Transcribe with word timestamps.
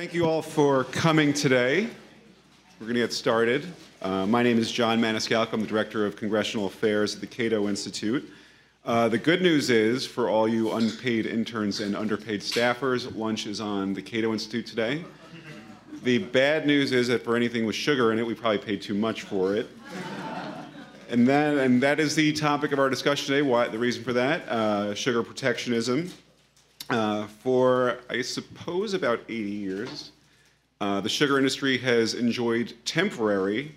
Thank 0.00 0.14
you 0.14 0.24
all 0.24 0.40
for 0.40 0.84
coming 0.84 1.34
today. 1.34 1.86
We're 2.80 2.86
going 2.86 2.94
to 2.94 3.00
get 3.00 3.12
started. 3.12 3.66
Uh, 4.00 4.24
my 4.24 4.42
name 4.42 4.58
is 4.58 4.72
John 4.72 4.98
Maniscalco. 4.98 5.52
I'm 5.52 5.60
the 5.60 5.66
Director 5.66 6.06
of 6.06 6.16
Congressional 6.16 6.64
Affairs 6.64 7.14
at 7.14 7.20
the 7.20 7.26
Cato 7.26 7.68
Institute. 7.68 8.26
Uh, 8.86 9.10
the 9.10 9.18
good 9.18 9.42
news 9.42 9.68
is, 9.68 10.06
for 10.06 10.30
all 10.30 10.48
you 10.48 10.72
unpaid 10.72 11.26
interns 11.26 11.80
and 11.80 11.94
underpaid 11.94 12.40
staffers, 12.40 13.14
lunch 13.14 13.46
is 13.46 13.60
on 13.60 13.92
the 13.92 14.00
Cato 14.00 14.32
Institute 14.32 14.66
today. 14.66 15.04
The 16.02 16.16
bad 16.16 16.66
news 16.66 16.92
is 16.92 17.08
that 17.08 17.22
for 17.22 17.36
anything 17.36 17.66
with 17.66 17.76
sugar 17.76 18.10
in 18.10 18.18
it, 18.18 18.26
we 18.26 18.32
probably 18.32 18.56
paid 18.56 18.80
too 18.80 18.94
much 18.94 19.24
for 19.24 19.54
it. 19.54 19.68
And 21.10 21.28
that, 21.28 21.58
and 21.58 21.82
that 21.82 22.00
is 22.00 22.14
the 22.14 22.32
topic 22.32 22.72
of 22.72 22.78
our 22.78 22.88
discussion 22.88 23.34
today. 23.34 23.42
Why, 23.42 23.68
the 23.68 23.78
reason 23.78 24.02
for 24.02 24.14
that, 24.14 24.48
uh, 24.48 24.94
sugar 24.94 25.22
protectionism. 25.22 26.10
Uh, 26.90 27.24
for, 27.28 27.98
I 28.10 28.20
suppose, 28.20 28.94
about 28.94 29.20
80 29.28 29.34
years, 29.48 30.10
uh, 30.80 31.00
the 31.00 31.08
sugar 31.08 31.38
industry 31.38 31.78
has 31.78 32.14
enjoyed 32.14 32.74
temporary 32.84 33.76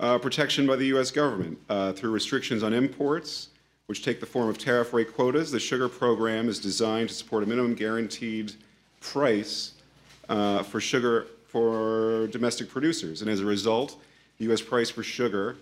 uh, 0.00 0.16
protection 0.16 0.66
by 0.66 0.76
the 0.76 0.86
U.S. 0.86 1.10
government 1.10 1.58
uh, 1.68 1.92
through 1.92 2.10
restrictions 2.10 2.62
on 2.62 2.72
imports, 2.72 3.48
which 3.84 4.02
take 4.02 4.18
the 4.18 4.26
form 4.26 4.48
of 4.48 4.56
tariff 4.56 4.94
rate 4.94 5.14
quotas. 5.14 5.50
The 5.50 5.60
sugar 5.60 5.90
program 5.90 6.48
is 6.48 6.58
designed 6.58 7.10
to 7.10 7.14
support 7.14 7.42
a 7.42 7.46
minimum 7.46 7.74
guaranteed 7.74 8.54
price 9.00 9.74
uh, 10.30 10.62
for 10.62 10.80
sugar 10.80 11.26
for 11.48 12.28
domestic 12.28 12.70
producers. 12.70 13.20
And 13.20 13.30
as 13.30 13.40
a 13.40 13.46
result, 13.46 14.00
the 14.38 14.44
U.S. 14.46 14.62
price 14.62 14.88
for 14.88 15.02
sugar 15.02 15.56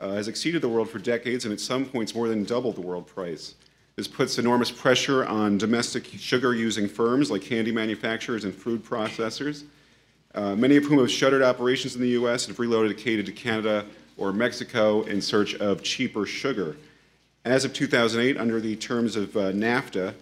has 0.00 0.28
exceeded 0.28 0.60
the 0.60 0.68
world 0.68 0.90
for 0.90 0.98
decades 0.98 1.46
and 1.46 1.52
at 1.54 1.60
some 1.60 1.86
points 1.86 2.14
more 2.14 2.28
than 2.28 2.44
doubled 2.44 2.74
the 2.74 2.80
world 2.82 3.06
price. 3.06 3.54
This 3.96 4.08
puts 4.08 4.38
enormous 4.38 4.72
pressure 4.72 5.24
on 5.24 5.56
domestic 5.56 6.04
sugar 6.04 6.52
using 6.52 6.88
firms 6.88 7.30
like 7.30 7.42
candy 7.42 7.70
manufacturers 7.70 8.42
and 8.42 8.52
food 8.52 8.84
processors, 8.84 9.62
uh, 10.34 10.56
many 10.56 10.76
of 10.76 10.84
whom 10.84 10.98
have 10.98 11.10
shuttered 11.10 11.42
operations 11.42 11.94
in 11.94 12.00
the 12.00 12.08
US 12.08 12.46
and 12.46 12.56
have 12.56 12.58
relocated 12.58 13.24
to 13.26 13.32
Canada 13.32 13.86
or 14.16 14.32
Mexico 14.32 15.02
in 15.02 15.22
search 15.22 15.54
of 15.56 15.84
cheaper 15.84 16.26
sugar. 16.26 16.76
As 17.44 17.64
of 17.64 17.72
2008, 17.72 18.36
under 18.36 18.60
the 18.60 18.74
terms 18.74 19.14
of 19.14 19.36
uh, 19.36 19.52
NAFTA, 19.52 20.14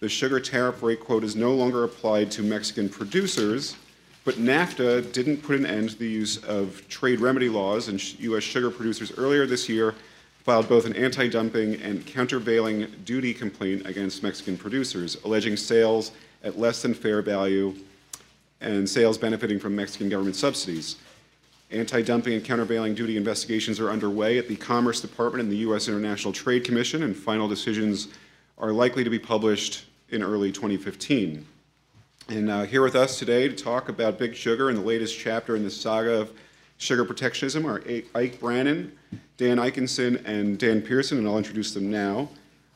the 0.00 0.08
sugar 0.08 0.40
tariff 0.40 0.82
rate 0.82 0.98
quota 0.98 1.26
is 1.26 1.36
no 1.36 1.54
longer 1.54 1.84
applied 1.84 2.32
to 2.32 2.42
Mexican 2.42 2.88
producers, 2.88 3.76
but 4.24 4.36
NAFTA 4.36 5.12
didn't 5.12 5.36
put 5.36 5.56
an 5.56 5.66
end 5.66 5.90
to 5.90 5.98
the 5.98 6.08
use 6.08 6.38
of 6.38 6.82
trade 6.88 7.20
remedy 7.20 7.48
laws, 7.48 7.86
and 7.86 8.20
U.S. 8.20 8.42
sugar 8.42 8.70
producers 8.70 9.12
earlier 9.16 9.46
this 9.46 9.68
year 9.68 9.94
filed 10.50 10.68
both 10.68 10.84
an 10.84 10.96
anti 10.96 11.28
dumping 11.28 11.80
and 11.80 12.04
countervailing 12.04 12.84
duty 13.04 13.32
complaint 13.32 13.86
against 13.86 14.20
Mexican 14.24 14.58
producers, 14.58 15.16
alleging 15.24 15.56
sales 15.56 16.10
at 16.42 16.58
less 16.58 16.82
than 16.82 16.92
fair 16.92 17.22
value 17.22 17.72
and 18.60 18.88
sales 18.88 19.16
benefiting 19.16 19.60
from 19.60 19.76
Mexican 19.76 20.08
government 20.08 20.34
subsidies. 20.34 20.96
Anti 21.70 22.02
dumping 22.02 22.32
and 22.32 22.44
countervailing 22.44 22.96
duty 22.96 23.16
investigations 23.16 23.78
are 23.78 23.90
underway 23.90 24.38
at 24.38 24.48
the 24.48 24.56
Commerce 24.56 25.00
Department 25.00 25.44
and 25.44 25.52
the 25.52 25.58
U.S. 25.58 25.86
International 25.86 26.32
Trade 26.32 26.64
Commission, 26.64 27.04
and 27.04 27.16
final 27.16 27.46
decisions 27.46 28.08
are 28.58 28.72
likely 28.72 29.04
to 29.04 29.10
be 29.10 29.20
published 29.20 29.84
in 30.08 30.20
early 30.20 30.50
2015. 30.50 31.46
And 32.28 32.50
uh, 32.50 32.62
here 32.64 32.82
with 32.82 32.96
us 32.96 33.20
today 33.20 33.46
to 33.46 33.54
talk 33.54 33.88
about 33.88 34.18
Big 34.18 34.34
Sugar 34.34 34.68
and 34.68 34.76
the 34.76 34.82
latest 34.82 35.16
chapter 35.16 35.54
in 35.54 35.62
the 35.62 35.70
saga 35.70 36.22
of 36.22 36.32
sugar 36.80 37.04
protectionism 37.04 37.66
are 37.66 37.82
Ike 38.14 38.40
Brannon, 38.40 38.90
Dan 39.36 39.58
Ikenson, 39.58 40.24
and 40.24 40.58
Dan 40.58 40.80
Pearson, 40.80 41.18
and 41.18 41.28
I'll 41.28 41.38
introduce 41.38 41.74
them 41.74 41.90
now. 41.90 42.28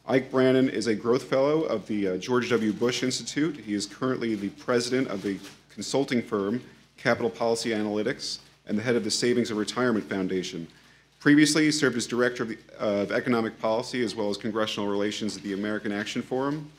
Ike 0.06 0.30
Brannon 0.30 0.69
is 0.69 0.86
a 0.86 0.94
growth 0.94 1.24
fellow 1.24 1.62
of 1.62 1.86
the 1.86 2.08
uh, 2.08 2.16
George 2.19 2.50
W. 2.50 2.72
Bush 2.74 3.02
Institute. 3.02 3.56
He 3.56 3.72
is 3.72 3.86
currently 3.86 4.34
the 4.34 4.50
president 4.50 5.08
of 5.08 5.22
the 5.22 5.38
consulting 5.70 6.22
firm 6.22 6.62
Capital 6.98 7.30
Policy 7.30 7.70
Analytics 7.70 8.41
and 8.66 8.78
the 8.78 8.83
head 8.83 8.94
of 8.94 9.05
the 9.05 9.11
Savings 9.11 9.48
and 9.50 9.58
Retirement 9.58 10.08
Foundation. 10.08 10.68
Previously, 11.18 11.64
he 11.64 11.70
served 11.70 11.96
as 11.96 12.06
director 12.06 12.42
of, 12.42 12.50
the, 12.50 12.58
uh, 12.78 13.02
of 13.02 13.12
economic 13.12 13.58
policy 13.58 14.05
as 14.05 14.14
well 14.14 14.28
as 14.28 14.36
congressional 14.36 14.90
relations 14.90 15.39
at 15.39 15.42
the 15.42 15.55
American 15.55 15.92
Action 15.92 16.20
Forum. 16.20 16.70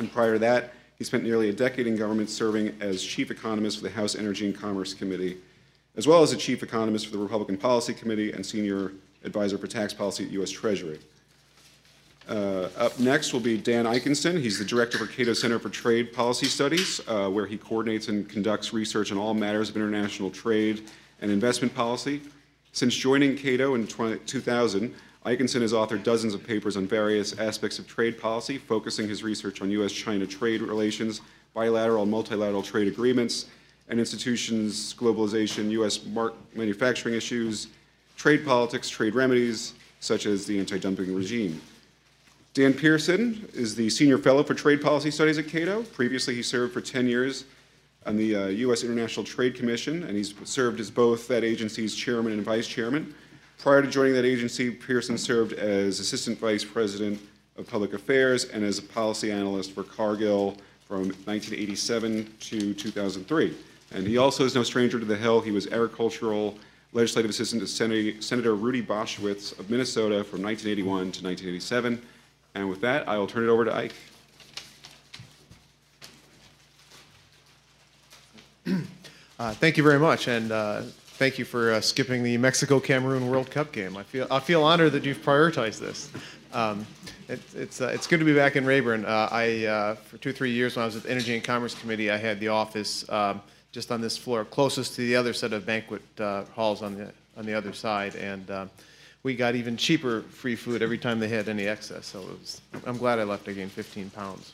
And 0.00 0.12
prior 0.12 0.32
to 0.32 0.38
that, 0.40 0.72
he 0.98 1.04
spent 1.04 1.22
nearly 1.22 1.50
a 1.50 1.52
decade 1.52 1.86
in 1.86 1.94
government 1.94 2.28
serving 2.28 2.76
as 2.80 3.00
chief 3.00 3.30
economist 3.30 3.76
for 3.76 3.84
the 3.84 3.90
House 3.90 4.16
Energy 4.16 4.46
and 4.46 4.58
Commerce 4.58 4.92
Committee 4.92 5.36
as 5.98 6.06
well 6.06 6.22
as 6.22 6.32
a 6.32 6.36
chief 6.36 6.62
economist 6.62 7.06
for 7.06 7.12
the 7.12 7.18
Republican 7.18 7.58
Policy 7.58 7.92
Committee 7.92 8.30
and 8.30 8.46
senior 8.46 8.92
advisor 9.24 9.58
for 9.58 9.66
tax 9.66 9.92
policy 9.92 10.24
at 10.24 10.30
U.S. 10.30 10.48
Treasury. 10.48 11.00
Uh, 12.28 12.68
up 12.78 12.96
next 13.00 13.32
will 13.32 13.40
be 13.40 13.58
Dan 13.58 13.84
Ikenson. 13.84 14.40
He's 14.40 14.60
the 14.60 14.64
director 14.64 14.96
for 14.96 15.06
Cato 15.06 15.32
Center 15.32 15.58
for 15.58 15.70
Trade 15.70 16.12
Policy 16.12 16.46
Studies, 16.46 17.00
uh, 17.08 17.28
where 17.28 17.46
he 17.46 17.58
coordinates 17.58 18.06
and 18.06 18.28
conducts 18.28 18.72
research 18.72 19.10
on 19.10 19.18
all 19.18 19.34
matters 19.34 19.70
of 19.70 19.76
international 19.76 20.30
trade 20.30 20.88
and 21.20 21.32
investment 21.32 21.74
policy. 21.74 22.20
Since 22.72 22.94
joining 22.94 23.36
Cato 23.36 23.74
in 23.74 23.88
20, 23.88 24.18
2000, 24.20 24.94
Ikenson 25.26 25.62
has 25.62 25.72
authored 25.72 26.04
dozens 26.04 26.32
of 26.32 26.46
papers 26.46 26.76
on 26.76 26.86
various 26.86 27.36
aspects 27.40 27.80
of 27.80 27.88
trade 27.88 28.20
policy, 28.20 28.56
focusing 28.56 29.08
his 29.08 29.24
research 29.24 29.62
on 29.62 29.70
U.S. 29.72 29.90
China 29.90 30.26
trade 30.26 30.62
relations, 30.62 31.22
bilateral 31.54 32.02
and 32.02 32.10
multilateral 32.10 32.62
trade 32.62 32.86
agreements, 32.86 33.46
and 33.88 33.98
institutions, 33.98 34.94
globalization, 34.94 35.70
U.S. 35.70 36.00
manufacturing 36.54 37.14
issues, 37.14 37.68
trade 38.16 38.44
politics, 38.44 38.88
trade 38.88 39.14
remedies, 39.14 39.74
such 40.00 40.26
as 40.26 40.46
the 40.46 40.58
anti 40.58 40.78
dumping 40.78 41.14
regime. 41.14 41.60
Dan 42.54 42.74
Pearson 42.74 43.48
is 43.54 43.74
the 43.74 43.88
Senior 43.88 44.18
Fellow 44.18 44.42
for 44.42 44.54
Trade 44.54 44.82
Policy 44.82 45.10
Studies 45.10 45.38
at 45.38 45.48
Cato. 45.48 45.82
Previously, 45.82 46.34
he 46.34 46.42
served 46.42 46.72
for 46.72 46.80
10 46.80 47.06
years 47.06 47.44
on 48.06 48.16
the 48.16 48.34
uh, 48.34 48.46
U.S. 48.46 48.82
International 48.82 49.24
Trade 49.24 49.54
Commission, 49.54 50.02
and 50.04 50.16
he's 50.16 50.34
served 50.44 50.80
as 50.80 50.90
both 50.90 51.28
that 51.28 51.44
agency's 51.44 51.94
chairman 51.94 52.32
and 52.32 52.42
vice 52.42 52.66
chairman. 52.66 53.14
Prior 53.58 53.82
to 53.82 53.88
joining 53.88 54.14
that 54.14 54.24
agency, 54.24 54.70
Pearson 54.70 55.18
served 55.18 55.52
as 55.52 56.00
Assistant 56.00 56.38
Vice 56.38 56.64
President 56.64 57.20
of 57.56 57.68
Public 57.68 57.92
Affairs 57.92 58.44
and 58.46 58.64
as 58.64 58.78
a 58.78 58.82
policy 58.82 59.30
analyst 59.30 59.72
for 59.72 59.82
Cargill 59.82 60.56
from 60.86 61.08
1987 61.26 62.32
to 62.40 62.72
2003. 62.74 63.54
And 63.92 64.06
he 64.06 64.18
also 64.18 64.44
is 64.44 64.54
no 64.54 64.62
stranger 64.62 64.98
to 64.98 65.04
the 65.04 65.16
Hill. 65.16 65.40
He 65.40 65.50
was 65.50 65.66
agricultural 65.66 66.58
legislative 66.92 67.30
assistant 67.30 67.62
to 67.62 68.22
Senator 68.22 68.54
Rudy 68.54 68.82
Boschwitz 68.82 69.58
of 69.58 69.70
Minnesota 69.70 70.24
from 70.24 70.42
1981 70.42 71.12
to 71.12 71.24
1987. 71.24 72.02
And 72.54 72.68
with 72.68 72.80
that, 72.80 73.08
I 73.08 73.18
will 73.18 73.26
turn 73.26 73.44
it 73.44 73.48
over 73.48 73.64
to 73.64 73.74
Ike. 73.74 73.94
Uh, 79.38 79.52
thank 79.52 79.76
you 79.76 79.84
very 79.84 80.00
much, 80.00 80.26
and 80.26 80.50
uh, 80.50 80.82
thank 81.18 81.38
you 81.38 81.44
for 81.44 81.70
uh, 81.74 81.80
skipping 81.80 82.24
the 82.24 82.36
Mexico 82.38 82.80
Cameroon 82.80 83.30
World 83.30 83.48
Cup 83.52 83.70
game. 83.70 83.96
I 83.96 84.02
feel 84.02 84.26
I 84.32 84.40
feel 84.40 84.64
honored 84.64 84.90
that 84.90 85.04
you've 85.04 85.22
prioritized 85.22 85.78
this. 85.78 86.10
Um, 86.52 86.84
it, 87.28 87.38
it's 87.54 87.80
uh, 87.80 87.92
it's 87.94 88.08
good 88.08 88.18
to 88.18 88.24
be 88.24 88.34
back 88.34 88.56
in 88.56 88.66
Rayburn. 88.66 89.04
Uh, 89.04 89.28
I 89.30 89.64
uh, 89.66 89.94
for 89.94 90.16
two 90.18 90.32
three 90.32 90.50
years 90.50 90.74
when 90.74 90.82
I 90.82 90.86
was 90.86 90.96
at 90.96 91.04
the 91.04 91.10
Energy 91.12 91.36
and 91.36 91.44
Commerce 91.44 91.76
Committee, 91.76 92.10
I 92.10 92.16
had 92.16 92.40
the 92.40 92.48
office. 92.48 93.08
Um, 93.08 93.40
just 93.72 93.92
on 93.92 94.00
this 94.00 94.16
floor, 94.16 94.44
closest 94.44 94.94
to 94.96 95.02
the 95.02 95.16
other 95.16 95.32
set 95.32 95.52
of 95.52 95.66
banquet 95.66 96.02
uh, 96.20 96.44
halls 96.54 96.82
on 96.82 96.96
the 96.96 97.12
on 97.36 97.46
the 97.46 97.54
other 97.54 97.72
side, 97.72 98.16
and 98.16 98.50
uh, 98.50 98.66
we 99.22 99.34
got 99.34 99.54
even 99.54 99.76
cheaper 99.76 100.22
free 100.22 100.56
food 100.56 100.82
every 100.82 100.98
time 100.98 101.20
they 101.20 101.28
had 101.28 101.48
any 101.48 101.66
excess. 101.68 102.06
So 102.06 102.20
was, 102.20 102.60
I'm 102.84 102.96
glad 102.96 103.18
I 103.18 103.24
left. 103.24 103.48
I 103.48 103.52
gained 103.52 103.70
15 103.70 104.10
pounds. 104.10 104.52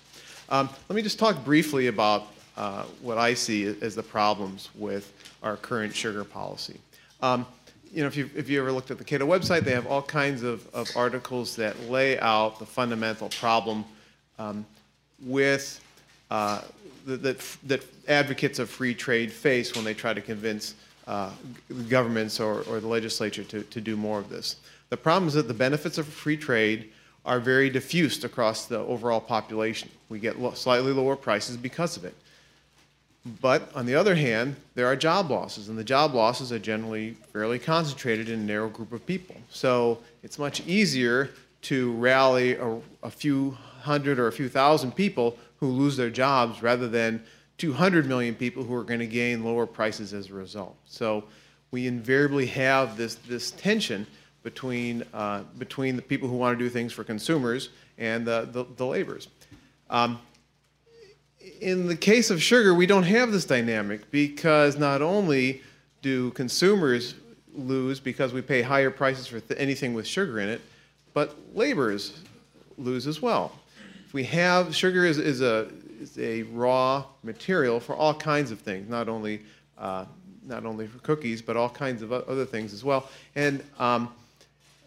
Um, 0.51 0.69
let 0.89 0.97
me 0.97 1.03
just 1.03 1.19
talk 1.19 1.43
briefly 1.45 1.87
about 1.87 2.27
uh, 2.57 2.85
what 3.01 3.17
I 3.17 3.35
see 3.35 3.67
as 3.81 3.95
the 3.95 4.03
problems 4.03 4.69
with 4.75 5.13
our 5.43 5.57
current 5.57 5.95
sugar 5.95 6.25
policy. 6.25 6.79
Um, 7.23 7.47
you 7.93 8.03
know, 8.03 8.07
if 8.07 8.17
you, 8.17 8.29
if 8.35 8.51
you 8.51 8.61
ever 8.61 8.73
looked 8.73 8.91
at 8.91 8.99
the 8.99 9.05
Cato 9.05 9.27
website, 9.27 9.63
they 9.63 9.71
have 9.71 9.87
all 9.87 10.03
kinds 10.03 10.43
of, 10.43 10.67
of 10.75 10.91
articles 10.97 11.57
that 11.57 11.89
lay 11.89 12.19
out 12.19 12.59
the 12.59 12.67
fundamental 12.67 13.29
problem 13.31 13.85
um, 14.39 14.67
with 15.25 15.81
uh, 16.31 16.61
that, 17.05 17.39
that 17.65 17.85
advocates 18.09 18.59
of 18.59 18.71
free 18.71 18.95
trade 18.95 19.33
face 19.33 19.75
when 19.75 19.85
they 19.85 19.95
try 19.95 20.15
to 20.15 20.21
convince 20.21 20.75
uh, 21.07 21.31
governments 21.89 22.41
or, 22.41 22.63
or 22.63 22.81
the 22.81 22.89
legislature 22.89 23.45
to, 23.45 23.63
to 23.63 23.81
do 23.81 23.97
more 23.97 24.19
of 24.19 24.29
this. 24.29 24.57
The 24.89 24.97
problem 24.97 25.29
is 25.29 25.35
that 25.35 25.49
the 25.49 25.55
benefits 25.55 25.99
of 25.99 26.07
free 26.07 26.37
trade 26.37 26.91
are 27.25 27.41
very 27.41 27.71
diffused 27.71 28.25
across 28.25 28.67
the 28.67 28.79
overall 28.79 29.21
population. 29.21 29.91
We 30.09 30.19
get 30.19 30.39
lo 30.39 30.53
slightly 30.53 30.93
lower 30.93 31.17
prices 31.17 31.57
because 31.57 31.97
of 31.97 32.05
it. 32.05 32.15
But 33.41 33.75
on 33.75 33.87
the 33.87 33.95
other 33.95 34.15
hand, 34.15 34.57
there 34.75 34.87
are 34.87 34.97
job 34.97 35.31
losses, 35.31 35.71
and 35.71 35.79
the 35.79 35.85
job 35.85 36.15
losses 36.15 36.53
are 36.53 36.59
generally 36.59 37.13
fairly 37.33 37.59
concentrated 37.59 38.29
in 38.29 38.41
a 38.41 38.43
narrow 38.43 38.69
group 38.69 38.93
of 38.93 39.07
people. 39.07 39.37
So 39.49 39.99
it's 40.23 40.39
much 40.39 40.61
easier 40.67 41.31
to 41.63 41.93
rally 41.93 42.57
a, 42.57 42.79
a 43.03 43.11
few 43.11 43.57
hundred 43.81 44.19
or 44.19 44.27
a 44.27 44.33
few 44.33 44.51
thousand 44.51 44.93
people 44.93 45.39
who 45.65 45.73
lose 45.73 45.97
their 45.97 46.11
jobs 46.11 46.63
rather 46.63 46.89
than 46.89 47.23
200 47.59 48.07
million 48.07 48.35
people 48.35 48.63
who 48.63 48.75
are 48.75 48.85
going 48.85 49.01
to 49.01 49.07
gain 49.07 49.45
lower 49.45 49.67
prices 49.67 50.13
as 50.13 50.31
a 50.31 50.35
result. 50.35 50.77
So 50.85 51.25
we 51.71 51.87
invariably 51.87 52.47
have 52.47 52.97
this, 52.97 53.15
this 53.15 53.51
tension 53.53 54.07
between, 54.43 55.05
uh, 55.15 55.45
between 55.59 55.97
the 55.97 56.03
people 56.03 56.29
who 56.29 56.37
want 56.37 56.59
to 56.59 56.63
do 56.63 56.69
things 56.69 56.93
for 56.93 57.03
consumers 57.03 57.71
and 57.97 58.27
the, 58.27 58.49
the, 58.53 58.67
the 58.77 58.85
laborers. 58.85 59.29
Um, 59.89 60.21
in 61.61 61.87
the 61.87 61.97
case 61.97 62.31
of 62.31 62.43
sugar, 62.43 62.75
we 62.75 62.87
don't 62.87 63.05
have 63.05 63.33
this 63.33 63.45
dynamic 63.45 64.11
because 64.11 64.77
not 64.77 65.01
only 65.01 65.63
do 66.03 66.31
consumers 66.33 67.15
lose 67.55 68.01
because 68.01 68.33
we 68.33 68.43
pay 68.43 68.61
higher 68.61 68.91
prices 68.91 69.27
for 69.27 69.41
th- 69.41 69.59
anything 69.59 69.95
with 69.95 70.07
sugar 70.07 70.41
in 70.41 70.49
it, 70.49 70.61
but 71.15 71.35
laborers 71.55 72.21
lose 72.77 73.07
as 73.07 73.23
well. 73.23 73.53
We 74.15 74.23
have 74.27 74.73
sugar 74.77 75.05
is, 75.05 75.19
is 75.19 75.41
a 75.41 75.67
is 76.01 76.17
a 76.21 76.45
raw 76.45 77.05
material 77.25 77.81
for 77.81 77.97
all 77.97 78.15
kinds 78.15 78.53
of 78.53 78.61
things, 78.61 78.89
not 78.89 79.09
only 79.09 79.43
uh, 79.77 80.05
not 80.47 80.65
only 80.65 80.87
for 80.87 80.99
cookies, 80.99 81.43
but 81.43 81.57
all 81.57 81.69
kinds 81.69 82.01
of 82.01 82.13
other 82.13 82.45
things 82.45 82.73
as 82.73 82.85
well, 82.85 83.11
and 83.35 83.61
um, 83.81 84.15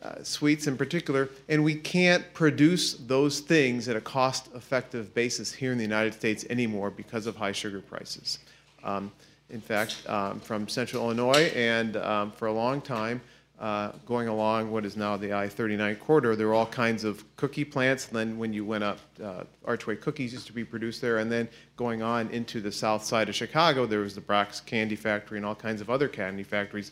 uh, 0.01 0.24
sweets 0.24 0.68
in 0.68 0.77
particular. 0.77 1.27
And 1.50 1.62
we 1.65 1.75
can't 1.75 2.24
produce 2.33 2.94
those 2.94 3.41
things 3.41 3.89
at 3.89 3.97
a 3.97 4.01
cost-effective 4.01 5.13
basis 5.13 5.51
here 5.51 5.73
in 5.73 5.77
the 5.77 5.83
United 5.83 6.13
States 6.13 6.45
anymore 6.50 6.89
because 6.89 7.27
of 7.27 7.35
high 7.35 7.51
sugar 7.51 7.81
prices. 7.81 8.39
Um, 8.81 9.12
in 9.50 9.59
fact, 9.59 9.97
um, 10.07 10.39
from 10.39 10.69
central 10.69 11.03
Illinois, 11.03 11.51
and 11.53 11.97
um, 11.97 12.31
for 12.31 12.47
a 12.47 12.53
long 12.53 12.80
time, 12.80 13.19
uh, 13.59 13.92
going 14.06 14.27
along 14.27 14.69
what 14.71 14.86
is 14.86 14.95
now 14.95 15.18
the 15.18 15.33
I-39 15.33 16.00
corridor, 16.00 16.36
there 16.36 16.48
were 16.48 16.54
all 16.54 16.68
kinds 16.68 17.04
of 17.04 17.24
cookie 17.38 17.65
plants. 17.65 18.07
And 18.07 18.15
then 18.15 18.38
when 18.38 18.54
you 18.54 18.63
went 18.63 18.83
up, 18.83 19.00
uh, 19.24 19.45
Archway 19.65 19.95
Cookies 19.95 20.31
used 20.33 20.45
to 20.48 20.54
be 20.54 20.63
produced 20.63 21.01
there. 21.01 21.18
And 21.18 21.31
then 21.31 21.50
going 21.75 22.04
on 22.04 22.30
into 22.30 22.62
the 22.62 22.71
south 22.71 23.04
side 23.04 23.30
of 23.30 23.36
Chicago, 23.36 23.88
there 23.88 24.01
was 24.01 24.13
the 24.13 24.21
Brach's 24.21 24.62
Candy 24.62 24.95
Factory 24.95 25.38
and 25.38 25.45
all 25.45 25.56
kinds 25.56 25.81
of 25.81 25.89
other 25.89 26.07
candy 26.07 26.44
factories, 26.44 26.92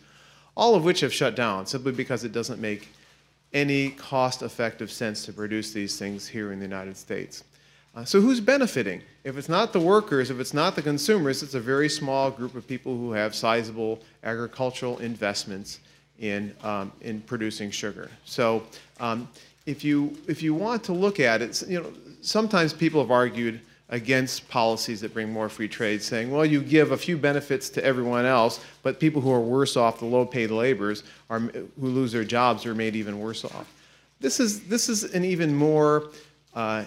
all 0.58 0.74
of 0.74 0.84
which 0.84 1.02
have 1.02 1.14
shut 1.14 1.36
down 1.36 1.68
simply 1.68 1.92
because 1.92 2.24
it 2.24 2.32
doesn't 2.32 2.60
make 2.60 2.90
any 3.54 3.92
cost-effective 3.92 4.92
sense 4.92 5.24
to 5.26 5.34
produce 5.34 5.72
these 5.72 6.00
things 6.00 6.28
here 6.28 6.52
in 6.52 6.60
the 6.60 6.66
United 6.66 6.98
States. 6.98 7.44
Uh, 7.96 8.04
so 8.04 8.20
who's 8.20 8.42
benefiting? 8.42 9.02
If 9.24 9.38
it's 9.38 9.48
not 9.48 9.72
the 9.72 9.80
workers, 9.80 10.30
if 10.30 10.40
it's 10.40 10.54
not 10.54 10.76
the 10.76 10.82
consumers, 10.82 11.42
it's 11.44 11.54
a 11.54 11.62
very 11.62 11.88
small 11.88 12.30
group 12.30 12.56
of 12.56 12.68
people 12.68 12.98
who 12.98 13.12
have 13.14 13.34
sizable 13.34 14.02
agricultural 14.24 14.98
investments 14.98 15.80
in, 16.20 16.56
um, 16.64 16.92
in 17.02 17.22
producing 17.22 17.72
sugar. 17.72 18.10
So 18.24 18.64
um, 19.00 19.28
if, 19.66 19.84
you, 19.84 20.16
if 20.28 20.42
you 20.42 20.54
want 20.54 20.84
to 20.86 20.94
look 20.94 21.20
at 21.20 21.42
it, 21.42 21.62
you 21.68 21.82
know, 21.82 21.92
sometimes 22.22 22.74
people 22.74 23.02
have 23.02 23.12
argued 23.12 23.60
against 23.90 24.50
policies 24.50 25.00
that 25.02 25.14
bring 25.14 25.32
more 25.32 25.48
free 25.48 25.68
trade, 25.68 26.02
saying, 26.02 26.32
well, 26.32 26.46
you 26.46 26.60
give 26.62 26.92
a 26.92 26.98
few 26.98 27.18
benefits 27.18 27.70
to 27.70 27.84
everyone 27.84 28.26
else, 28.26 28.60
but 28.82 29.00
people 29.00 29.22
who 29.22 29.32
are 29.32 29.40
worse 29.40 29.78
off, 29.78 30.00
the 30.00 30.06
low-paid 30.06 30.50
laborers, 30.50 31.04
are, 31.30 31.40
who 31.40 31.62
lose 31.78 32.12
their 32.12 32.24
jobs, 32.24 32.66
are 32.66 32.74
made 32.74 32.96
even 32.96 33.20
worse 33.20 33.46
off. 33.46 33.72
This 34.20 34.40
is, 34.40 34.62
this 34.68 34.90
is 34.90 35.04
an 35.14 35.24
even 35.24 35.54
more 35.56 36.10
uh, 36.56 36.86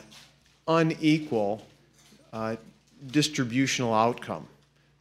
unequal 0.66 1.64
uh, 2.32 2.56
distributional 3.12 3.94
outcome, 3.94 4.46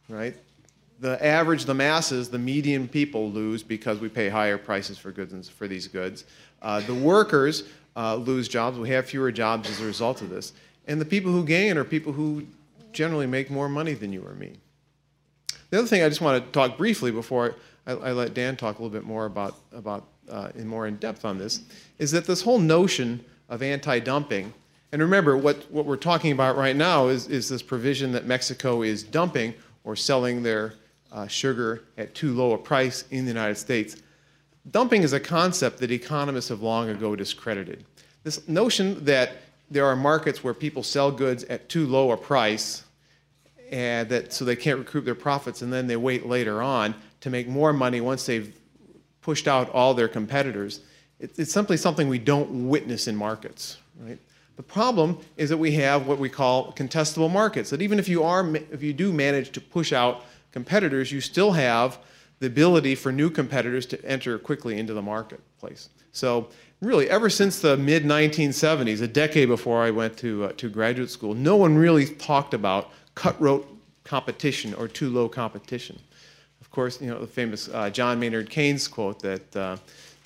right? 0.08 0.36
The 1.00 1.24
average, 1.24 1.64
the 1.64 1.74
masses, 1.74 2.28
the 2.28 2.38
median 2.38 2.88
people 2.88 3.30
lose 3.30 3.62
because 3.62 4.00
we 4.00 4.08
pay 4.08 4.28
higher 4.28 4.58
prices 4.58 4.98
for 4.98 5.12
goods 5.12 5.32
and 5.32 5.46
for 5.46 5.68
these 5.68 5.86
goods. 5.86 6.24
Uh, 6.60 6.80
the 6.80 6.94
workers 6.94 7.64
uh, 7.96 8.16
lose 8.16 8.48
jobs. 8.48 8.78
We 8.78 8.88
have 8.90 9.06
fewer 9.06 9.30
jobs 9.30 9.70
as 9.70 9.80
a 9.80 9.84
result 9.84 10.22
of 10.22 10.30
this. 10.30 10.52
And 10.86 11.00
the 11.00 11.04
people 11.04 11.30
who 11.30 11.44
gain 11.44 11.78
are 11.78 11.84
people 11.84 12.12
who 12.12 12.46
generally 12.92 13.26
make 13.26 13.50
more 13.50 13.68
money 13.68 13.94
than 13.94 14.12
you 14.12 14.24
or 14.26 14.34
me. 14.34 14.58
The 15.70 15.78
other 15.78 15.86
thing 15.86 16.02
I 16.02 16.08
just 16.08 16.20
want 16.20 16.44
to 16.44 16.50
talk 16.50 16.78
briefly 16.78 17.10
before 17.10 17.54
I, 17.86 17.92
I 17.92 18.12
let 18.12 18.34
Dan 18.34 18.56
talk 18.56 18.78
a 18.78 18.82
little 18.82 18.96
bit 18.96 19.06
more 19.06 19.26
about, 19.26 19.56
about 19.72 20.06
uh, 20.30 20.50
in 20.56 20.66
more 20.66 20.86
in 20.86 20.96
depth 20.96 21.24
on 21.24 21.38
this, 21.38 21.62
is 21.98 22.10
that 22.12 22.24
this 22.24 22.42
whole 22.42 22.58
notion 22.58 23.24
of 23.48 23.62
anti-dumping, 23.62 24.52
and 24.92 25.02
remember 25.02 25.36
what, 25.36 25.70
what 25.70 25.84
we're 25.84 25.96
talking 25.96 26.32
about 26.32 26.56
right 26.56 26.76
now 26.76 27.08
is, 27.08 27.28
is 27.28 27.48
this 27.48 27.62
provision 27.62 28.12
that 28.12 28.26
Mexico 28.26 28.82
is 28.82 29.02
dumping 29.02 29.54
or 29.84 29.94
selling 29.94 30.42
their 30.42 30.74
uh, 31.12 31.26
sugar 31.26 31.84
at 31.96 32.14
too 32.14 32.34
low 32.34 32.52
a 32.52 32.58
price 32.58 33.04
in 33.10 33.24
the 33.24 33.30
United 33.30 33.56
States. 33.56 33.96
Dumping 34.70 35.02
is 35.02 35.12
a 35.12 35.20
concept 35.20 35.78
that 35.78 35.90
economists 35.90 36.48
have 36.48 36.62
long 36.62 36.90
ago 36.90 37.16
discredited. 37.16 37.84
This 38.24 38.46
notion 38.48 39.04
that 39.04 39.36
there 39.70 39.86
are 39.86 39.96
markets 39.96 40.44
where 40.44 40.54
people 40.54 40.82
sell 40.82 41.10
goods 41.10 41.44
at 41.44 41.68
too 41.68 41.86
low 41.86 42.10
a 42.10 42.16
price 42.16 42.84
and 43.70 44.08
that 44.08 44.32
so 44.32 44.44
they 44.44 44.56
can't 44.56 44.78
recoup 44.78 45.04
their 45.04 45.14
profits 45.14 45.62
and 45.62 45.72
then 45.72 45.86
they 45.86 45.96
wait 45.96 46.26
later 46.26 46.62
on 46.62 46.94
to 47.20 47.30
make 47.30 47.48
more 47.48 47.72
money 47.72 48.00
once 48.00 48.24
they've 48.26 48.54
pushed 49.20 49.46
out 49.46 49.68
all 49.70 49.94
their 49.94 50.08
competitors. 50.08 50.80
it's 51.20 51.52
simply 51.52 51.76
something 51.76 52.08
we 52.08 52.18
don't 52.18 52.68
witness 52.68 53.08
in 53.08 53.16
markets, 53.16 53.78
right? 53.98 54.18
The 54.58 54.62
problem 54.64 55.18
is 55.36 55.50
that 55.50 55.56
we 55.56 55.70
have 55.72 56.08
what 56.08 56.18
we 56.18 56.28
call 56.28 56.72
contestable 56.72 57.30
markets. 57.30 57.70
That 57.70 57.80
even 57.80 58.00
if 58.00 58.08
you 58.08 58.24
are, 58.24 58.44
if 58.72 58.82
you 58.82 58.92
do 58.92 59.12
manage 59.12 59.52
to 59.52 59.60
push 59.60 59.92
out 59.92 60.24
competitors, 60.52 61.12
you 61.12 61.20
still 61.20 61.52
have 61.52 61.98
the 62.40 62.46
ability 62.46 62.94
for 62.94 63.10
new 63.12 63.30
competitors 63.30 63.86
to 63.86 64.04
enter 64.04 64.38
quickly 64.38 64.78
into 64.78 64.94
the 64.94 65.02
marketplace. 65.02 65.88
So 66.12 66.48
really, 66.80 67.10
ever 67.10 67.28
since 67.28 67.60
the 67.60 67.76
mid 67.76 68.04
1970s, 68.04 69.02
a 69.02 69.08
decade 69.08 69.48
before 69.48 69.82
I 69.82 69.90
went 69.90 70.16
to, 70.18 70.44
uh, 70.44 70.52
to 70.56 70.68
graduate 70.68 71.10
school, 71.10 71.34
no 71.34 71.56
one 71.56 71.76
really 71.76 72.06
talked 72.06 72.54
about 72.54 72.90
cutthroat 73.14 73.68
competition 74.04 74.74
or 74.74 74.88
too 74.88 75.10
low 75.10 75.28
competition. 75.28 75.98
Of 76.60 76.70
course, 76.70 77.00
you 77.00 77.08
know 77.08 77.20
the 77.20 77.26
famous 77.26 77.68
uh, 77.68 77.90
John 77.90 78.18
Maynard 78.20 78.50
Keynes 78.50 78.88
quote 78.88 79.20
that, 79.20 79.56
uh, 79.56 79.76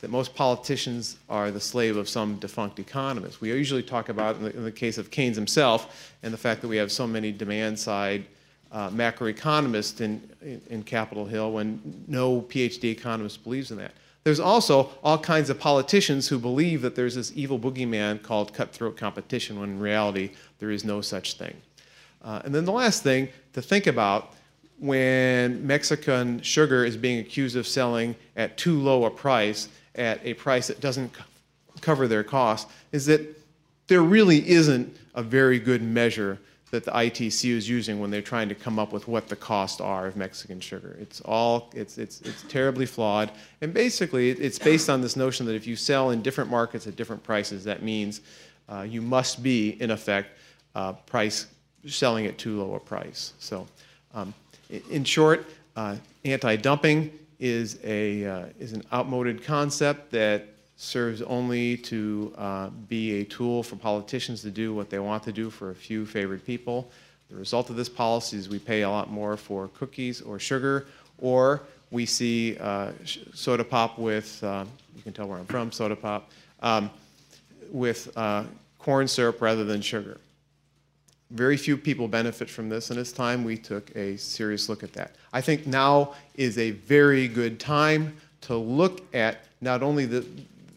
that 0.01 0.11
most 0.11 0.35
politicians 0.35 1.17
are 1.29 1.51
the 1.51 1.61
slave 1.61 1.97
of 1.97 2.09
some 2.09 2.37
defunct 2.37 2.79
economist. 2.79 3.41
We 3.41 3.49
usually 3.51 3.83
talk 3.83 4.09
about, 4.09 4.37
in 4.37 4.43
the, 4.45 4.57
in 4.57 4.65
the 4.65 4.73
case 4.73 4.99
of 4.99 5.11
Keynes 5.11 5.37
himself, 5.37 6.13
and 6.23 6.33
the 6.33 6.39
fact 6.39 6.61
that 6.63 6.69
we 6.69 6.77
have 6.77 6.93
so 6.93 7.07
many 7.07 7.33
demand 7.33 7.79
side 7.79 8.25
uh, 8.73 8.89
macroeconomist 8.91 10.01
in, 10.01 10.29
in, 10.41 10.61
in, 10.71 10.83
Capitol 10.83 11.27
Hill 11.27 11.53
when 11.53 12.05
no 12.09 12.41
PhD 12.41 12.85
economist 12.85 13.45
believes 13.45 13.71
in 13.71 13.77
that. 13.77 13.93
There's 14.25 14.41
also 14.41 14.91
all 15.05 15.19
kinds 15.19 15.51
of 15.51 15.59
politicians 15.59 16.29
who 16.29 16.39
believe 16.39 16.81
that 16.83 16.95
there's 16.95 17.15
this 17.15 17.33
evil 17.35 17.59
boogeyman 17.59 18.23
called 18.23 18.55
cutthroat 18.55 18.97
competition 18.97 19.61
when 19.61 19.71
in 19.71 19.79
reality 19.79 20.31
there 20.59 20.71
is 20.71 20.85
no 20.85 21.01
such 21.03 21.35
thing. 21.35 21.55
Uh, 22.23 22.41
and 22.45 22.55
then 22.55 22.65
the 22.65 22.73
last 22.73 23.03
thing 23.03 23.29
to 23.53 23.61
think 23.61 23.87
about 23.87 24.33
when 24.79 25.65
Mexican 25.67 26.41
sugar 26.41 26.85
is 26.85 26.97
being 26.97 27.19
accused 27.19 27.57
of 27.57 27.67
selling 27.67 28.17
at 28.37 28.57
too 28.57 28.81
low 28.81 29.05
a 29.05 29.11
price, 29.11 29.69
at 29.97 30.25
a 30.25 30.35
price 30.35 30.69
that 30.69 30.81
doesn't 30.81 31.13
cover 31.81 32.09
their 32.09 32.25
costs, 32.25 32.73
is 32.93 33.07
that 33.07 33.21
there 33.89 34.03
really 34.03 34.49
isn't 34.49 34.97
a 35.15 35.23
very 35.23 35.59
good 35.59 35.83
measure 35.83 36.39
that 36.73 36.85
the 36.85 36.91
ITC 36.91 37.51
is 37.51 37.69
using 37.69 38.01
when 38.01 38.11
they're 38.11 38.23
trying 38.23 38.49
to 38.49 38.55
come 38.55 38.79
up 38.79 38.95
with 38.95 39.07
what 39.07 39.29
the 39.29 39.37
costs 39.37 39.79
are 39.79 40.07
of 40.07 40.17
Mexican 40.17 40.59
sugar. 40.59 40.97
It's 40.99 41.21
all 41.21 41.71
it's 41.75 41.99
it's 41.99 42.23
it's 42.23 42.43
terribly 42.49 42.87
flawed, 42.87 43.31
and 43.61 43.75
basically 43.75 44.31
it's 44.31 44.58
based 44.58 44.89
on 44.89 45.03
this 45.03 45.15
notion 45.15 45.44
that 45.46 45.55
if 45.55 45.67
you 45.67 45.77
sell 45.77 46.11
in 46.11 46.23
different 46.23 46.51
markets 46.51 46.87
at 46.87 46.96
different 46.96 47.23
prices, 47.23 47.63
that 47.65 47.82
means 47.82 48.23
uh, 48.70 48.87
you 48.89 49.03
must 49.03 49.43
be 49.43 49.81
in 49.82 49.91
effect 49.91 50.31
uh, 50.75 50.94
price 50.94 51.46
selling 51.87 52.25
at 52.25 52.39
too 52.39 52.58
low 52.58 52.75
a 52.75 52.81
price. 52.81 53.35
So, 53.39 53.67
um, 54.15 54.32
in 54.91 55.05
short, 55.05 55.44
uh, 55.77 55.96
anti-dumping 56.25 57.13
is 57.39 57.79
a 57.85 58.25
uh, 58.25 58.46
is 58.58 58.73
an 58.73 58.82
outmoded 58.94 59.44
concept 59.44 60.11
that 60.13 60.49
serves 60.82 61.22
only 61.22 61.77
to 61.77 62.34
uh, 62.36 62.69
be 62.89 63.20
a 63.20 63.24
tool 63.24 63.62
for 63.62 63.77
politicians 63.77 64.43
to 64.43 64.51
do 64.51 64.74
what 64.74 64.91
they 64.91 64.98
want 64.98 65.22
to 65.22 65.32
do 65.32 65.48
for 65.48 65.70
a 65.70 65.74
few 65.74 66.05
favored 66.05 66.44
people. 66.44 66.91
The 67.31 67.36
result 67.36 67.70
of 67.70 67.77
this 67.77 67.89
policy 67.89 68.36
is 68.36 68.48
we 68.48 68.58
pay 68.58 68.82
a 68.82 68.91
lot 68.91 69.08
more 69.08 69.36
for 69.36 69.69
cookies 69.69 70.20
or 70.20 70.41
sugar, 70.41 70.86
or 71.19 71.62
we 71.93 72.05
see 72.05 72.58
uh, 72.58 72.91
soda 73.32 73.62
pop 73.62 73.96
with, 73.96 74.43
uh, 74.43 74.65
you 74.96 75.03
can 75.03 75.12
tell 75.12 75.29
where 75.29 75.39
I'm 75.39 75.46
from, 75.46 75.70
soda 75.70 75.94
pop, 75.94 76.31
um, 76.62 76.91
with 77.70 78.10
uh, 78.17 78.43
corn 78.81 79.06
syrup 79.06 79.41
rather 79.41 79.62
than 79.62 79.82
sugar. 79.82 80.19
Very 81.31 81.56
few 81.56 81.77
people 81.77 82.08
benefit 82.08 82.51
from 82.51 82.69
this, 82.69 82.91
and 82.91 82.98
it's 82.98 83.12
time 83.12 83.44
we 83.44 83.56
took 83.56 83.94
a 83.94 84.17
serious 84.17 84.69
look 84.69 84.82
at 84.82 84.93
that. 84.94 85.15
I 85.32 85.43
think 85.43 85.65
now 85.65 86.15
is 86.34 86.58
a 86.58 86.72
very 86.72 87.29
good 87.29 87.60
time 87.60 88.17
to 88.43 88.56
look 88.56 89.03
at 89.15 89.44
not 89.60 89.84
only 89.84 90.06
the, 90.06 90.27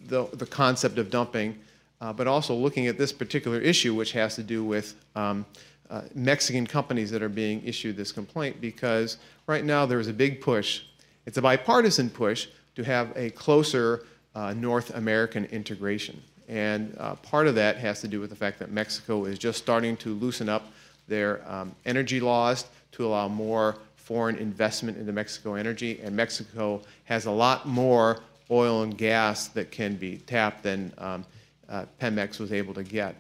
the, 0.08 0.28
the 0.34 0.46
concept 0.46 0.98
of 0.98 1.10
dumping, 1.10 1.58
uh, 2.02 2.14
but 2.14 2.28
also 2.28 2.54
looking 2.54 2.88
at 2.88 2.98
this 2.98 3.12
particular 3.12 3.60
issue, 3.60 3.94
which 3.96 4.12
has 4.12 4.36
to 4.36 4.44
do 4.44 4.64
with 4.64 4.96
um, 5.16 5.46
uh, 5.90 6.02
Mexican 6.14 6.66
companies 6.68 7.12
that 7.12 7.22
are 7.22 7.30
being 7.30 7.64
issued 7.66 7.96
this 7.96 8.12
complaint, 8.12 8.60
because 8.60 9.18
right 9.48 9.64
now 9.64 9.86
there 9.86 10.00
is 10.00 10.08
a 10.08 10.14
big 10.14 10.42
push. 10.42 10.82
It's 11.26 11.38
a 11.38 11.42
bipartisan 11.42 12.10
push 12.10 12.48
to 12.76 12.84
have 12.84 13.12
a 13.16 13.30
closer 13.32 14.06
uh, 14.34 14.54
North 14.54 14.94
American 14.96 15.46
integration. 15.46 16.22
And 16.48 16.96
uh, 17.00 17.16
part 17.16 17.48
of 17.48 17.56
that 17.56 17.78
has 17.78 18.02
to 18.02 18.08
do 18.08 18.20
with 18.20 18.30
the 18.30 18.36
fact 18.36 18.60
that 18.60 18.72
Mexico 18.72 19.26
is 19.26 19.40
just 19.40 19.58
starting 19.58 19.98
to 19.98 20.14
loosen 20.14 20.50
up 20.50 20.72
their 21.08 21.42
um, 21.50 21.74
energy 21.86 22.20
laws 22.20 22.66
to 22.92 23.06
allow 23.06 23.28
more 23.28 23.78
foreign 23.96 24.36
investment 24.36 24.98
into 24.98 25.12
Mexico 25.12 25.56
energy, 25.56 26.00
and 26.04 26.16
Mexico 26.16 26.82
has 27.06 27.26
a 27.26 27.32
lot 27.32 27.68
more 27.68 28.20
oil 28.52 28.84
and 28.84 28.98
gas 28.98 29.48
that 29.50 29.72
can 29.72 29.96
be 29.96 30.18
tapped 30.18 30.64
than 30.64 30.92
um, 30.98 31.26
uh, 31.70 31.86
Pemex 32.00 32.40
was 32.40 32.52
able 32.52 32.74
to 32.74 32.84
get. 32.84 33.16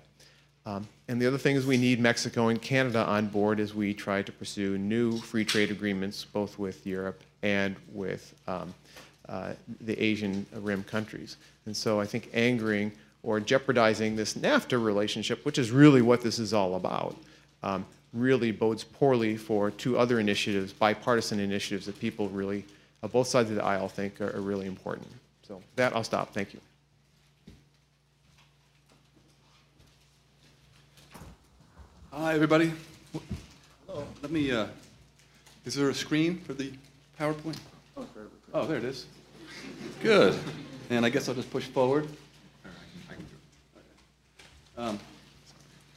Um, 0.65 0.87
and 1.07 1.21
the 1.21 1.27
other 1.27 1.37
thing 1.37 1.55
is 1.55 1.65
we 1.65 1.77
need 1.77 1.99
Mexico 1.99 2.47
and 2.47 2.59
Canada 2.59 3.05
on 3.05 3.27
board 3.27 3.59
as 3.59 3.75
we 3.75 3.93
try 3.93 4.21
to 4.23 4.31
pursue 4.31 4.77
new 4.77 5.17
free 5.19 5.45
trade 5.45 5.69
agreements, 5.69 6.25
both 6.25 6.57
with 6.57 6.85
Europe 6.87 7.23
and 7.43 7.75
with 7.93 8.33
um, 8.47 8.73
uh, 9.29 9.53
the 9.81 9.99
Asian 10.01 10.45
Rim 10.53 10.83
countries. 10.83 11.37
And 11.67 11.77
so 11.77 11.99
I 11.99 12.05
think 12.05 12.29
angering 12.33 12.91
or 13.21 13.39
jeopardizing 13.39 14.15
this 14.15 14.35
NAFTA 14.35 14.83
relationship, 14.83 15.45
which 15.45 15.57
is 15.57 15.71
really 15.71 16.01
what 16.01 16.21
this 16.21 16.39
is 16.39 16.53
all 16.53 16.75
about, 16.75 17.15
um, 17.63 17.85
really 18.13 18.51
bodes 18.51 18.83
poorly 18.83 19.35
for 19.35 19.71
two 19.71 19.97
other 19.97 20.19
initiatives, 20.19 20.71
bipartisan 20.73 21.39
initiatives 21.39 21.85
that 21.85 21.99
people 21.99 22.29
really, 22.29 22.63
uh, 23.05 23.07
both 23.07 23.27
sides 23.27 23.49
of 23.51 23.55
the 23.55 23.63
aisle, 23.63 23.87
think 23.87 24.19
are, 24.19 24.35
are 24.35 24.41
really 24.41 24.65
important. 24.65 25.07
So 25.47 25.61
that 25.75 25.95
I'll 25.95 26.03
stop. 26.03 26.33
Thank 26.33 26.53
you. 26.53 26.59
Hi, 32.11 32.33
everybody. 32.33 32.71
Hello. 33.85 34.05
Let 34.21 34.31
me, 34.31 34.51
uh, 34.51 34.67
is 35.65 35.75
there 35.75 35.89
a 35.89 35.93
screen 35.93 36.39
for 36.39 36.53
the 36.53 36.71
PowerPoint? 37.19 37.57
Oh, 38.53 38.65
there 38.65 38.77
it 38.77 38.85
is. 38.85 39.05
Good. 40.01 40.37
And 40.89 41.05
I 41.05 41.09
guess 41.09 41.27
I'll 41.29 41.35
just 41.35 41.51
push 41.51 41.65
forward. 41.65 42.07
Um, 44.77 44.99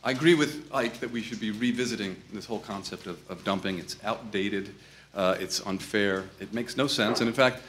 I 0.05 0.11
agree 0.13 0.35
with 0.35 0.69
Ike 0.73 1.01
that 1.01 1.11
we 1.11 1.23
should 1.23 1.41
be 1.41 1.51
revisiting 1.51 2.17
this 2.33 2.45
whole 2.45 2.61
concept 2.61 3.07
of, 3.07 3.19
of 3.31 3.43
dumping. 3.45 3.79
It's 3.79 3.97
outdated, 4.05 4.75
uh, 5.19 5.37
it's 5.41 5.61
unfair, 5.67 6.25
it 6.39 6.55
makes 6.55 6.77
no 6.77 6.87
sense. 6.87 7.21
And 7.21 7.29
in 7.29 7.35
fact, 7.35 7.61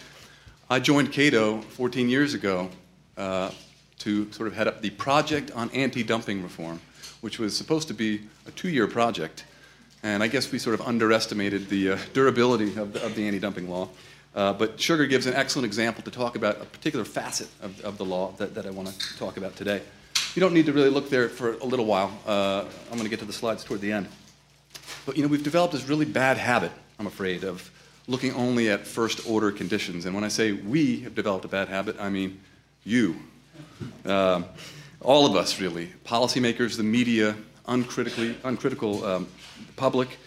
I 0.70 0.80
joined 0.80 1.12
Cato 1.12 1.62
14 1.62 2.08
years 2.08 2.36
ago 2.36 2.70
uh, 3.18 3.50
to 4.00 4.32
sort 4.32 4.48
of 4.48 4.54
head 4.54 4.68
up 4.68 4.82
the 4.82 4.92
Project 4.92 5.52
on 5.52 5.72
Anti 5.72 6.04
Dumping 6.04 6.44
Reform, 6.44 6.80
which 7.22 7.40
was 7.40 7.58
supposed 7.58 7.88
to 7.88 7.94
be 7.96 8.22
a 8.46 8.52
two 8.52 8.70
year 8.70 8.88
project. 8.88 9.46
And 10.04 10.22
I 10.22 10.28
guess 10.28 10.52
we 10.52 10.60
sort 10.60 10.80
of 10.80 10.88
underestimated 10.88 11.70
the 11.70 11.92
uh, 11.94 11.98
durability 12.14 12.78
of 12.78 12.94
the, 12.94 13.00
the 13.00 13.26
anti 13.26 13.40
dumping 13.40 13.70
law. 13.70 13.90
Uh, 14.34 14.54
but 14.54 14.80
Sugar 14.80 15.08
gives 15.08 15.26
an 15.26 15.34
excellent 15.34 15.66
example 15.66 16.04
to 16.04 16.12
talk 16.12 16.36
about 16.36 16.62
a 16.62 16.66
particular 16.66 17.04
facet 17.04 17.48
of, 17.62 17.82
of 17.82 17.98
the 17.98 18.06
law 18.06 18.32
that, 18.38 18.54
that 18.56 18.66
I 18.66 18.70
want 18.70 18.88
to 18.88 19.18
talk 19.18 19.38
about 19.38 19.56
today. 19.56 19.82
You 20.36 20.40
don't 20.40 20.54
need 20.54 20.68
to 20.68 20.74
really 20.74 20.90
look 20.90 21.10
there 21.10 21.28
for 21.28 21.54
a 21.54 21.66
little 21.66 21.86
while. 21.86 22.18
Uh, 22.26 22.64
I'm 22.86 22.92
going 22.92 23.04
to 23.04 23.10
get 23.10 23.20
to 23.20 23.26
the 23.26 23.34
slides 23.34 23.64
toward 23.64 23.82
the 23.82 23.92
end. 23.92 24.08
But 25.06 25.18
you 25.18 25.24
know, 25.24 25.28
we've 25.28 25.44
developed 25.44 25.74
this 25.74 25.90
really 25.90 26.06
bad 26.06 26.38
habit, 26.38 26.72
I'm 27.00 27.08
afraid, 27.08 27.46
of 27.46 27.72
looking 28.08 28.34
only 28.34 28.70
at 28.70 28.86
first 28.86 29.26
order 29.26 29.54
conditions. 29.54 30.06
And 30.06 30.14
when 30.14 30.26
I 30.26 30.28
say 30.28 30.52
we 30.52 31.00
have 31.02 31.16
developed 31.16 31.46
a 31.46 31.48
bad 31.48 31.70
habit, 31.70 31.96
I 31.98 32.10
mean 32.10 32.42
you. 32.84 33.16
Um, 34.04 34.44
all 35.00 35.26
of 35.26 35.34
us, 35.38 35.62
really. 35.62 35.94
Policymakers, 36.04 36.76
the 36.76 36.84
media, 36.84 37.38
uncritically, 37.68 38.36
uncritical 38.44 39.06
um, 39.06 39.28
public, 39.78 40.18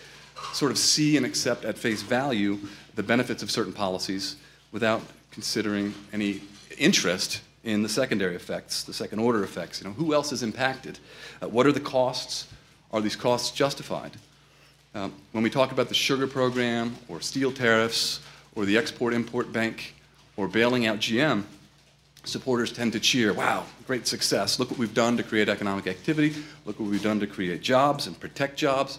sort 0.55 0.73
of 0.73 0.79
see 0.79 1.19
and 1.19 1.27
accept 1.27 1.67
at 1.67 1.77
face 1.77 2.01
value 2.01 2.59
the 2.95 3.03
benefits 3.03 3.43
of 3.43 3.51
certain 3.51 3.75
policies 3.75 4.37
without 4.73 5.03
considering 5.31 5.93
any 6.11 6.41
interest 6.79 7.43
in 7.65 7.83
the 7.83 7.89
secondary 7.89 8.35
effects, 8.35 8.83
the 8.83 8.95
second 8.95 9.19
order 9.19 9.45
effects. 9.45 9.83
You 9.83 9.89
know, 9.89 9.95
who 9.95 10.15
else 10.15 10.33
is 10.33 10.43
impacted? 10.43 10.99
Uh, 11.43 11.49
what 11.49 11.67
are 11.67 11.73
the 11.73 11.81
costs? 11.81 12.49
Are 12.93 13.03
these 13.03 13.17
costs 13.17 13.51
justified? 13.51 14.13
Um, 14.95 15.15
when 15.33 15.43
we 15.43 15.49
talk 15.49 15.73
about 15.73 15.89
the 15.89 15.95
sugar 15.95 16.27
program 16.27 16.97
or 17.09 17.23
steel 17.23 17.51
tariffs 17.51 18.21
or 18.55 18.67
the 18.67 18.77
export 18.77 19.15
import 19.15 19.51
bank 19.51 19.95
or 20.37 20.47
bailing 20.47 20.87
out 20.87 20.99
GM, 20.99 21.45
supporters 22.25 22.71
tend 22.73 22.93
to 22.93 23.01
cheer, 23.01 23.33
wow, 23.33 23.65
great 23.87 24.07
success. 24.07 24.59
Look 24.59 24.71
what 24.71 24.79
we've 24.79 24.93
done 24.93 25.17
to 25.17 25.23
create 25.23 25.49
economic 25.49 25.87
activity. 25.87 26.35
Look 26.67 26.79
what 26.79 26.91
we've 26.91 27.03
done 27.03 27.21
to 27.21 27.27
create 27.27 27.63
jobs 27.63 28.07
and 28.07 28.21
protect 28.21 28.59
jobs. 28.59 28.99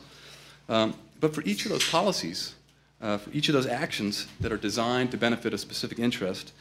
Um, 0.67 0.95
but 1.19 1.35
for 1.35 1.43
each 1.43 1.65
of 1.65 1.71
those 1.71 1.87
policies, 1.87 2.55
uh, 2.99 3.19
for 3.19 3.29
each 3.29 3.47
of 3.47 3.53
those 3.53 3.67
actions 3.67 4.25
that 4.39 4.51
are 4.51 4.57
designed 4.57 5.11
to 5.11 5.17
benefit 5.17 5.53
a 5.53 5.59
specific 5.59 5.99
interest, 5.99 6.53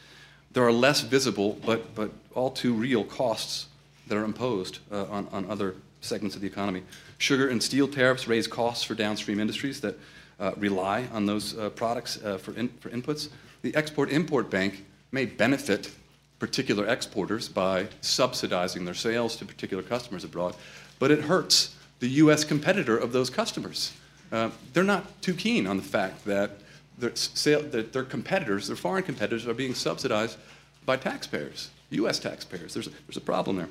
there 0.51 0.63
are 0.63 0.71
less 0.71 1.01
visible 1.01 1.57
but, 1.65 1.95
but 1.95 2.11
all 2.35 2.51
too 2.51 2.75
real 2.75 3.03
costs 3.03 3.65
that 4.07 4.15
are 4.15 4.25
imposed 4.25 4.77
uh, 4.91 5.05
on, 5.05 5.27
on 5.31 5.49
other 5.49 5.73
segments 6.01 6.35
of 6.35 6.41
the 6.41 6.47
economy. 6.47 6.83
Sugar 7.23 7.47
and 7.47 7.63
steel 7.63 7.87
tariffs 7.87 8.27
raise 8.27 8.47
costs 8.47 8.83
for 8.83 8.95
downstream 8.95 9.39
industries 9.39 9.79
that 9.79 9.97
uh, 10.41 10.51
rely 10.57 11.07
on 11.13 11.25
those 11.25 11.57
uh, 11.57 11.69
products 11.69 12.21
uh, 12.21 12.37
for, 12.37 12.53
in, 12.55 12.67
for 12.81 12.89
inputs. 12.89 13.29
The 13.61 13.73
Export 13.77 14.11
Import 14.11 14.49
Bank 14.49 14.83
may 15.13 15.23
benefit 15.25 15.89
particular 16.37 16.85
exporters 16.85 17.47
by 17.47 17.87
subsidizing 18.01 18.83
their 18.83 18.93
sales 18.93 19.37
to 19.37 19.45
particular 19.45 19.81
customers 19.81 20.25
abroad, 20.25 20.53
but 20.99 21.11
it 21.11 21.21
hurts 21.21 21.77
the 22.01 22.09
U.S. 22.09 22.43
competitor 22.43 22.97
of 22.97 23.13
those 23.13 23.29
customers. 23.29 23.93
Uh, 24.29 24.49
they're 24.73 24.83
not 24.83 25.21
too 25.21 25.33
keen 25.33 25.65
on 25.65 25.77
the 25.77 25.83
fact 25.83 26.25
that 26.25 26.57
their, 26.97 27.15
sale, 27.15 27.61
that 27.61 27.93
their 27.93 28.03
competitors, 28.03 28.67
their 28.67 28.75
foreign 28.75 29.03
competitors, 29.03 29.47
are 29.47 29.53
being 29.53 29.75
subsidized 29.75 30.37
by 30.85 30.97
taxpayers, 30.97 31.69
U.S. 31.91 32.19
taxpayers. 32.19 32.73
There's 32.73 32.87
a, 32.87 32.91
there's 33.07 33.15
a 33.15 33.21
problem 33.21 33.55
there. 33.55 33.69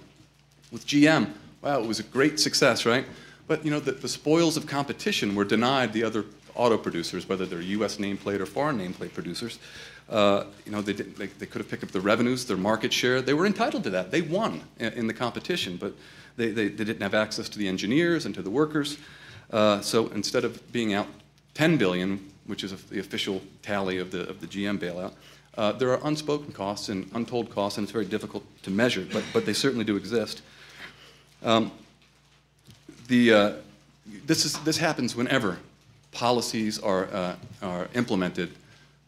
With 0.71 0.87
GM, 0.87 1.33
wow, 1.61 1.83
it 1.83 1.87
was 1.87 2.01
a 2.01 2.05
great 2.05 2.41
success, 2.41 2.87
right? 2.87 3.05
But 3.47 3.65
you 3.65 3.71
know, 3.71 3.81
the, 3.81 3.93
the 3.93 4.09
spoils 4.09 4.57
of 4.57 4.67
competition 4.67 5.35
were 5.35 5.45
denied 5.45 5.93
the 5.93 6.05
other 6.05 6.25
auto 6.55 6.77
producers, 6.77 7.29
whether 7.29 7.47
they're 7.47 7.61
U.S. 7.61 7.97
nameplate 7.97 8.41
or 8.41 8.47
foreign 8.47 8.79
nameplate 8.79 9.15
producers. 9.15 9.59
Uh, 10.09 10.45
you 10.67 10.73
know, 10.73 10.83
they, 10.83 10.93
did, 10.93 11.17
they, 11.17 11.27
they, 11.27 11.47
could 11.47 11.61
have 11.61 11.71
picked 11.71 11.83
up 11.83 11.91
the 11.91 12.01
revenues, 12.01 12.45
their 12.45 12.57
market 12.57 12.93
share. 12.93 13.23
They 13.23 13.35
were 13.35 13.47
entitled 13.47 13.85
to 13.85 13.91
that. 13.91 14.11
They 14.11 14.21
won 14.21 14.61
in, 14.79 14.93
in 14.93 15.07
the 15.07 15.15
competition, 15.15 15.77
but 15.77 15.95
they, 16.37 16.51
they, 16.51 16.69
they, 16.69 16.85
didn't 16.85 17.01
have 17.03 17.15
access 17.15 17.49
to 17.51 17.59
the 17.59 17.69
engineers 17.69 18.27
and 18.27 18.35
to 18.35 18.43
the 18.43 18.51
workers. 18.51 18.99
Uh, 19.51 19.81
so 19.81 20.09
instead 20.09 20.45
of 20.45 20.73
being 20.73 20.93
out 20.93 21.07
10 21.55 21.79
billion, 21.79 22.31
which 22.47 22.65
is 22.65 22.73
the 22.85 22.99
official 22.99 23.41
tally 23.63 23.99
of 23.99 24.11
the, 24.11 24.29
of 24.29 24.41
the 24.41 24.47
GM 24.47 24.79
bailout, 24.79 25.13
uh, 25.57 25.73
there 25.73 25.91
are 25.93 26.01
unspoken 26.07 26.53
costs 26.53 26.89
and 26.89 27.11
untold 27.15 27.51
costs, 27.51 27.79
and 27.79 27.85
it's 27.85 27.93
very 27.93 28.07
difficult 28.07 28.45
to 28.63 28.71
measure, 28.71 29.07
but, 29.13 29.23
but 29.33 29.45
they 29.47 29.53
certainly 29.53 29.85
do 29.85 29.97
exist. 29.97 30.43
Um, 31.43 31.71
the, 33.09 33.33
uh, 33.33 33.53
this, 34.27 34.45
is, 34.45 34.59
this 34.61 34.79
happens 34.79 35.15
whenever 35.15 35.59
policies 36.13 36.79
are, 36.79 37.07
uh, 37.13 37.35
are 37.63 37.89
implemented 37.95 38.51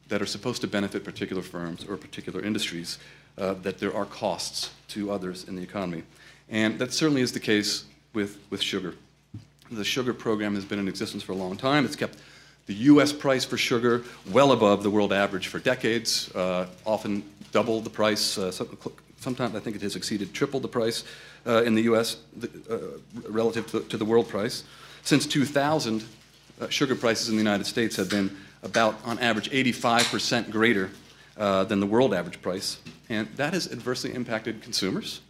that 0.09 0.21
are 0.21 0.27
supposed 0.27 0.61
to 0.63 0.67
benefit 0.67 1.05
particular 1.05 1.43
firms 1.43 1.85
or 1.85 1.97
particular 1.97 2.43
industries, 2.43 2.99
uh, 3.39 3.55
that 3.63 3.79
there 3.79 3.95
are 3.95 4.05
costs 4.05 4.71
to 4.89 5.11
others 5.11 5.45
in 5.49 5.57
the 5.57 5.63
economy. 5.63 6.03
And 6.49 6.79
that 6.79 6.93
certainly 6.93 7.23
is 7.23 7.33
the 7.33 7.41
case 7.41 7.85
with, 8.13 8.39
with 8.51 8.63
sugar. 8.63 8.95
The 9.71 9.85
sugar 9.85 10.15
program 10.15 10.55
has 10.55 10.65
been 10.65 10.79
in 10.79 10.89
existence 10.89 11.23
for 11.23 11.33
a 11.33 11.37
long 11.37 11.57
time. 11.57 11.85
It's 11.85 11.97
kept 11.97 12.19
the 12.67 12.75
US 12.75 13.13
price 13.13 13.45
for 13.45 13.57
sugar 13.57 14.03
well 14.31 14.53
above 14.53 14.83
the 14.83 14.91
world 14.91 15.13
average 15.13 15.49
for 15.49 15.59
decades, 15.59 16.35
uh, 16.35 16.67
often 16.85 17.23
double 17.53 17.81
the 17.81 17.91
price. 17.91 18.39
Uh, 18.39 18.51
sometimes 19.21 19.55
I 19.55 19.61
think 19.61 19.77
it 19.77 19.83
has 19.83 19.97
exceeded 19.97 20.33
triple 20.33 20.61
the 20.61 20.69
price 20.69 21.05
uh, 21.47 21.63
in 21.63 21.75
the 21.75 21.83
US 21.83 22.17
uh, 22.71 22.79
relative 23.29 23.67
to, 23.69 23.81
to, 23.81 23.97
the 23.97 24.05
world 24.05 24.29
price. 24.29 24.65
Since 25.03 25.27
2000, 25.27 26.05
uh, 26.61 26.69
sugar 26.69 26.95
prices 26.95 27.29
in 27.29 27.37
the 27.37 27.43
United 27.43 27.67
States 27.67 27.97
have 27.97 28.09
been 28.09 28.37
about, 28.63 28.97
on 29.05 29.19
average, 29.19 29.51
85% 29.51 30.51
greater 30.51 30.91
uh, 31.37 31.65
than 31.65 31.81
the 31.81 31.87
world 31.87 32.15
average 32.15 32.41
price. 32.41 32.79
And 33.09 33.29
that 33.37 33.53
has 33.53 33.71
adversely 33.71 34.15
impacted 34.15 34.63
consumers. 34.63 35.21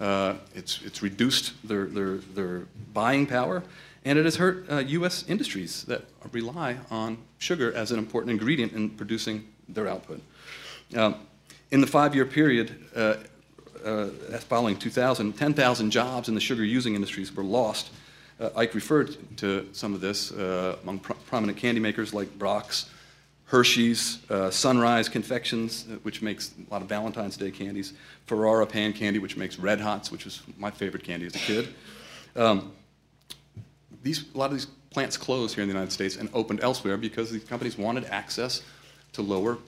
it's, 0.00 0.80
it's 0.84 1.02
reduced 1.02 1.54
their, 1.66 1.86
their, 1.86 2.16
their 2.16 2.66
buying 2.92 3.26
power 3.26 3.62
and 4.04 4.18
it 4.18 4.24
has 4.24 4.36
hurt 4.36 4.66
uh, 4.70 4.78
U.S. 4.78 5.24
industries 5.28 5.84
that 5.84 6.02
rely 6.32 6.78
on 6.90 7.18
sugar 7.38 7.72
as 7.72 7.92
an 7.92 7.98
important 7.98 8.32
ingredient 8.32 8.72
in 8.72 8.90
producing 8.90 9.46
their 9.68 9.86
output. 9.86 10.20
Um, 10.96 11.14
in 11.70 11.80
the 11.80 11.86
five 11.86 12.14
year 12.14 12.26
period 12.26 12.84
uh, 12.94 13.14
uh, 13.84 14.38
following 14.38 14.76
2000, 14.76 15.32
10,000 15.32 15.90
jobs 15.90 16.28
in 16.28 16.34
the 16.34 16.40
sugar 16.40 16.64
using 16.64 16.94
industries 16.94 17.34
were 17.34 17.44
lost. 17.44 17.90
Uh, 18.40 18.50
Ike 18.56 18.74
referred 18.74 19.16
to 19.38 19.68
some 19.72 19.94
of 19.94 20.00
this 20.00 20.32
uh, 20.32 20.76
among 20.82 20.98
pro 20.98 21.16
prominent 21.26 21.58
candy 21.58 21.80
makers 21.80 22.12
like 22.12 22.28
Brach's, 22.38 22.90
Hershey's, 23.44 24.18
uh, 24.30 24.50
Sunrise 24.50 25.08
Confections, 25.08 25.86
which 26.02 26.22
makes 26.22 26.52
a 26.68 26.72
lot 26.72 26.82
of 26.82 26.88
Valentine's 26.88 27.36
Day 27.36 27.50
candies, 27.50 27.92
Ferrara 28.26 28.66
Pan 28.66 28.92
Candy, 28.92 29.18
which 29.18 29.36
makes 29.36 29.58
Red 29.58 29.80
Hots, 29.80 30.10
which 30.10 30.24
was 30.24 30.42
my 30.56 30.70
favorite 30.70 31.04
candy 31.04 31.26
as 31.26 31.34
a 31.34 31.38
kid. 31.38 31.68
Um, 32.34 32.72
these, 34.02 34.24
a 34.34 34.38
lot 34.38 34.46
of 34.46 34.52
these 34.52 34.66
plants 34.90 35.16
closed 35.16 35.54
here 35.54 35.62
in 35.62 35.68
the 35.68 35.74
United 35.74 35.92
States 35.92 36.16
and 36.16 36.28
opened 36.32 36.60
elsewhere 36.60 36.96
because 36.96 37.30
these 37.30 37.44
companies 37.44 37.78
wanted 37.78 38.04
access 38.06 38.62
to 39.12 39.22
lower 39.22 39.58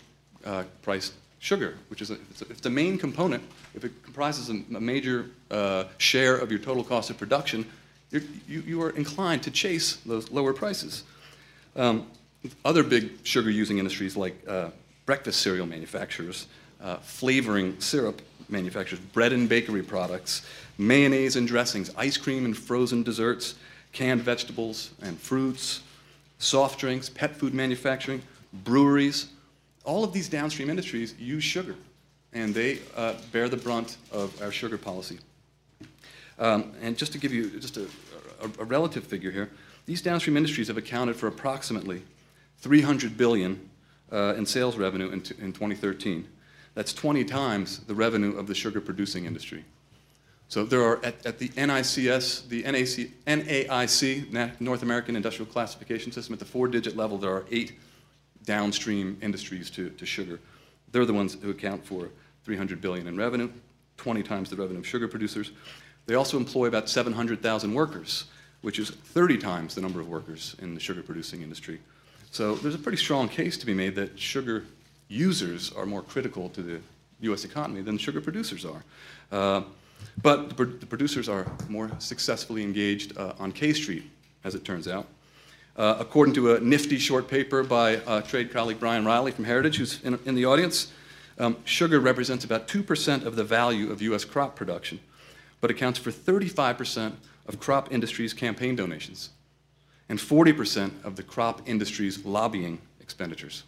uh, 0.44 0.64
priced 0.82 1.12
sugar, 1.38 1.76
which 1.88 2.00
is 2.00 2.10
a, 2.10 2.14
it's, 2.30 2.42
a, 2.42 2.48
it's 2.48 2.60
the 2.60 2.70
main 2.70 2.98
component. 2.98 3.42
If 3.74 3.84
it 3.84 4.02
comprises 4.02 4.50
a, 4.50 4.76
a 4.76 4.80
major 4.80 5.26
uh, 5.50 5.84
share 5.98 6.36
of 6.36 6.50
your 6.50 6.60
total 6.60 6.84
cost 6.84 7.10
of 7.10 7.18
production, 7.18 7.66
you, 8.10 8.22
you 8.46 8.82
are 8.82 8.90
inclined 8.90 9.42
to 9.42 9.50
chase 9.50 9.96
those 10.06 10.30
lower 10.30 10.52
prices. 10.52 11.02
Um, 11.74 12.06
other 12.64 12.82
big 12.82 13.10
sugar 13.24 13.50
using 13.50 13.78
industries 13.78 14.16
like 14.16 14.36
uh, 14.46 14.70
breakfast 15.06 15.40
cereal 15.40 15.66
manufacturers, 15.66 16.46
uh, 16.82 16.96
flavoring 16.96 17.80
syrup 17.80 18.22
manufacturers, 18.48 19.00
bread 19.00 19.32
and 19.32 19.48
bakery 19.48 19.82
products, 19.82 20.46
mayonnaise 20.78 21.36
and 21.36 21.48
dressings, 21.48 21.90
ice 21.96 22.16
cream 22.16 22.44
and 22.44 22.56
frozen 22.56 23.02
desserts, 23.02 23.54
canned 23.92 24.20
vegetables 24.20 24.90
and 25.02 25.18
fruits, 25.18 25.82
soft 26.38 26.78
drinks, 26.78 27.08
pet 27.08 27.34
food 27.36 27.54
manufacturing, 27.54 28.22
breweries. 28.52 29.28
All 29.84 30.04
of 30.04 30.12
these 30.12 30.28
downstream 30.28 30.70
industries 30.70 31.14
use 31.18 31.44
sugar, 31.44 31.76
and 32.34 32.54
they 32.54 32.80
uh, 32.96 33.14
bear 33.32 33.48
the 33.48 33.56
brunt 33.56 33.96
of 34.12 34.40
our 34.42 34.50
sugar 34.50 34.76
policy. 34.76 35.18
Um, 36.38 36.72
and 36.82 36.98
just 36.98 37.12
to 37.12 37.18
give 37.18 37.32
you 37.32 37.58
just 37.60 37.76
a, 37.76 37.84
a, 38.42 38.62
a 38.62 38.64
relative 38.64 39.04
figure 39.04 39.30
here, 39.30 39.50
these 39.86 40.02
downstream 40.02 40.36
industries 40.36 40.68
have 40.68 40.76
accounted 40.76 41.16
for 41.16 41.28
approximately 41.28 42.02
300 42.58 43.16
billion 43.16 43.70
uh, 44.12 44.34
in 44.36 44.46
sales 44.46 44.76
revenue 44.76 45.08
in, 45.08 45.22
in 45.40 45.52
2013. 45.52 46.26
That's 46.74 46.92
20 46.92 47.24
times 47.24 47.80
the 47.80 47.94
revenue 47.94 48.36
of 48.36 48.46
the 48.46 48.54
sugar 48.54 48.80
producing 48.80 49.26
industry. 49.26 49.64
So 50.48 50.64
there 50.64 50.82
are 50.82 51.04
at, 51.04 51.24
at 51.24 51.38
the 51.38 51.48
NICS, 51.56 52.42
the 52.48 52.62
NAC, 52.62 53.10
NAIC, 53.26 54.60
North 54.60 54.82
American 54.82 55.16
Industrial 55.16 55.50
Classification 55.50 56.12
System, 56.12 56.32
at 56.32 56.38
the 56.38 56.44
four-digit 56.44 56.96
level, 56.96 57.16
there 57.18 57.30
are 57.30 57.44
eight 57.50 57.72
downstream 58.44 59.16
industries 59.22 59.70
to, 59.70 59.90
to 59.90 60.04
sugar. 60.04 60.40
They're 60.92 61.06
the 61.06 61.14
ones 61.14 61.36
who 61.40 61.50
account 61.50 61.84
for 61.84 62.10
300 62.44 62.80
billion 62.80 63.06
in 63.06 63.16
revenue, 63.16 63.50
20 63.96 64.22
times 64.22 64.50
the 64.50 64.56
revenue 64.56 64.80
of 64.80 64.86
sugar 64.86 65.08
producers. 65.08 65.50
They 66.06 66.14
also 66.14 66.36
employ 66.36 66.66
about 66.66 66.88
700,000 66.88 67.72
workers, 67.72 68.26
which 68.60 68.78
is 68.78 68.90
30 68.90 69.38
times 69.38 69.74
the 69.74 69.80
number 69.80 70.00
of 70.00 70.08
workers 70.08 70.56
in 70.60 70.74
the 70.74 70.80
sugar 70.80 71.02
producing 71.02 71.42
industry. 71.42 71.80
So 72.30 72.56
there's 72.56 72.74
a 72.74 72.78
pretty 72.78 72.98
strong 72.98 73.28
case 73.28 73.56
to 73.58 73.66
be 73.66 73.74
made 73.74 73.94
that 73.94 74.18
sugar 74.18 74.64
users 75.08 75.72
are 75.72 75.86
more 75.86 76.02
critical 76.02 76.48
to 76.50 76.62
the 76.62 76.80
US 77.20 77.44
economy 77.44 77.80
than 77.80 77.96
sugar 77.96 78.20
producers 78.20 78.64
are. 78.64 78.82
Uh, 79.30 79.62
but 80.22 80.56
the, 80.56 80.64
the, 80.64 80.86
producers 80.86 81.28
are 81.28 81.46
more 81.68 81.90
successfully 81.98 82.62
engaged 82.62 83.16
uh, 83.16 83.32
on 83.38 83.52
K 83.52 83.72
Street, 83.72 84.04
as 84.44 84.54
it 84.54 84.64
turns 84.64 84.86
out. 84.86 85.06
Uh, 85.76 85.96
according 85.98 86.34
to 86.34 86.54
a 86.54 86.60
nifty 86.60 86.98
short 86.98 87.26
paper 87.26 87.62
by 87.62 87.96
uh, 87.96 88.20
trade 88.20 88.52
colleague 88.52 88.78
Bryan 88.78 89.04
Riley 89.04 89.32
from 89.32 89.44
Heritage, 89.44 89.76
who's 89.76 90.02
in, 90.04 90.18
in 90.24 90.34
the 90.34 90.44
audience, 90.44 90.92
um, 91.38 91.56
sugar 91.64 92.00
represents 92.00 92.44
about 92.44 92.68
2% 92.68 93.24
of 93.24 93.36
the 93.36 93.44
value 93.44 93.90
of 93.90 94.02
US 94.02 94.24
crop 94.24 94.56
production, 94.56 95.00
but 95.60 95.70
accounts 95.70 95.98
for 95.98 96.10
35% 96.10 97.12
of 97.46 97.60
crop 97.60 97.92
industry's 97.92 98.32
campaign 98.32 98.76
donations 98.76 99.30
and 100.08 100.18
40% 100.18 101.04
of 101.04 101.16
the 101.16 101.22
crop 101.22 101.62
industry's 101.66 102.24
lobbying 102.24 102.78
expenditures. 103.00 103.64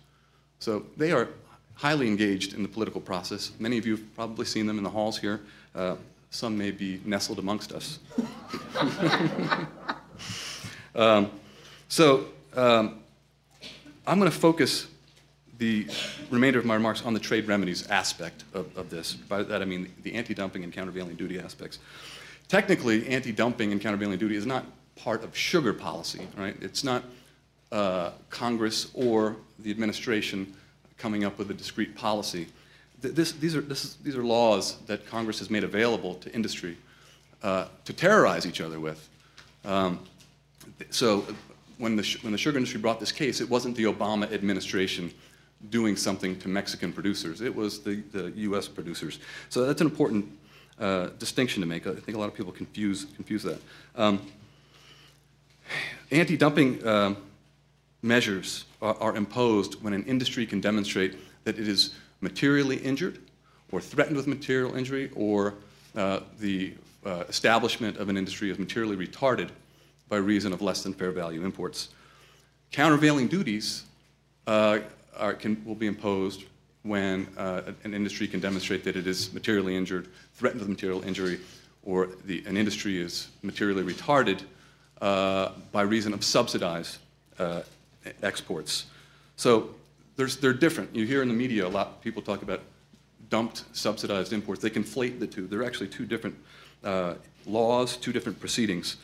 So 0.58 0.86
they 0.96 1.12
are 1.12 1.28
highly 1.74 2.08
engaged 2.08 2.54
in 2.54 2.62
the 2.62 2.68
political 2.68 3.00
process. 3.00 3.52
Many 3.58 3.78
of 3.78 3.86
you 3.86 3.96
have 3.96 4.14
probably 4.14 4.46
seen 4.46 4.66
them 4.66 4.78
in 4.78 4.84
the 4.84 4.90
halls 4.90 5.18
here. 5.18 5.40
Uh, 5.74 5.96
some 6.30 6.56
may 6.56 6.70
be 6.70 7.00
nestled 7.04 7.38
amongst 7.38 7.72
us. 7.72 7.98
um, 10.94 11.30
so 11.88 12.26
um, 12.54 13.00
I'm 14.06 14.18
going 14.18 14.30
to 14.30 14.36
focus 14.36 14.86
the 15.58 15.86
remainder 16.30 16.58
of 16.58 16.64
my 16.64 16.74
remarks 16.74 17.04
on 17.04 17.14
the 17.14 17.20
trade 17.20 17.48
remedies 17.48 17.86
aspect 17.88 18.44
of, 18.54 18.76
of 18.76 18.90
this. 18.90 19.14
By 19.14 19.42
that 19.42 19.62
I 19.62 19.64
mean 19.64 19.92
the 20.02 20.14
anti-dumping 20.14 20.64
and 20.64 20.72
countervailing 20.72 21.16
duty 21.16 21.38
aspects. 21.38 21.78
Technically, 22.48 23.06
anti-dumping 23.08 23.72
and 23.72 23.80
countervailing 23.80 24.18
duty 24.18 24.36
is 24.36 24.46
not 24.46 24.64
part 24.94 25.24
of 25.24 25.36
sugar 25.36 25.72
policy, 25.72 26.26
right? 26.36 26.56
It's 26.60 26.84
not 26.84 27.04
uh, 27.72 28.10
Congress 28.30 28.90
or 28.94 29.36
the 29.58 29.70
administration 29.70 30.54
coming 30.98 31.24
up 31.24 31.38
with 31.38 31.50
a 31.50 31.54
discrete 31.54 31.96
policy. 31.96 32.46
This, 33.00 33.32
these, 33.32 33.54
are, 33.54 33.60
this 33.60 33.84
is, 33.84 33.96
these 33.96 34.16
are 34.16 34.24
laws 34.24 34.78
that 34.86 35.06
Congress 35.06 35.38
has 35.40 35.50
made 35.50 35.64
available 35.64 36.14
to 36.14 36.32
industry 36.32 36.76
uh, 37.42 37.66
to 37.84 37.92
terrorize 37.92 38.46
each 38.46 38.60
other 38.60 38.80
with. 38.80 39.08
Um, 39.64 40.00
so 40.90 41.26
when 41.78 41.96
the, 41.96 42.18
when 42.22 42.32
the 42.32 42.38
sugar 42.38 42.56
industry 42.56 42.80
brought 42.80 43.00
this 43.00 43.12
case, 43.12 43.40
it 43.40 43.50
wasn't 43.50 43.76
the 43.76 43.84
Obama 43.84 44.32
administration 44.32 45.12
doing 45.70 45.96
something 45.96 46.38
to 46.38 46.48
Mexican 46.48 46.92
producers. 46.92 47.40
It 47.40 47.54
was 47.54 47.80
the, 47.80 47.96
the 48.12 48.30
U.S. 48.36 48.68
producers. 48.68 49.18
So 49.48 49.64
that's 49.64 49.80
an 49.80 49.86
important 49.86 50.26
uh, 50.78 51.08
distinction 51.18 51.60
to 51.62 51.66
make. 51.66 51.86
I 51.86 51.94
think 51.94 52.16
a 52.16 52.20
lot 52.20 52.28
of 52.28 52.34
people 52.34 52.52
confuse, 52.52 53.06
confuse 53.16 53.42
that. 53.42 53.60
Um, 53.96 54.20
Anti-dumping 56.10 56.86
uh, 56.86 57.14
measures 58.02 58.66
are, 58.80 58.96
are 59.00 59.16
imposed 59.16 59.82
when 59.82 59.92
an 59.92 60.04
industry 60.04 60.46
can 60.46 60.60
demonstrate 60.60 61.16
that 61.44 61.58
it 61.58 61.66
is 61.66 61.94
materially 62.20 62.76
injured 62.76 63.18
or 63.72 63.80
threatened 63.80 64.16
with 64.16 64.26
material 64.26 64.76
injury 64.76 65.10
or 65.16 65.54
uh, 65.96 66.20
the 66.38 66.74
uh, 67.04 67.24
establishment 67.28 67.96
of 67.96 68.08
an 68.08 68.16
industry 68.16 68.50
is 68.50 68.58
materially 68.58 68.96
retarded 68.96 69.50
by 70.08 70.16
reason 70.16 70.52
of 70.52 70.62
less 70.62 70.82
than 70.82 70.92
fair 70.92 71.10
value 71.10 71.44
imports. 71.44 71.88
Countervailing 72.70 73.26
duties 73.26 73.84
uh, 74.46 74.78
are, 75.18 75.34
can, 75.34 75.62
will 75.64 75.74
be 75.74 75.86
imposed 75.86 76.44
when 76.82 77.26
uh, 77.36 77.72
an 77.84 77.94
industry 77.94 78.28
can 78.28 78.40
demonstrate 78.40 78.84
that 78.84 78.96
it 78.96 79.06
is 79.06 79.32
materially 79.32 79.76
injured, 79.76 80.08
threatened 80.34 80.60
with 80.60 80.68
material 80.68 81.02
injury, 81.02 81.40
or 81.84 82.08
the, 82.24 82.44
an 82.46 82.56
industry 82.56 83.00
is 83.00 83.28
materially 83.42 83.82
retarded 83.82 84.42
uh, 85.00 85.50
by 85.72 85.82
reason 85.82 86.12
of 86.12 86.24
subsidized 86.24 86.98
uh, 87.38 87.62
exports. 88.22 88.86
So 89.36 89.74
they're 90.16 90.52
different. 90.52 90.94
You 90.94 91.04
hear 91.06 91.22
in 91.22 91.28
the 91.28 91.34
media 91.34 91.66
a 91.66 91.68
lot 91.68 91.88
of 91.88 92.00
people 92.00 92.22
talk 92.22 92.42
about 92.42 92.60
dumped 93.28 93.64
subsidized 93.72 94.32
imports. 94.32 94.62
They 94.62 94.70
conflate 94.70 95.18
the 95.18 95.26
two. 95.26 95.46
They're 95.46 95.64
actually 95.64 95.88
two 95.88 96.06
different 96.06 96.36
uh, 96.84 97.14
laws, 97.44 97.96
two 97.96 98.12
different 98.12 98.40
proceedings. 98.40 98.96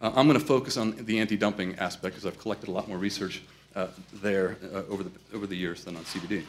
Uh, 0.00 0.12
I'm 0.14 0.26
going 0.28 0.38
to 0.38 0.44
focus 0.44 0.76
on 0.76 0.96
the 1.04 1.18
anti-dumping 1.18 1.76
aspect 1.76 2.14
because 2.14 2.26
I've 2.26 2.38
collected 2.38 2.68
a 2.68 2.72
lot 2.72 2.88
more 2.88 2.98
research 2.98 3.42
uh, 3.74 3.86
there 4.14 4.56
uh, 4.72 4.82
over, 4.88 5.02
the, 5.02 5.10
over 5.34 5.46
the 5.46 5.56
years 5.56 5.84
than 5.84 5.96
on 5.96 6.04
CVD. 6.04 6.44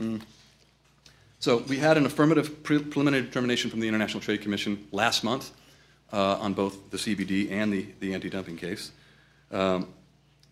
Mm. 0.00 0.22
So 1.38 1.58
we 1.68 1.76
had 1.76 1.96
an 1.96 2.06
affirmative 2.06 2.62
pre 2.62 2.78
preliminary 2.78 3.22
determination 3.22 3.70
from 3.70 3.80
the 3.80 3.88
International 3.88 4.20
Trade 4.20 4.42
Commission 4.42 4.86
last 4.92 5.24
month 5.24 5.50
uh, 6.12 6.36
on 6.38 6.54
both 6.54 6.90
the 6.90 6.96
CVD 6.96 7.50
and 7.50 7.72
the, 7.72 7.86
the 8.00 8.14
anti-dumping 8.14 8.56
case. 8.56 8.92
Um, 9.50 9.88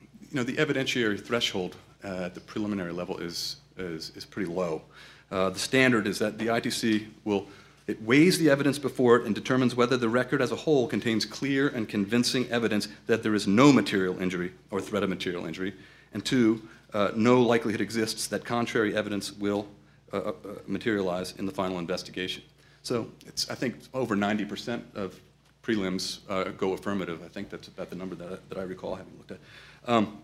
you 0.00 0.36
know, 0.36 0.42
the 0.42 0.56
evidentiary 0.56 1.20
threshold 1.20 1.76
at 2.02 2.34
the 2.34 2.40
preliminary 2.40 2.92
level 2.92 3.18
is, 3.18 3.56
is, 3.76 4.10
is 4.16 4.24
pretty 4.24 4.50
low. 4.50 4.82
Uh, 5.30 5.50
the 5.50 5.58
standard 5.58 6.06
is 6.06 6.18
that 6.18 6.38
the 6.38 6.46
ITC 6.46 7.06
will, 7.24 7.46
it 7.90 8.00
weighs 8.02 8.38
the 8.38 8.48
evidence 8.48 8.78
before 8.78 9.16
it 9.16 9.26
and 9.26 9.34
determines 9.34 9.74
whether 9.74 9.96
the 9.96 10.08
record 10.08 10.40
as 10.40 10.52
a 10.52 10.56
whole 10.56 10.86
contains 10.86 11.24
clear 11.24 11.66
and 11.68 11.88
convincing 11.88 12.48
evidence 12.48 12.86
that 13.06 13.24
there 13.24 13.34
is 13.34 13.48
no 13.48 13.72
material 13.72 14.22
injury 14.22 14.52
or 14.70 14.80
threat 14.80 15.02
of 15.02 15.08
material 15.08 15.44
injury, 15.44 15.74
and 16.14 16.24
two, 16.24 16.62
uh, 16.94 17.10
no 17.16 17.42
likelihood 17.42 17.80
exists 17.80 18.28
that 18.28 18.44
contrary 18.44 18.96
evidence 18.96 19.32
will 19.32 19.66
uh, 20.12 20.18
uh, 20.18 20.32
materialize 20.68 21.34
in 21.36 21.46
the 21.46 21.52
final 21.52 21.80
investigation. 21.80 22.44
So 22.82 23.10
it's, 23.26 23.50
I 23.50 23.56
think, 23.56 23.74
over 23.92 24.14
90% 24.14 24.82
of 24.94 25.20
prelims 25.64 26.20
uh, 26.28 26.44
go 26.50 26.72
affirmative. 26.72 27.22
I 27.24 27.28
think 27.28 27.50
that's 27.50 27.66
about 27.66 27.90
the 27.90 27.96
number 27.96 28.14
that 28.14 28.32
I, 28.32 28.36
that 28.50 28.58
I 28.58 28.62
recall 28.62 28.94
having 28.94 29.16
looked 29.18 29.32
at. 29.32 29.38
Um, 29.86 30.18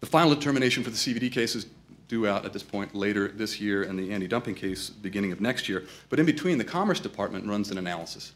the 0.00 0.06
final 0.06 0.34
determination 0.34 0.82
for 0.82 0.90
the 0.90 0.96
CVD 0.96 1.30
case 1.30 1.54
is 1.54 1.66
due 2.14 2.28
out 2.28 2.44
at 2.44 2.52
this 2.52 2.62
point 2.62 2.94
later 2.94 3.26
this 3.26 3.60
year, 3.60 3.82
and 3.82 3.98
the 3.98 4.12
anti-dumping 4.12 4.54
case 4.54 4.88
beginning 4.88 5.32
of 5.32 5.40
next 5.40 5.68
year. 5.68 5.82
But 6.10 6.20
in 6.20 6.26
between, 6.26 6.58
the 6.58 6.64
Commerce 6.64 7.00
Department 7.00 7.44
runs 7.44 7.72
an 7.72 7.78
analysis. 7.78 8.32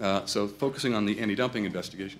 Uh, 0.00 0.26
so 0.26 0.48
focusing 0.48 0.94
on 0.94 1.06
the 1.06 1.20
anti-dumping 1.20 1.64
investigation. 1.64 2.18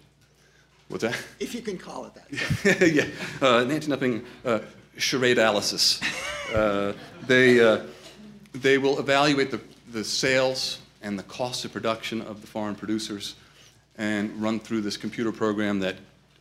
What's 0.89 1.03
that? 1.03 1.17
If 1.41 1.53
you 1.53 1.63
can 1.63 1.79
call 1.79 2.07
it 2.07 2.13
that. 2.15 2.93
yeah, 2.95 3.07
uh, 3.43 3.65
an 3.65 3.71
anti-dumping 3.73 4.25
uh, 4.45 4.61
charade 4.99 5.39
analysis. 5.39 6.01
Uh, 6.55 6.93
they, 7.27 7.61
uh, 7.61 7.81
they 8.53 8.79
will 8.79 9.01
evaluate 9.01 9.51
the, 9.51 9.61
the 9.93 10.05
sales 10.05 10.79
and 11.03 11.19
the 11.19 11.25
cost 11.25 11.65
of 11.65 11.73
production 11.73 12.21
of 12.23 12.41
the 12.41 12.47
foreign 12.47 12.77
producers 12.77 13.35
and 13.99 14.31
run 14.41 14.61
through 14.61 14.81
this 14.81 14.97
computer 14.97 15.33
program 15.33 15.81
that, 15.81 15.97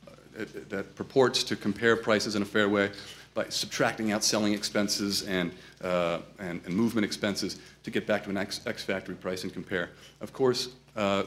uh, 0.07 0.45
that 0.69 0.95
purports 0.95 1.43
to 1.43 1.55
compare 1.55 1.95
prices 1.95 2.35
in 2.35 2.43
a 2.43 2.45
fair 2.45 2.69
way 2.69 2.91
by 3.39 3.47
subtracting 3.47 4.11
out 4.11 4.21
selling 4.21 4.51
expenses 4.51 5.23
and, 5.23 5.53
uh, 5.81 6.19
and, 6.39 6.59
and, 6.65 6.75
movement 6.75 7.05
expenses 7.05 7.57
to 7.83 7.89
get 7.89 8.05
back 8.05 8.25
to 8.25 8.29
an 8.29 8.35
ex, 8.35 8.59
ex 8.65 8.83
factory 8.83 9.15
price 9.15 9.43
and 9.43 9.53
compare. 9.53 9.91
Of 10.19 10.33
course, 10.33 10.69
uh, 10.97 11.23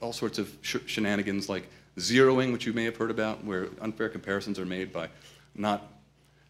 all 0.00 0.12
sorts 0.12 0.38
of 0.38 0.56
sh 0.62 0.76
shenanigans 0.86 1.48
like 1.48 1.68
zeroing, 1.96 2.52
which 2.52 2.66
you 2.66 2.72
may 2.72 2.84
have 2.84 2.96
heard 2.96 3.10
about, 3.10 3.42
where 3.44 3.66
unfair 3.80 4.08
comparisons 4.08 4.60
are 4.60 4.64
made 4.64 4.92
by 4.92 5.08
not 5.56 5.88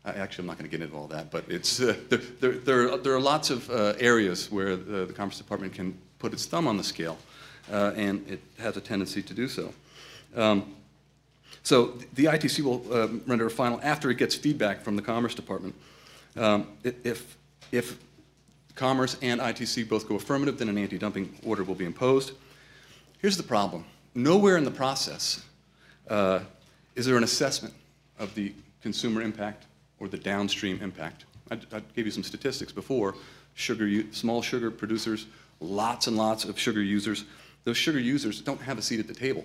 Actually, 0.03 0.45
I'm 0.45 0.47
not 0.47 0.59
going 0.59 0.71
to 0.71 0.77
get 0.77 0.83
into 0.83 0.97
all 0.97 1.09
that, 1.09 1.31
but 1.31 1.45
it's, 1.49 1.79
uh, 1.79 1.95
there, 2.09 2.19
there, 2.41 2.53
there, 2.53 2.93
are, 2.93 2.97
there, 2.97 3.15
are, 3.15 3.21
lots 3.21 3.51
of 3.51 3.71
uh, 3.71 3.93
areas 3.99 4.51
where 4.51 4.75
the, 4.75 5.05
the, 5.05 5.13
Commerce 5.13 5.37
Department 5.37 5.75
can 5.75 5.95
put 6.19 6.33
its 6.33 6.47
thumb 6.47 6.67
on 6.67 6.79
the 6.79 6.83
scale, 6.83 7.19
uh, 7.71 7.93
and 7.97 8.27
it 8.27 8.41
has 8.59 8.79
a 8.79 8.81
tendency 8.81 9.23
to 9.23 9.35
do 9.35 9.47
so. 9.47 9.75
Um, 10.35 10.75
so 11.63 11.99
the 12.15 12.25
ITC 12.25 12.63
will 12.63 12.83
uh, 12.93 13.09
render 13.27 13.47
a 13.47 13.51
final 13.51 13.81
after 13.83 14.11
it 14.11 14.19
gets 14.19 14.35
feedback 14.35 14.83
from 14.83 14.97
the 14.97 15.03
Commerce 15.03 15.35
Department. 15.35 15.75
Um, 16.37 16.69
if, 16.85 17.37
if 17.73 17.99
Commerce 18.75 19.17
and 19.21 19.41
ITC 19.41 19.89
both 19.89 20.09
go 20.09 20.17
affirmative, 20.17 20.59
then 20.59 20.69
an 20.69 20.79
anti-dumping 20.79 21.39
order 21.45 21.65
will 21.65 21.75
be 21.75 21.85
imposed. 21.85 22.33
Here's 23.19 23.37
the 23.37 23.43
problem. 23.43 23.85
Nowhere 24.15 24.57
in 24.57 24.65
the 24.65 24.71
process 24.71 25.45
uh, 26.09 26.41
is 26.95 27.07
there 27.07 27.17
an 27.17 27.25
assessment 27.25 27.75
of 28.19 28.35
the 28.35 28.53
consumer 28.83 29.23
impact 29.23 29.67
or 29.99 30.09
the 30.09 30.17
downstream 30.17 30.81
impact. 30.83 31.27
I, 31.51 31.59
I 31.73 31.81
gave 31.95 32.07
you 32.07 32.11
some 32.11 32.23
statistics 32.23 32.73
before. 32.73 33.15
Sugar, 33.55 33.89
small 34.13 34.41
sugar 34.41 34.71
producers, 34.71 35.27
lots 35.61 36.07
and 36.07 36.17
lots 36.17 36.45
of 36.45 36.59
sugar 36.59 36.83
users. 36.83 37.25
Those 37.65 37.77
sugar 37.77 37.99
users 37.99 38.41
don't 38.41 38.61
have 38.63 38.79
a 38.79 38.83
seat 38.83 39.01
at 39.01 39.07
the 39.07 39.15
table. 39.15 39.45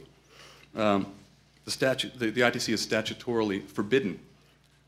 Um, 0.75 1.08
the, 1.65 1.71
statute, 1.71 2.17
the, 2.17 2.30
the 2.30 2.41
ITC 2.41 2.73
is 2.73 2.86
statutorily 2.86 3.67
forbidden 3.67 4.19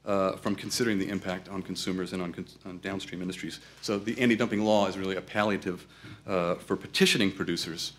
uh, 0.06 0.38
from 0.38 0.56
considering 0.56 0.98
the 0.98 1.10
impact 1.10 1.50
on 1.50 1.62
consumers 1.62 2.14
and 2.14 2.22
on, 2.22 2.32
cons- 2.32 2.58
on 2.66 2.78
downstream 2.80 3.22
industries. 3.22 3.60
So 3.82 4.00
the 4.00 4.18
anti-dumping 4.20 4.64
law 4.64 4.88
is 4.88 4.98
really 4.98 5.18
a 5.18 5.22
palliative 5.22 5.86
uh, 6.26 6.56
for 6.56 6.78
petitioning 6.78 7.32
producers, 7.32 7.94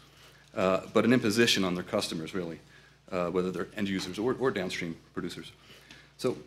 uh, 0.57 0.81
but 0.95 1.05
an 1.05 1.13
imposition 1.13 1.65
on 1.65 1.75
their 1.75 1.85
customers, 1.85 2.35
really, 2.35 2.61
uh, 3.13 3.27
whether 3.27 3.51
they're 3.51 3.69
end 3.77 3.89
users 3.89 4.19
or, 4.19 4.35
or 4.39 4.51
downstream 4.51 4.97
producers. 5.13 5.53
So 6.17 6.39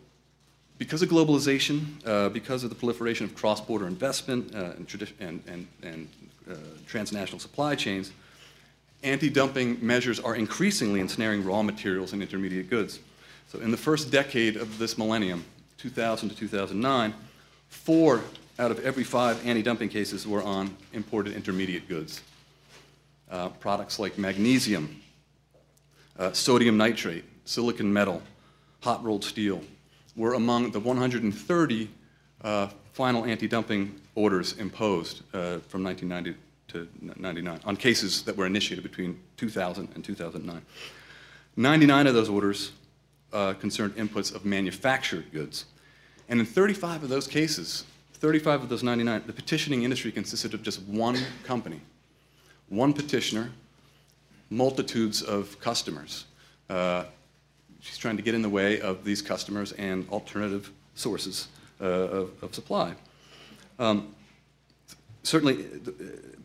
because 0.78 1.02
of 1.02 1.10
globalization, 1.10 2.04
uh, 2.06 2.28
because 2.30 2.64
of 2.64 2.70
the 2.70 2.76
proliferation 2.76 3.26
of 3.26 3.34
cross-border 3.36 3.86
investment 3.86 4.54
uh, 4.54 4.72
and, 4.76 5.12
and, 5.20 5.42
and, 5.46 5.68
and 5.82 6.08
transnational 6.86 7.38
supply 7.38 7.76
chains, 7.76 8.10
anti-dumping 9.02 9.84
measures 9.84 10.20
are 10.20 10.34
increasingly 10.34 11.00
ensnaring 11.00 11.44
raw 11.44 11.62
materials 11.62 12.12
and 12.12 12.22
intermediate 12.22 12.70
goods. 12.70 13.00
So 13.48 13.58
in 13.60 13.70
the 13.70 13.76
first 13.76 14.10
decade 14.10 14.56
of 14.56 14.78
this 14.78 14.96
millennium, 14.96 15.44
2000 15.78 16.30
to 16.30 16.36
2009, 16.36 17.14
four 17.68 18.22
out 18.58 18.70
of 18.70 18.78
every 18.80 19.04
five 19.04 19.44
anti-dumping 19.46 19.88
cases 19.88 20.26
were 20.26 20.42
on 20.42 20.76
imported 20.92 21.34
intermediate 21.34 21.88
goods. 21.88 22.22
Uh, 23.30 23.48
products 23.48 23.98
like 23.98 24.18
magnesium, 24.18 25.00
uh, 26.18 26.32
sodium 26.32 26.76
nitrate, 26.76 27.24
silicon 27.44 27.92
metal, 27.92 28.22
hot 28.80 29.02
rolled 29.02 29.24
steel 29.24 29.62
were 30.16 30.34
among 30.34 30.70
the 30.70 30.80
130 30.80 31.88
uh, 32.42 32.68
final 32.92 33.24
anti-dumping 33.24 33.98
orders 34.14 34.52
imposed 34.58 35.22
uh, 35.32 35.58
from 35.68 35.82
1990 35.82 36.36
to 36.72 36.88
99 37.16 37.60
on 37.64 37.76
cases 37.76 38.22
that 38.22 38.36
were 38.36 38.46
initiated 38.46 38.82
between 38.82 39.20
2000 39.36 39.88
and 39.94 40.04
2009. 40.04 40.62
99 41.56 42.06
of 42.06 42.14
those 42.14 42.28
orders 42.28 42.72
uh, 43.32 43.54
concerned 43.54 43.96
inputs 43.96 44.34
of 44.34 44.44
manufactured 44.44 45.30
goods. 45.32 45.66
And 46.28 46.40
in 46.40 46.46
35 46.46 47.04
of 47.04 47.08
those 47.08 47.26
cases, 47.26 47.84
35 48.14 48.62
of 48.62 48.68
those 48.68 48.82
99, 48.82 49.24
the 49.26 49.32
petitioning 49.32 49.82
industry 49.82 50.12
consisted 50.12 50.54
of 50.54 50.62
just 50.62 50.80
one 50.82 51.18
company, 51.44 51.80
one 52.68 52.92
petitioner, 52.92 53.50
multitudes 54.48 55.22
of 55.22 55.58
customers. 55.60 56.26
Uh, 56.70 57.04
she's 57.80 57.98
trying 57.98 58.16
to 58.16 58.22
get 58.22 58.34
in 58.34 58.42
the 58.42 58.48
way 58.48 58.80
of 58.80 59.04
these 59.04 59.20
customers 59.20 59.72
and 59.72 60.08
alternative 60.10 60.70
sources 60.94 61.48
uh, 61.80 61.84
of, 61.84 62.42
of, 62.42 62.54
supply. 62.54 62.94
Um, 63.78 64.14
certainly, 65.22 65.64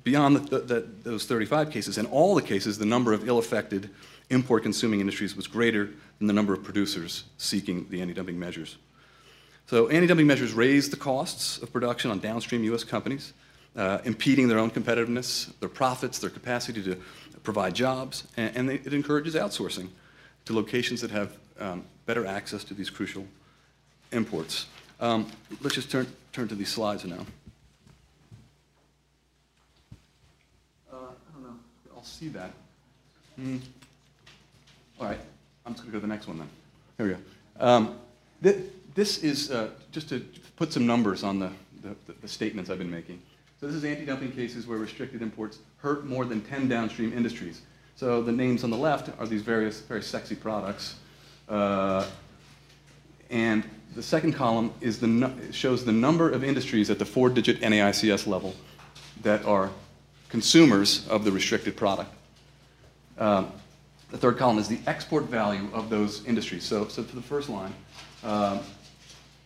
beyond 0.03 0.47
the, 0.47 0.59
the, 0.59 0.87
those 1.03 1.25
35 1.25 1.71
cases, 1.71 1.97
in 1.97 2.05
all 2.07 2.35
the 2.35 2.41
cases, 2.41 2.77
the 2.77 2.85
number 2.85 3.13
of 3.13 3.27
ill 3.27 3.39
affected 3.39 3.89
import 4.29 4.63
consuming 4.63 4.99
industries 4.99 5.35
was 5.35 5.47
greater 5.47 5.89
than 6.19 6.27
the 6.27 6.33
number 6.33 6.53
of 6.53 6.63
producers 6.63 7.23
seeking 7.37 7.87
the 7.89 8.01
anti 8.01 8.13
dumping 8.13 8.39
measures. 8.39 8.77
So, 9.67 9.87
anti 9.89 10.07
dumping 10.07 10.27
measures 10.27 10.53
raise 10.53 10.89
the 10.89 10.97
costs 10.97 11.57
of 11.59 11.71
production 11.71 12.11
on 12.11 12.19
downstream 12.19 12.63
U.S. 12.65 12.83
companies, 12.83 13.33
uh, 13.75 13.99
impeding 14.05 14.47
their 14.47 14.59
own 14.59 14.71
competitiveness, 14.71 15.57
their 15.59 15.69
profits, 15.69 16.19
their 16.19 16.29
capacity 16.29 16.81
to 16.83 16.97
provide 17.43 17.73
jobs, 17.73 18.27
and, 18.37 18.55
and 18.55 18.69
they, 18.69 18.75
it 18.75 18.93
encourages 18.93 19.35
outsourcing 19.35 19.89
to 20.45 20.53
locations 20.53 21.01
that 21.01 21.11
have 21.11 21.37
um, 21.59 21.83
better 22.05 22.25
access 22.25 22.63
to 22.63 22.73
these 22.73 22.89
crucial 22.89 23.25
imports. 24.11 24.67
Um, 24.99 25.27
let's 25.61 25.75
just 25.75 25.91
turn, 25.91 26.07
turn 26.31 26.47
to 26.47 26.55
these 26.55 26.69
slides 26.69 27.05
now. 27.05 27.25
Uh, 30.91 30.95
I 30.95 31.33
don't 31.33 31.43
know. 31.43 31.55
I'll 31.95 31.96
see 32.07 32.29
that. 32.29 32.51
Mm. 33.39 33.61
All 34.99 35.07
right. 35.07 35.19
I'm 35.65 35.73
just 35.73 35.83
going 35.83 35.91
to 35.91 35.97
go 35.97 36.01
to 36.01 36.07
the 36.07 36.13
next 36.13 36.27
one 36.27 36.37
then. 36.39 36.49
Here 36.97 37.07
we 37.07 37.13
go. 37.13 37.19
Um, 37.59 37.99
th 38.41 38.55
this 38.95 39.23
is 39.23 39.51
uh, 39.51 39.69
just 39.91 40.09
to 40.09 40.25
put 40.55 40.73
some 40.73 40.87
numbers 40.87 41.23
on 41.23 41.37
the, 41.37 41.51
the, 41.83 42.13
the 42.21 42.27
statements 42.27 42.71
I've 42.71 42.79
been 42.79 42.89
making. 42.89 43.21
So 43.59 43.67
this 43.67 43.75
is 43.75 43.83
anti-dumping 43.83 44.31
cases 44.31 44.65
where 44.65 44.79
restricted 44.79 45.21
imports 45.21 45.59
hurt 45.77 46.05
more 46.05 46.25
than 46.25 46.41
10 46.41 46.67
downstream 46.67 47.13
industries. 47.13 47.61
So 47.95 48.23
the 48.23 48.31
names 48.31 48.63
on 48.63 48.71
the 48.71 48.77
left 48.77 49.09
are 49.19 49.27
these 49.27 49.43
various 49.43 49.81
very 49.81 50.01
sexy 50.01 50.35
products. 50.35 50.95
Uh, 51.47 52.05
and 53.29 53.63
the 53.95 54.03
second 54.03 54.33
column 54.33 54.71
is 54.81 54.99
the 54.99 55.31
shows 55.51 55.85
the 55.85 55.91
number 55.91 56.29
of 56.29 56.43
industries 56.43 56.89
at 56.89 56.99
the 56.99 57.05
four-digit 57.05 57.61
NAICS 57.61 58.27
level 58.27 58.55
that 59.23 59.43
are 59.45 59.69
consumers 60.29 61.07
of 61.07 61.23
the 61.23 61.31
restricted 61.31 61.75
product. 61.75 62.13
Um, 63.17 63.51
the 64.11 64.17
third 64.17 64.37
column 64.37 64.57
is 64.57 64.67
the 64.67 64.79
export 64.87 65.25
value 65.25 65.67
of 65.73 65.89
those 65.89 66.25
industries. 66.25 66.63
So, 66.63 66.87
so 66.87 67.03
for 67.03 67.15
the 67.15 67.21
first 67.21 67.49
line, 67.49 67.73
um, 68.23 68.59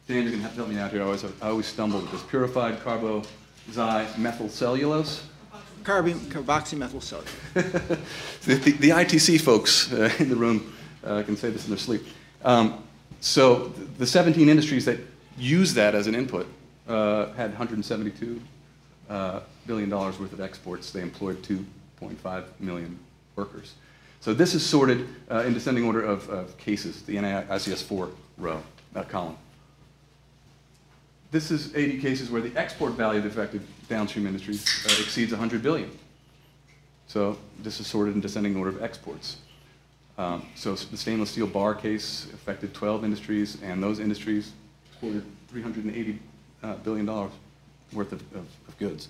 Dan, 0.07 0.23
you're 0.23 0.31
going 0.31 0.37
to 0.37 0.41
have 0.41 0.51
to 0.51 0.57
help 0.57 0.69
me 0.69 0.77
out 0.77 0.91
here. 0.91 1.01
I 1.01 1.05
always, 1.05 1.23
I 1.23 1.49
always 1.49 1.65
stumble 1.65 1.99
with 1.99 2.11
this. 2.11 2.23
Purified 2.23 2.79
carboxymethyl 2.79 4.49
cellulose. 4.49 5.23
Carbon, 5.83 6.19
carboxymethyl 6.19 7.01
sodium. 7.01 7.33
the, 7.53 8.55
the, 8.55 8.71
the, 8.73 8.89
ITC 8.89 9.41
folks 9.41 9.91
uh, 9.91 10.11
in 10.19 10.29
the 10.29 10.35
room 10.35 10.73
uh, 11.03 11.23
can 11.23 11.35
say 11.35 11.49
this 11.49 11.63
in 11.63 11.71
their 11.71 11.79
sleep. 11.79 12.03
Um, 12.43 12.83
so 13.19 13.69
the 13.97 14.05
17 14.05 14.47
industries 14.47 14.85
that 14.85 14.99
use 15.37 15.73
that 15.73 15.95
as 15.95 16.05
an 16.05 16.13
input 16.13 16.47
uh, 16.87 17.31
had 17.33 17.51
172 17.51 18.35
uh, 18.35 18.39
billion 19.67 19.89
dollars 19.89 20.19
worth 20.19 20.33
of 20.33 20.41
exports. 20.41 20.91
They 20.91 21.01
employed 21.01 21.41
2.5 21.43 22.43
million 22.59 22.97
workers. 23.35 23.73
So 24.19 24.33
this 24.33 24.53
is 24.53 24.65
sorted 24.65 25.07
uh, 25.29 25.43
in 25.45 25.53
descending 25.53 25.83
order 25.83 26.03
of, 26.03 26.29
of 26.29 26.57
cases, 26.57 27.01
the 27.01 27.15
NAICS 27.15 27.83
4 27.83 28.09
row, 28.37 28.61
that 28.93 29.09
column. 29.09 29.35
This 31.31 31.49
is 31.49 31.75
80 31.75 31.99
cases 31.99 32.29
where 32.29 32.41
the 32.41 32.55
export 32.59 32.93
value 32.93 33.17
of 33.17 33.23
the 33.23 33.29
affected 33.29 33.61
downstream 33.87 34.27
industries 34.27 34.63
uh, 34.85 35.01
exceeds 35.01 35.31
100 35.31 35.63
billion. 35.63 35.89
So 37.07 37.37
this 37.63 37.79
is 37.79 37.87
sorted 37.87 38.15
in 38.15 38.21
descending 38.21 38.55
order 38.55 38.69
of 38.69 38.83
exports. 38.83 39.37
Um, 40.17 40.45
so 40.55 40.75
the 40.75 40.97
stainless 40.97 41.31
steel 41.31 41.47
bar 41.47 41.73
case 41.73 42.27
affected 42.33 42.73
12 42.73 43.03
industries, 43.03 43.61
and 43.63 43.81
those 43.81 43.99
industries 43.99 44.51
exported 44.91 45.23
380 45.47 46.19
uh, 46.63 46.75
billion 46.75 47.05
dollars 47.05 47.31
worth 47.93 48.11
of, 48.11 48.21
of, 48.33 48.45
of 48.67 48.77
goods. 48.77 49.09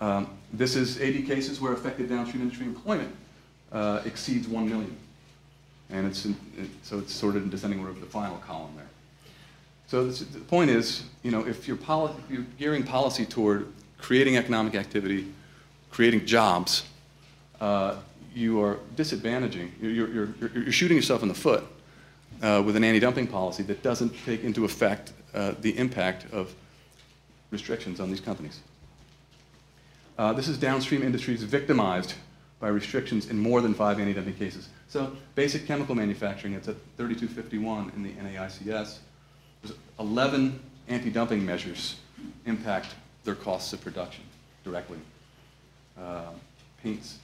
Um, 0.00 0.30
this 0.52 0.76
is 0.76 1.00
80 1.00 1.22
cases 1.22 1.60
where 1.60 1.72
affected 1.72 2.08
downstream 2.08 2.42
industry 2.42 2.66
employment 2.66 3.14
uh, 3.72 4.02
exceeds 4.04 4.46
1 4.46 4.68
million. 4.68 4.96
And 5.90 6.06
it's 6.06 6.24
in, 6.24 6.36
it, 6.56 6.68
so 6.82 6.98
it's 6.98 7.12
sorted 7.12 7.42
in 7.42 7.50
descending 7.50 7.80
order 7.80 7.92
of 7.92 8.00
the 8.00 8.06
final 8.06 8.36
column 8.38 8.72
there. 8.76 8.86
So 9.86 10.06
this, 10.06 10.20
the 10.20 10.40
point 10.40 10.70
is, 10.70 11.04
you 11.22 11.30
know, 11.30 11.46
if 11.46 11.66
you're, 11.66 11.78
you're 12.28 12.44
gearing 12.58 12.82
policy 12.82 13.24
toward 13.24 13.72
creating 13.96 14.36
economic 14.36 14.74
activity, 14.74 15.32
creating 15.90 16.26
jobs, 16.26 16.84
uh, 17.60 17.96
you 18.34 18.62
are 18.62 18.78
disadvantaging, 18.96 19.70
you're, 19.80 19.90
you're, 19.90 20.08
you're, 20.12 20.50
you're, 20.54 20.72
shooting 20.72 20.96
yourself 20.96 21.22
in 21.22 21.28
the 21.28 21.34
foot 21.34 21.64
uh, 22.42 22.62
with 22.64 22.76
an 22.76 22.84
anti-dumping 22.84 23.26
policy 23.26 23.62
that 23.64 23.82
doesn't 23.82 24.12
take 24.24 24.44
into 24.44 24.64
effect 24.64 25.12
uh, 25.34 25.54
the 25.60 25.76
impact 25.76 26.32
of 26.32 26.54
restrictions 27.50 28.00
on 28.00 28.10
these 28.10 28.20
companies. 28.20 28.60
Uh, 30.18 30.32
this 30.32 30.48
is 30.48 30.58
downstream 30.58 31.02
industries 31.02 31.42
victimized 31.42 32.14
by 32.60 32.68
restrictions 32.68 33.30
in 33.30 33.38
more 33.38 33.60
than 33.60 33.72
five 33.72 34.00
anti-dumping 34.00 34.34
cases. 34.34 34.68
So 34.88 35.16
basic 35.34 35.66
chemical 35.66 35.94
manufacturing, 35.94 36.54
it's 36.54 36.66
at 36.66 36.76
3251 36.96 37.92
in 37.94 38.02
the 38.02 38.10
NAICS. 38.10 38.98
There's 39.62 39.76
11 40.00 40.58
anti-dumping 40.88 41.44
measures 41.44 41.96
impact 42.46 42.94
their 43.24 43.36
costs 43.36 43.72
of 43.72 43.80
production 43.80 44.24
directly. 44.64 44.98
Uh, 45.96 46.30
paints, 46.82 47.18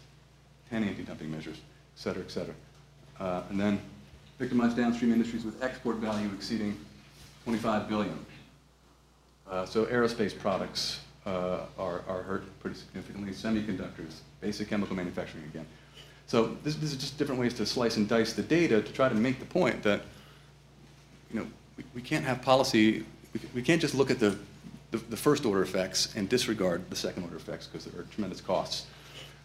10 0.70 0.84
anti-dumping 0.84 1.30
measures, 1.30 1.56
et 1.56 2.00
cetera, 2.00 2.22
et 2.22 2.30
cetera. 2.30 2.54
Uh, 3.18 3.42
and 3.50 3.58
then 3.58 3.80
victimized 4.38 4.76
downstream 4.76 5.12
industries 5.12 5.44
with 5.44 5.62
export 5.62 5.96
value 5.96 6.28
exceeding 6.36 6.76
25 7.44 7.88
billion. 7.88 8.26
Uh, 9.50 9.66
so 9.66 9.84
aerospace 9.86 10.38
products, 10.38 11.00
uh, 11.26 11.60
are, 11.78 12.02
are 12.06 12.22
hurt 12.22 12.60
pretty 12.60 12.76
significantly. 12.76 13.32
Semiconductors, 13.32 14.20
basic 14.40 14.68
chemical 14.68 14.94
manufacturing 14.94 15.44
again. 15.44 15.66
So 16.26 16.56
this, 16.62 16.76
this, 16.76 16.92
is 16.92 16.98
just 16.98 17.18
different 17.18 17.40
ways 17.40 17.54
to 17.54 17.66
slice 17.66 17.96
and 17.96 18.08
dice 18.08 18.32
the 18.32 18.42
data 18.42 18.82
to 18.82 18.92
try 18.92 19.08
to 19.08 19.14
make 19.14 19.38
the 19.38 19.46
point 19.46 19.82
that 19.82 20.02
you 21.32 21.40
know, 21.40 21.46
we, 21.76 21.84
we 21.94 22.02
can't 22.02 22.24
have 22.24 22.42
policy, 22.42 23.04
we, 23.32 23.40
we 23.54 23.62
can't 23.62 23.80
just 23.80 23.94
look 23.94 24.10
at 24.10 24.18
the, 24.18 24.36
the, 24.90 24.98
the 24.98 25.16
first 25.16 25.44
order 25.44 25.62
effects 25.62 26.14
and 26.16 26.28
disregard 26.28 26.88
the 26.88 26.96
second 26.96 27.24
order 27.24 27.36
effects 27.36 27.66
because 27.66 27.84
there 27.84 28.00
are 28.00 28.04
tremendous 28.04 28.40
costs. 28.40 28.86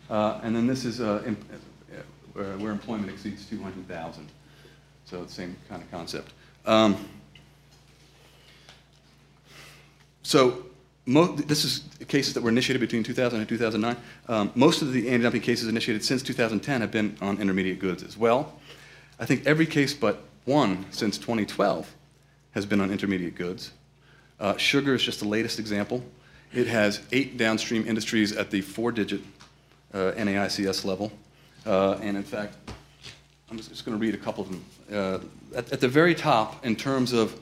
Uh, 0.09 0.39
and 0.43 0.55
then 0.55 0.67
this 0.67 0.85
is 0.85 1.01
uh, 1.01 1.21
uh, 1.23 1.95
where 2.33 2.57
where 2.57 2.71
employment 2.71 3.09
exceeds 3.09 3.45
200,000. 3.45 4.27
So 5.05 5.23
the 5.23 5.31
same 5.31 5.55
kind 5.67 5.81
of 5.81 5.89
concept. 5.91 6.33
Um, 6.65 7.07
so 10.29 10.63
this 11.07 11.65
is 11.65 11.85
cases 12.07 12.35
that 12.35 12.43
were 12.43 12.51
initiated 12.51 12.79
between 12.79 13.01
2000 13.01 13.39
and 13.39 13.49
2009. 13.49 13.97
Um, 14.27 14.51
most 14.53 14.83
of 14.83 14.93
the 14.93 15.09
anti-dumping 15.09 15.41
cases 15.41 15.67
initiated 15.67 16.05
since 16.05 16.21
2010 16.21 16.81
have 16.81 16.91
been 16.91 17.17
on 17.19 17.41
intermediate 17.41 17.79
goods 17.79 18.03
as 18.03 18.15
well. 18.15 18.53
I 19.19 19.25
think 19.25 19.47
every 19.47 19.65
case 19.65 19.91
but 19.91 20.21
one 20.45 20.85
since 20.91 21.17
2012 21.17 21.95
has 22.51 22.67
been 22.67 22.79
on 22.79 22.91
intermediate 22.91 23.33
goods. 23.33 23.71
Uh, 24.39 24.55
sugar 24.57 24.93
is 24.93 25.01
just 25.01 25.19
the 25.19 25.27
latest 25.27 25.57
example. 25.57 26.03
It 26.53 26.67
has 26.67 27.01
eight 27.11 27.37
downstream 27.37 27.87
industries 27.87 28.37
at 28.37 28.51
the 28.51 28.61
four-digit 28.61 29.21
uh, 29.95 30.11
NAICS 30.15 30.85
level. 30.85 31.11
Uh, 31.65 31.93
and 32.03 32.15
in 32.15 32.23
fact, 32.23 32.55
I'm 33.49 33.57
just, 33.57 33.71
just 33.71 33.83
going 33.83 33.97
to 33.97 34.01
read 34.01 34.13
a 34.13 34.19
couple 34.19 34.43
of 34.43 34.51
them. 34.51 34.65
Uh, 34.93 35.57
at, 35.57 35.73
at 35.73 35.81
the 35.81 35.87
very 35.87 36.13
top, 36.13 36.63
in 36.63 36.75
terms 36.75 37.13
of 37.13 37.33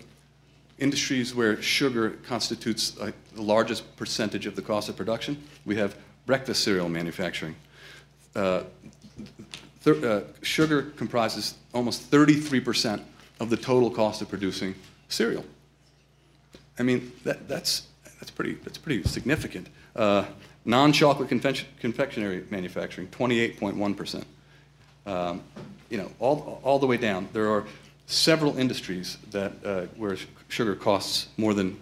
industries 0.80 1.34
where 1.34 1.62
sugar 1.62 2.12
constitutes 2.28 2.98
uh, 3.00 3.12
the 3.36 3.42
largest 3.42 3.96
percentage 3.98 4.46
of 4.46 4.56
the 4.56 4.62
cost 4.62 4.90
of 4.90 4.96
production, 4.96 5.42
we 5.66 5.76
have 5.76 5.96
breakfast 6.26 6.64
cereal 6.64 6.90
manufacturing. 6.90 7.56
Uh, 8.36 8.64
uh, 9.86 10.22
sugar 10.42 10.84
comprises 10.98 11.56
almost 11.74 12.12
33% 12.12 13.02
of 13.40 13.50
the 13.50 13.58
total 13.58 13.90
cost 13.90 14.22
of 14.22 14.30
producing 14.30 14.76
cereal. 15.08 15.46
I 16.78 16.84
mean, 16.84 17.12
that, 17.24 17.48
that's, 17.48 17.88
that's, 18.20 18.32
pretty, 18.32 18.56
that's 18.56 18.78
pretty 18.78 19.04
significant. 19.04 19.68
Uh, 19.96 20.26
non 20.66 20.92
chocolate 20.92 21.30
confection, 21.30 21.68
confectionery 21.80 22.46
manufacturing, 22.50 23.08
28.1%. 23.08 24.24
Um, 25.06 25.42
you 25.90 25.98
know, 25.98 26.12
all, 26.20 26.60
all 26.64 26.80
the 26.80 26.86
way 26.86 26.98
down. 26.98 27.30
There 27.32 27.50
are 27.50 27.66
several 28.08 28.58
industries 28.58 29.18
that, 29.32 29.54
uh, 29.64 29.82
where 29.96 30.18
sugar 30.48 30.76
costs 30.76 31.28
more 31.38 31.54
than, 31.54 31.80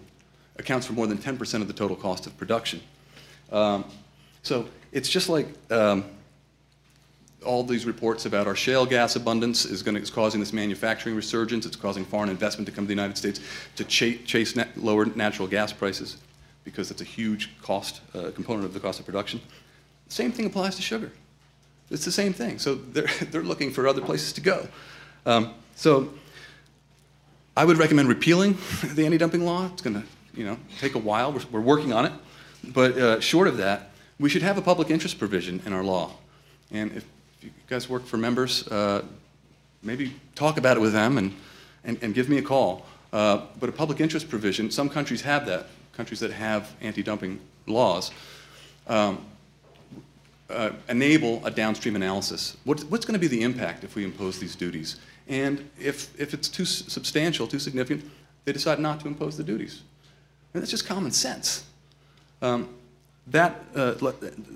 accounts 0.58 0.86
for 0.86 0.92
more 0.92 1.06
than 1.06 1.18
10% 1.18 1.60
of 1.60 1.68
the 1.68 1.74
total 1.74 1.96
cost 1.96 2.26
of 2.26 2.36
production. 2.36 2.80
Um, 3.52 3.84
so 4.42 4.68
it's 4.92 5.08
just 5.08 5.28
like 5.28 5.48
um, 5.70 6.04
all 7.44 7.62
these 7.62 7.86
reports 7.86 8.26
about 8.26 8.46
our 8.46 8.56
shale 8.56 8.86
gas 8.86 9.16
abundance 9.16 9.64
is, 9.64 9.82
to, 9.82 9.96
is 9.96 10.10
causing 10.10 10.40
this 10.40 10.52
manufacturing 10.52 11.14
resurgence. 11.14 11.66
It's 11.66 11.76
causing 11.76 12.04
foreign 12.04 12.28
investment 12.28 12.66
to 12.66 12.72
come 12.72 12.84
to 12.84 12.88
the 12.88 12.94
United 12.94 13.16
States 13.16 13.40
to 13.76 13.84
cha- 13.84 14.22
chase 14.24 14.56
lower 14.76 15.06
natural 15.06 15.48
gas 15.48 15.72
prices 15.72 16.18
because 16.64 16.90
it's 16.90 17.00
a 17.00 17.04
huge 17.04 17.50
cost 17.62 18.00
uh, 18.14 18.30
component 18.34 18.64
of 18.64 18.74
the 18.74 18.80
cost 18.80 18.98
of 18.98 19.06
production. 19.06 19.40
The 20.08 20.14
same 20.14 20.32
thing 20.32 20.46
applies 20.46 20.76
to 20.76 20.82
sugar. 20.82 21.12
It's 21.90 22.04
the 22.04 22.12
same 22.12 22.32
thing. 22.32 22.58
So 22.58 22.74
they're, 22.74 23.06
they're 23.30 23.42
looking 23.42 23.70
for 23.70 23.86
other 23.86 24.00
places 24.00 24.32
to 24.34 24.40
go. 24.40 24.68
Um, 25.24 25.54
so 25.74 26.10
I 27.56 27.64
would 27.64 27.78
recommend 27.78 28.08
repealing 28.08 28.58
the 28.94 29.04
anti-dumping 29.06 29.44
law. 29.44 29.66
It's 29.72 29.82
going 29.82 29.94
to, 29.94 30.02
you 30.34 30.44
know, 30.44 30.58
take 30.78 30.94
a 30.94 30.98
while. 30.98 31.32
We're, 31.32 31.44
we're 31.50 31.60
working 31.60 31.92
on 31.92 32.04
it. 32.04 32.12
But 32.62 32.98
uh, 32.98 33.20
short 33.20 33.48
of 33.48 33.56
that, 33.56 33.90
we 34.20 34.28
should 34.28 34.42
have 34.42 34.58
a 34.58 34.62
public 34.62 34.90
interest 34.90 35.18
provision 35.18 35.62
in 35.64 35.72
our 35.72 35.82
law. 35.82 36.12
And 36.70 36.92
if 36.92 37.04
you 37.40 37.50
guys 37.68 37.88
work 37.88 38.04
for 38.04 38.16
members, 38.18 38.66
uh, 38.68 39.04
maybe 39.82 40.12
talk 40.34 40.58
about 40.58 40.76
it 40.76 40.80
with 40.80 40.92
them 40.92 41.16
and, 41.16 41.34
and, 41.84 41.98
and 42.02 42.14
give 42.14 42.28
me 42.28 42.38
a 42.38 42.42
call. 42.42 42.84
Uh, 43.12 43.42
but 43.58 43.68
a 43.68 43.72
public 43.72 44.00
interest 44.00 44.28
provision, 44.28 44.70
some 44.70 44.88
countries 44.88 45.22
have 45.22 45.46
that, 45.46 45.68
countries 45.92 46.20
that 46.20 46.32
have 46.32 46.74
anti-dumping 46.82 47.40
laws. 47.66 48.10
Um, 48.86 49.24
uh, 50.48 50.70
enable 50.88 51.44
a 51.44 51.50
downstream 51.50 51.96
analysis. 51.96 52.56
What, 52.64 52.80
what's 52.84 53.04
going 53.04 53.14
to 53.14 53.20
be 53.20 53.26
the 53.26 53.42
impact 53.42 53.82
if 53.82 53.96
we 53.96 54.04
impose 54.04 54.38
these 54.38 54.54
duties? 54.54 54.96
And 55.28 55.68
if, 55.80 56.18
if 56.20 56.34
it's 56.34 56.48
too 56.48 56.64
substantial, 56.64 57.46
too 57.46 57.58
significant, 57.58 58.08
they 58.44 58.52
decide 58.52 58.78
not 58.78 59.00
to 59.00 59.08
impose 59.08 59.36
the 59.36 59.44
duties. 59.44 59.82
And 60.54 60.62
that's 60.62 60.70
just 60.70 60.86
common 60.86 61.10
sense. 61.10 61.64
Um, 62.40 62.68
that, 63.26 63.64
uh, 63.74 63.94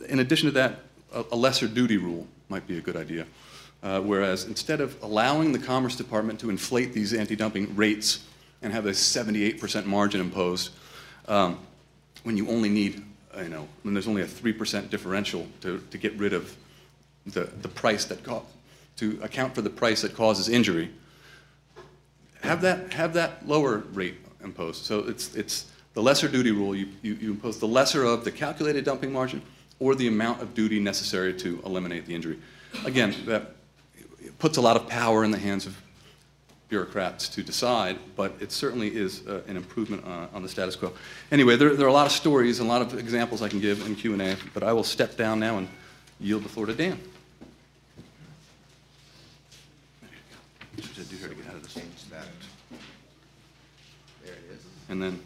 in 0.08 0.20
addition 0.20 0.46
to 0.46 0.52
that, 0.52 0.80
a, 1.12 1.36
lesser 1.36 1.66
duty 1.66 1.96
rule 1.96 2.26
might 2.48 2.66
be 2.66 2.78
a 2.78 2.80
good 2.80 2.96
idea. 2.96 3.26
Uh, 3.82 4.00
whereas 4.00 4.44
instead 4.44 4.80
of 4.80 4.96
allowing 5.02 5.52
the 5.52 5.58
Commerce 5.58 5.96
Department 5.96 6.38
to 6.40 6.50
inflate 6.50 6.92
these 6.92 7.12
anti-dumping 7.12 7.74
rates 7.74 8.24
and 8.62 8.72
have 8.72 8.86
a 8.86 8.90
78% 8.90 9.86
margin 9.86 10.20
imposed, 10.20 10.70
um, 11.26 11.58
when 12.22 12.36
you 12.36 12.48
only 12.48 12.68
need, 12.68 13.02
you 13.38 13.48
know, 13.48 13.66
when 13.82 13.94
there's 13.94 14.06
only 14.06 14.22
a 14.22 14.26
3% 14.26 14.90
differential 14.90 15.46
to, 15.62 15.82
to 15.90 15.98
get 15.98 16.14
rid 16.14 16.32
of 16.32 16.54
the, 17.26 17.44
the 17.62 17.68
price 17.68 18.04
that, 18.04 18.22
to 19.00 19.18
account 19.22 19.54
for 19.54 19.62
the 19.62 19.70
price 19.70 20.02
that 20.02 20.14
causes 20.14 20.50
injury, 20.50 20.90
have 22.42 22.60
that, 22.60 22.92
have 22.92 23.14
that 23.14 23.48
lower 23.48 23.78
rate 23.94 24.16
imposed. 24.44 24.84
So 24.84 25.00
it's, 25.00 25.34
it's 25.34 25.72
the 25.94 26.02
lesser 26.02 26.28
duty 26.28 26.50
rule, 26.50 26.76
you, 26.76 26.88
you, 27.00 27.14
you 27.14 27.30
impose 27.30 27.58
the 27.58 27.66
lesser 27.66 28.04
of 28.04 28.24
the 28.24 28.30
calculated 28.30 28.84
dumping 28.84 29.10
margin 29.10 29.40
or 29.78 29.94
the 29.94 30.06
amount 30.06 30.42
of 30.42 30.52
duty 30.52 30.78
necessary 30.78 31.32
to 31.32 31.62
eliminate 31.64 32.04
the 32.04 32.14
injury. 32.14 32.38
Again, 32.84 33.14
that 33.24 33.52
puts 34.38 34.58
a 34.58 34.60
lot 34.60 34.76
of 34.76 34.86
power 34.86 35.24
in 35.24 35.30
the 35.30 35.38
hands 35.38 35.66
of 35.66 35.80
bureaucrats 36.68 37.26
to 37.30 37.42
decide, 37.42 37.98
but 38.16 38.34
it 38.38 38.52
certainly 38.52 38.94
is 38.94 39.26
uh, 39.26 39.40
an 39.48 39.56
improvement 39.56 40.04
uh, 40.06 40.26
on 40.34 40.42
the 40.42 40.48
status 40.48 40.76
quo. 40.76 40.92
Anyway, 41.32 41.56
there, 41.56 41.74
there 41.74 41.86
are 41.86 41.90
a 41.90 41.92
lot 41.92 42.06
of 42.06 42.12
stories 42.12 42.60
and 42.60 42.68
a 42.68 42.72
lot 42.72 42.82
of 42.82 42.98
examples 42.98 43.40
I 43.40 43.48
can 43.48 43.60
give 43.60 43.86
in 43.86 43.96
Q&A, 43.96 44.36
but 44.52 44.62
I 44.62 44.74
will 44.74 44.84
step 44.84 45.16
down 45.16 45.40
now 45.40 45.56
and 45.56 45.68
yield 46.20 46.44
the 46.44 46.50
floor 46.50 46.66
to 46.66 46.74
Dan. 46.74 47.00
What 51.00 51.08
should 51.08 51.16
I 51.16 51.18
do 51.18 51.28
here 51.28 51.34
to 51.34 51.42
get 51.42 51.50
out 51.50 51.56
of 51.56 51.62
this? 51.62 51.72
Change 51.72 52.10
that. 52.10 52.26
There 54.22 54.34
it 54.34 54.54
is. 54.54 54.64
And 54.90 55.02
then, 55.02 55.18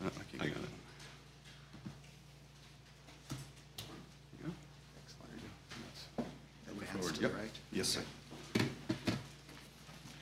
uh, 0.00 0.06
I 0.06 0.10
can't 0.10 0.42
get 0.42 0.42
out 0.42 0.56
of 0.58 0.62
it. 0.62 0.68
There 4.38 4.46
you 4.46 4.52
go. 6.18 6.22
Advance 6.70 7.06
to 7.06 7.12
the 7.14 7.22
yep. 7.22 7.34
right. 7.34 7.50
Yes, 7.72 7.88
sir. 7.88 8.00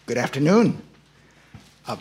Good 0.06 0.16
afternoon. 0.16 0.80
Uh, 1.86 1.98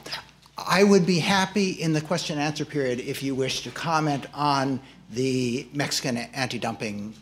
I 0.58 0.86
would 0.86 1.06
be 1.06 1.20
happy 1.20 1.72
in 1.72 1.92
the 1.92 2.02
question 2.02 2.38
and 2.38 2.48
answer 2.48 2.64
period 2.64 3.02
if 3.02 3.22
you 3.22 3.36
wish 3.36 3.64
to 3.64 3.72
comment 3.72 4.26
on 4.34 4.80
the 5.12 5.68
Mexican 5.74 6.16
anti-dumping 6.16 7.14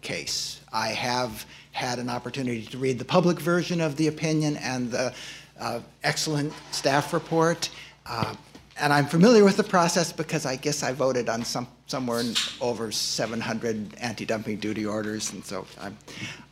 case. 0.00 0.60
I 0.72 0.88
have 0.88 1.46
had 1.74 1.98
an 1.98 2.08
opportunity 2.08 2.62
to 2.62 2.78
read 2.78 3.00
the 3.00 3.04
public 3.04 3.40
version 3.40 3.80
of 3.80 3.96
the 3.96 4.06
opinion 4.06 4.56
and 4.58 4.92
the 4.92 5.12
uh, 5.58 5.80
excellent 6.04 6.52
staff 6.70 7.12
report. 7.12 7.68
Uh, 8.06 8.32
and 8.78 8.92
I'm 8.92 9.06
familiar 9.06 9.42
with 9.44 9.56
the 9.56 9.64
process 9.64 10.12
because 10.12 10.46
I 10.46 10.54
guess 10.54 10.84
I 10.84 10.92
voted 10.92 11.28
on 11.28 11.44
some, 11.44 11.66
somewhere 11.88 12.22
over 12.60 12.92
700 12.92 13.94
anti-dumping 14.00 14.58
duty 14.58 14.86
orders. 14.86 15.32
And 15.32 15.44
so 15.44 15.66
I'm, 15.80 15.98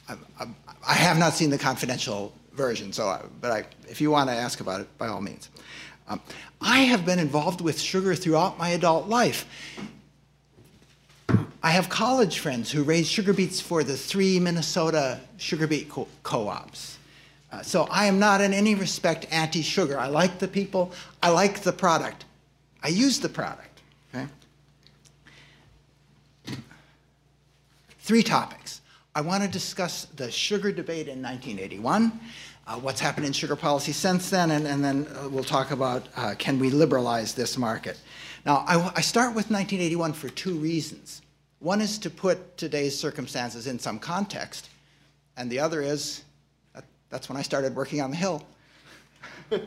I'm, 0.09 0.19
I'm, 0.41 0.57
I 0.87 0.95
have 0.95 1.19
not 1.19 1.35
seen 1.35 1.51
the 1.51 1.59
confidential 1.59 2.33
version, 2.55 2.93
so 2.93 3.07
I, 3.07 3.23
but 3.41 3.53
I, 3.53 3.65
if 3.89 4.01
you 4.01 4.11
want 4.11 4.29
to 4.29 4.35
ask 4.35 4.61
about 4.61 4.81
it, 4.81 4.99
by 4.99 5.07
all 5.07 5.21
means. 5.21 5.51
Um, 6.09 6.21
I 6.61 6.81
have 6.81 7.07
been 7.07 7.21
involved 7.21 7.61
with 7.61 7.81
sugar 7.81 8.17
throughout 8.17 8.59
my 8.59 8.71
adult 8.71 9.09
life. 9.09 9.47
I 11.63 11.71
have 11.71 11.89
college 11.89 12.41
friends 12.41 12.73
who 12.73 12.83
raise 12.83 13.09
sugar 13.09 13.33
beets 13.33 13.61
for 13.61 13.85
the 13.85 13.97
three 13.97 14.41
Minnesota 14.41 15.21
sugar 15.37 15.69
beet 15.69 15.89
co- 15.89 16.09
co-ops. 16.25 16.99
Uh, 17.53 17.63
so 17.63 17.87
I 17.91 18.07
am 18.07 18.19
not 18.19 18.41
in 18.41 18.53
any 18.53 18.75
respect 18.75 19.27
anti-sugar. 19.31 19.99
I 19.99 20.09
like 20.09 20.39
the 20.41 20.49
people. 20.49 20.93
I 21.23 21.29
like 21.29 21.61
the 21.61 21.73
product. 21.73 22.25
I 22.83 22.89
use 22.89 23.21
the 23.21 23.29
product. 23.29 23.81
Okay. 24.13 24.27
Three 28.01 28.23
topics. 28.25 28.81
I 29.15 29.21
want 29.21 29.45
to 29.45 29.49
discuss 29.49 30.07
the 30.17 30.31
sugar 30.31 30.73
debate 30.73 31.07
in 31.07 31.23
1981, 31.23 32.19
uh, 32.67 32.77
what's 32.77 33.01
happened 33.01 33.27
in 33.27 33.33
sugar 33.33 33.55
policy 33.55 33.93
since 33.93 34.31
then, 34.31 34.51
and, 34.53 34.67
and 34.67 34.83
then 34.83 35.07
uh, 35.15 35.29
we'll 35.29 35.45
talk 35.45 35.71
about 35.71 36.09
uh, 36.17 36.35
can 36.39 36.59
we 36.59 36.71
liberalize 36.71 37.35
this 37.35 37.57
market. 37.59 38.01
Now, 38.47 38.65
I, 38.67 38.93
I 38.97 39.01
start 39.03 39.29
with 39.29 39.51
1981 39.51 40.15
for 40.15 40.29
two 40.31 40.55
reasons. 40.55 41.23
One 41.63 41.81
is 41.81 41.97
to 41.99 42.11
put 42.11 42.57
today's 42.57 42.99
circumstances 42.99 43.69
in 43.69 43.79
some 43.79 44.01
context, 44.01 44.69
and 45.37 45.49
the 45.49 45.61
other 45.61 45.81
is 45.81 46.25
that, 46.75 46.85
that's 47.09 47.29
when 47.29 47.39
I 47.39 47.43
started 47.43 47.77
working 47.77 48.01
on 48.01 48.11
the 48.11 48.17
Hill. 48.17 48.43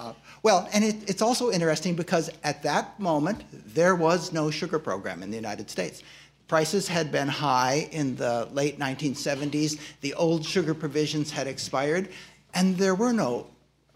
Uh, 0.00 0.12
well, 0.44 0.68
and 0.72 0.84
it, 0.84 1.10
it's 1.10 1.22
also 1.22 1.50
interesting 1.50 1.96
because 1.96 2.30
at 2.44 2.62
that 2.62 3.00
moment, 3.00 3.42
there 3.74 3.96
was 3.96 4.32
no 4.32 4.48
sugar 4.48 4.78
program 4.78 5.24
in 5.24 5.30
the 5.30 5.34
United 5.34 5.68
States. 5.68 6.04
Prices 6.46 6.86
had 6.86 7.10
been 7.10 7.26
high 7.26 7.88
in 7.90 8.14
the 8.14 8.48
late 8.52 8.78
1970s, 8.78 9.80
the 10.00 10.14
old 10.14 10.44
sugar 10.44 10.72
provisions 10.72 11.32
had 11.32 11.48
expired, 11.48 12.10
and 12.54 12.76
there 12.76 12.94
were 12.94 13.12
no 13.12 13.48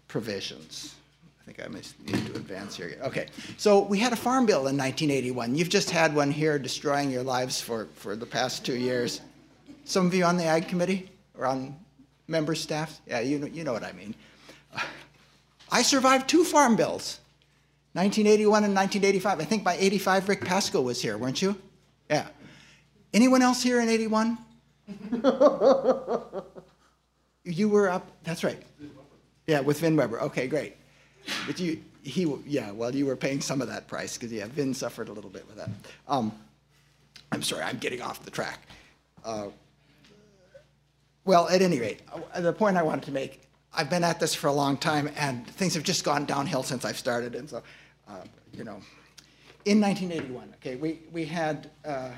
provisions. 0.09 0.95
I 1.45 1.51
think 1.51 1.67
I 1.67 1.71
need 1.73 2.25
to 2.27 2.35
advance 2.35 2.77
here. 2.77 2.97
Okay, 3.01 3.27
so 3.57 3.81
we 3.81 3.99
had 3.99 4.13
a 4.13 4.15
farm 4.15 4.45
bill 4.45 4.67
in 4.67 4.77
1981. 4.77 5.55
You've 5.55 5.67
just 5.67 5.89
had 5.89 6.15
one 6.15 6.31
here 6.31 6.57
destroying 6.57 7.11
your 7.11 7.23
lives 7.23 7.59
for, 7.59 7.87
for 7.95 8.15
the 8.15 8.25
past 8.25 8.65
two 8.65 8.77
years. 8.77 9.19
Some 9.83 10.05
of 10.05 10.13
you 10.13 10.23
on 10.23 10.37
the 10.37 10.45
Ag 10.45 10.69
Committee 10.69 11.09
or 11.37 11.45
on 11.45 11.75
member 12.29 12.55
staff? 12.55 13.01
Yeah, 13.05 13.19
you 13.19 13.39
know, 13.39 13.47
you 13.47 13.65
know 13.65 13.73
what 13.73 13.83
I 13.83 13.91
mean. 13.91 14.15
I 15.69 15.81
survived 15.81 16.29
two 16.29 16.45
farm 16.45 16.77
bills, 16.77 17.19
1981 17.93 18.63
and 18.63 18.73
1985. 18.73 19.39
I 19.39 19.43
think 19.43 19.63
by 19.65 19.75
85, 19.75 20.29
Rick 20.29 20.45
Pascoe 20.45 20.81
was 20.81 21.01
here, 21.01 21.17
weren't 21.17 21.41
you? 21.41 21.57
Yeah. 22.09 22.27
Anyone 23.13 23.41
else 23.41 23.61
here 23.61 23.81
in 23.81 23.89
81? 23.89 24.37
you 27.43 27.67
were 27.69 27.89
up, 27.89 28.07
that's 28.23 28.43
right. 28.45 28.61
Yeah, 29.47 29.59
with 29.59 29.79
Vin 29.79 29.97
Weber. 29.97 30.21
Okay, 30.21 30.47
great. 30.47 30.77
But 31.47 31.59
you, 31.59 31.81
he, 32.03 32.31
yeah, 32.45 32.71
well, 32.71 32.93
you 32.93 33.05
were 33.05 33.15
paying 33.15 33.41
some 33.41 33.61
of 33.61 33.67
that 33.69 33.87
price 33.87 34.17
because, 34.17 34.31
yeah, 34.31 34.47
Vin 34.47 34.73
suffered 34.73 35.09
a 35.09 35.13
little 35.13 35.29
bit 35.29 35.47
with 35.47 35.57
that. 35.57 35.69
Um, 36.07 36.33
I'm 37.31 37.41
sorry, 37.41 37.63
I'm 37.63 37.77
getting 37.77 38.01
off 38.01 38.23
the 38.23 38.31
track. 38.31 38.67
Uh, 39.23 39.47
well, 41.25 41.47
at 41.47 41.61
any 41.61 41.79
rate, 41.79 42.01
uh, 42.33 42.41
the 42.41 42.51
point 42.51 42.77
I 42.77 42.83
wanted 42.83 43.05
to 43.05 43.11
make, 43.11 43.41
I've 43.73 43.89
been 43.89 44.03
at 44.03 44.19
this 44.19 44.35
for 44.35 44.47
a 44.47 44.53
long 44.53 44.77
time, 44.77 45.09
and 45.15 45.47
things 45.47 45.73
have 45.73 45.83
just 45.83 46.03
gone 46.03 46.25
downhill 46.25 46.63
since 46.63 46.85
I've 46.85 46.97
started. 46.97 47.33
And 47.35 47.49
so, 47.49 47.63
uh, 48.07 48.21
you 48.53 48.63
know, 48.63 48.81
in 49.65 49.79
1981, 49.79 50.53
okay, 50.55 50.75
we, 50.75 50.99
we 51.11 51.25
had, 51.25 51.71
uh, 51.85 52.09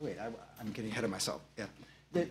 wait, 0.00 0.18
I, 0.18 0.26
am 0.60 0.72
getting 0.72 0.90
ahead 0.90 1.04
of 1.04 1.10
myself. 1.10 1.40
Yeah. 1.56 1.66
The, 2.12 2.28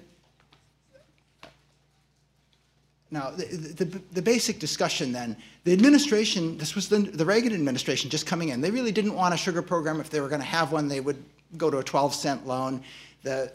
now, 3.12 3.32
the, 3.32 3.45
the, 3.45 4.02
the, 4.12 4.22
basic 4.22 4.60
discussion 4.60 5.12
then, 5.12 5.36
the 5.63 5.74
administration, 5.74 6.60
this 6.60 6.76
was 6.76 6.88
the, 6.88 7.00
the 7.00 7.26
Reagan 7.26 7.54
administration 7.54 8.08
just 8.08 8.28
coming 8.28 8.50
in. 8.50 8.62
They 8.62 8.69
really 8.69 8.91
didn't 8.91 9.15
want 9.15 9.34
a 9.34 9.38
sugar 9.38 9.63
program. 9.63 10.00
If 10.00 10.12
they 10.12 10.22
were 10.22 10.30
going 10.30 10.41
to 10.41 10.48
have 10.48 10.72
one, 10.72 10.88
they 10.88 11.00
would 11.00 11.24
go 11.58 11.72
to 11.72 11.80
a 11.80 11.84
12 11.84 12.13
cent 12.13 12.45
loan. 12.45 12.84
The, 13.24 13.52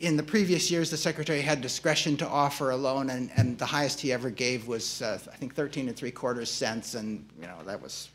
in 0.00 0.18
the 0.18 0.22
previous 0.22 0.70
years, 0.70 0.90
the 0.90 0.98
secretary 0.98 1.40
had 1.40 1.62
discretion 1.62 2.16
to 2.18 2.28
offer 2.28 2.70
a 2.70 2.76
loan, 2.76 3.08
and, 3.08 3.30
and 3.36 3.58
the 3.58 3.64
highest 3.64 4.00
he 4.00 4.12
ever 4.12 4.28
gave 4.28 4.66
was, 4.66 5.00
uh, 5.00 5.18
I 5.32 5.36
think, 5.36 5.54
13 5.54 5.88
and 5.88 5.96
three 5.96 6.10
quarters 6.10 6.50
cents, 6.50 6.94
and 6.94 7.26
you 7.40 7.46
know 7.46 7.56
that 7.64 7.80
was 7.80 8.10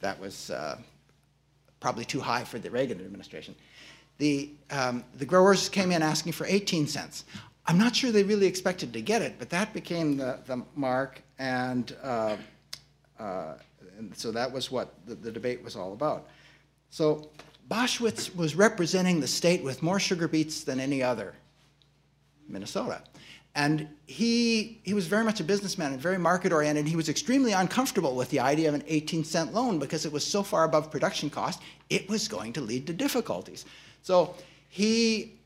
that 0.00 0.20
was 0.20 0.50
uh, 0.50 0.78
probably 1.80 2.04
too 2.04 2.20
high 2.20 2.44
for 2.44 2.58
the 2.58 2.70
Reagan 2.70 3.00
administration. 3.00 3.56
The 4.18 4.50
um, 4.70 5.02
the 5.16 5.24
growers 5.24 5.68
came 5.68 5.90
in 5.90 6.02
asking 6.02 6.32
for 6.32 6.46
18 6.46 6.86
cents. 6.86 7.24
I'm 7.68 7.76
not 7.76 7.94
sure 7.94 8.10
they 8.10 8.22
really 8.22 8.46
expected 8.46 8.94
to 8.94 9.02
get 9.02 9.20
it, 9.20 9.34
but 9.38 9.50
that 9.50 9.74
became 9.74 10.16
the, 10.16 10.38
the 10.46 10.64
mark, 10.74 11.22
and, 11.38 11.94
uh, 12.02 12.36
uh 13.20 13.54
and 13.98 14.16
so 14.16 14.32
that 14.32 14.50
was 14.50 14.70
what 14.70 14.94
the, 15.06 15.14
the 15.14 15.30
debate 15.30 15.62
was 15.62 15.76
all 15.76 15.92
about. 15.92 16.28
So 16.88 17.28
Boschwitz 17.70 18.34
was 18.34 18.54
representing 18.54 19.20
the 19.20 19.26
state 19.26 19.62
with 19.62 19.82
more 19.82 20.00
sugar 20.00 20.26
beets 20.26 20.64
than 20.64 20.80
any 20.80 21.02
other, 21.02 21.34
Minnesota. 22.48 23.02
And 23.54 23.86
he, 24.06 24.80
he 24.84 24.94
was 24.94 25.06
very 25.06 25.24
much 25.24 25.40
a 25.40 25.44
businessman 25.44 25.92
and 25.92 26.00
very 26.00 26.16
market 26.16 26.52
oriented. 26.54 26.86
He 26.86 26.96
was 26.96 27.10
extremely 27.10 27.52
uncomfortable 27.52 28.14
with 28.14 28.30
the 28.30 28.40
idea 28.40 28.68
of 28.68 28.74
an 28.76 28.84
18 28.86 29.24
cent 29.24 29.52
loan 29.52 29.78
because 29.78 30.06
it 30.06 30.12
was 30.12 30.24
so 30.24 30.42
far 30.42 30.64
above 30.64 30.90
production 30.90 31.28
cost, 31.28 31.60
it 31.90 32.08
was 32.08 32.28
going 32.28 32.54
to 32.54 32.62
lead 32.62 32.86
to 32.86 32.94
difficulties. 32.94 33.66
So 34.00 34.34
he 34.70 35.37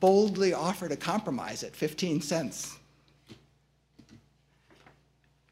boldly 0.00 0.52
offered 0.52 0.92
a 0.92 0.96
compromise 0.96 1.62
at 1.62 1.74
15 1.74 2.20
cents. 2.20 2.76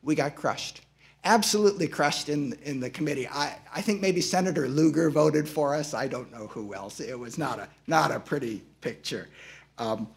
We 0.03 0.15
got 0.15 0.35
crushed 0.35 0.83
absolutely 1.25 1.89
crushed 1.89 2.29
in, 2.29 2.53
in 2.65 2.81
the 2.81 2.91
committee. 2.91 3.27
I, 3.27 3.57
I 3.75 3.81
think 3.81 4.01
maybe 4.01 4.21
Senator 4.21 4.69
Lugar 4.69 5.11
voted 5.11 5.49
for 5.49 5.75
us. 5.75 5.95
I 5.95 6.07
don't 6.07 6.31
know 6.31 6.47
who 6.49 6.75
else. 6.75 7.01
It 7.01 7.19
was 7.19 7.39
not 7.39 7.59
a, 7.59 7.69
not 7.87 8.11
a 8.11 8.21
pretty 8.21 8.63
picture. 8.81 9.29
Um, 9.79 10.09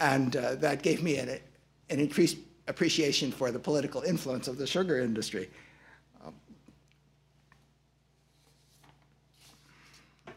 and 0.00 0.34
uh, 0.36 0.56
that 0.56 0.82
gave 0.82 1.02
me 1.02 1.16
an, 1.18 1.38
an 1.90 2.00
increased 2.00 2.38
appreciation 2.66 3.30
for 3.30 3.50
the 3.50 3.58
political 3.58 4.02
influence 4.02 4.48
of 4.48 4.58
the 4.58 4.66
sugar 4.66 4.98
industry. 4.98 5.48
Um, 6.24 6.34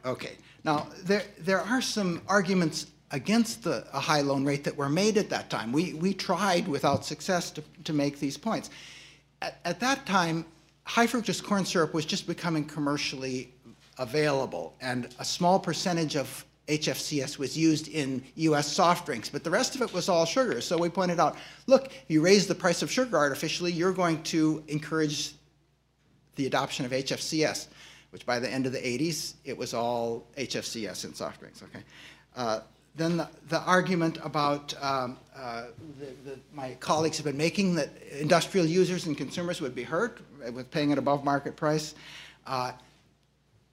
okay, 0.05 0.33
now 0.63 0.87
there, 1.03 1.23
there 1.39 1.61
are 1.61 1.81
some 1.81 2.21
arguments 2.27 2.87
against 3.11 3.63
the, 3.63 3.85
a 3.93 3.99
high 3.99 4.21
loan 4.21 4.45
rate 4.45 4.63
that 4.63 4.75
were 4.75 4.89
made 4.89 5.17
at 5.17 5.29
that 5.29 5.49
time. 5.49 5.71
We, 5.71 5.93
we 5.93 6.13
tried 6.13 6.67
without 6.67 7.05
success 7.05 7.51
to, 7.51 7.63
to 7.83 7.93
make 7.93 8.19
these 8.19 8.37
points 8.37 8.69
at, 9.41 9.59
at 9.65 9.79
that 9.79 10.05
time, 10.05 10.45
high 10.83 11.07
fructose 11.07 11.43
corn 11.43 11.65
syrup 11.65 11.93
was 11.93 12.05
just 12.05 12.27
becoming 12.27 12.65
commercially 12.65 13.53
available, 13.97 14.75
and 14.81 15.13
a 15.19 15.25
small 15.25 15.59
percentage 15.59 16.15
of 16.15 16.45
HFCS 16.67 17.37
was 17.37 17.57
used 17.57 17.87
in 17.89 18.23
US 18.35 18.71
soft 18.71 19.05
drinks, 19.05 19.27
but 19.27 19.43
the 19.43 19.49
rest 19.49 19.75
of 19.75 19.81
it 19.81 19.91
was 19.93 20.07
all 20.07 20.25
sugar. 20.25 20.61
So 20.61 20.77
we 20.77 20.89
pointed 20.89 21.19
out 21.19 21.37
look, 21.67 21.87
if 21.87 22.05
you 22.07 22.21
raise 22.21 22.47
the 22.47 22.55
price 22.55 22.81
of 22.81 22.89
sugar 22.89 23.17
artificially, 23.17 23.71
you're 23.71 23.91
going 23.91 24.23
to 24.23 24.63
encourage 24.67 25.33
the 26.35 26.45
adoption 26.45 26.85
of 26.85 26.91
HFCS, 26.91 27.67
which 28.11 28.25
by 28.25 28.39
the 28.39 28.49
end 28.49 28.65
of 28.65 28.71
the 28.71 28.79
80s, 28.79 29.33
it 29.43 29.57
was 29.57 29.73
all 29.73 30.27
HFCS 30.37 31.03
in 31.03 31.13
soft 31.13 31.41
drinks. 31.41 31.61
Okay. 31.61 31.83
Uh, 32.35 32.61
then 32.95 33.17
the, 33.17 33.29
the, 33.47 33.59
argument 33.61 34.17
about 34.23 34.73
um, 34.81 35.17
uh, 35.35 35.65
the, 35.99 36.29
the, 36.29 36.39
my 36.53 36.75
colleagues 36.79 37.17
have 37.17 37.25
been 37.25 37.37
making 37.37 37.75
that 37.75 37.89
industrial 38.11 38.65
users 38.65 39.05
and 39.05 39.17
consumers 39.17 39.61
would 39.61 39.73
be 39.73 39.83
hurt 39.83 40.19
with 40.53 40.69
paying 40.71 40.91
an 40.91 40.97
above 40.97 41.23
market 41.23 41.55
price. 41.55 41.95
Uh, 42.45 42.71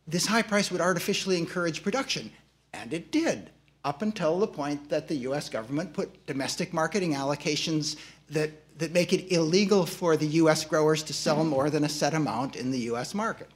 this 0.06 0.24
high 0.24 0.42
price 0.42 0.70
would 0.70 0.80
artificially 0.80 1.36
encourage 1.36 1.82
production, 1.82 2.30
and 2.72 2.92
it 2.92 3.10
did, 3.10 3.50
up 3.84 4.02
until 4.02 4.38
the 4.38 4.46
point 4.46 4.88
that 4.88 5.08
the 5.08 5.16
US 5.16 5.48
government 5.48 5.92
put 5.92 6.26
domestic 6.26 6.72
marketing 6.72 7.14
allocations 7.14 7.96
that, 8.30 8.50
that 8.78 8.92
make 8.92 9.12
it 9.12 9.32
illegal 9.32 9.84
for 9.84 10.16
the 10.16 10.26
US 10.26 10.64
growers 10.64 11.02
to 11.02 11.12
sell 11.12 11.44
more 11.44 11.70
than 11.70 11.84
a 11.84 11.88
set 11.88 12.14
amount 12.14 12.54
in 12.54 12.70
the 12.70 12.80
US 12.90 13.14
market 13.14 13.48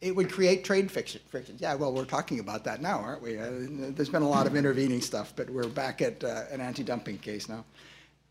it 0.00 0.14
would 0.14 0.30
create 0.30 0.64
trade 0.64 0.90
friction, 0.90 1.20
frictions. 1.28 1.60
Yeah, 1.60 1.74
well, 1.74 1.92
we're 1.92 2.04
talking 2.04 2.40
about 2.40 2.64
that 2.64 2.82
now, 2.82 2.98
aren't 2.98 3.22
we? 3.22 3.38
Uh, 3.38 3.50
there's 3.50 4.10
been 4.10 4.22
a 4.22 4.28
lot 4.28 4.46
of 4.46 4.54
intervening 4.54 5.00
stuff, 5.00 5.32
but 5.34 5.48
we're 5.48 5.68
back 5.68 6.02
at 6.02 6.22
uh, 6.22 6.44
an 6.50 6.60
anti-dumping 6.60 7.18
case 7.18 7.48
now. 7.48 7.64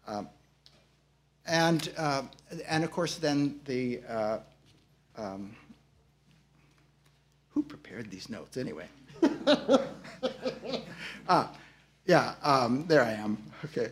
Um, 0.07 0.29
and, 1.47 1.91
uh, 1.97 2.23
and 2.67 2.83
of 2.83 2.91
course, 2.91 3.17
then 3.17 3.59
the, 3.65 4.01
uh, 4.07 4.37
um, 5.17 5.55
who 7.49 7.63
prepared 7.63 8.11
these 8.11 8.29
notes 8.29 8.57
anyway? 8.57 8.87
ah, 11.27 11.51
yeah, 12.05 12.35
um, 12.43 12.85
there 12.87 13.03
I 13.03 13.13
am. 13.13 13.37
Okay. 13.63 13.89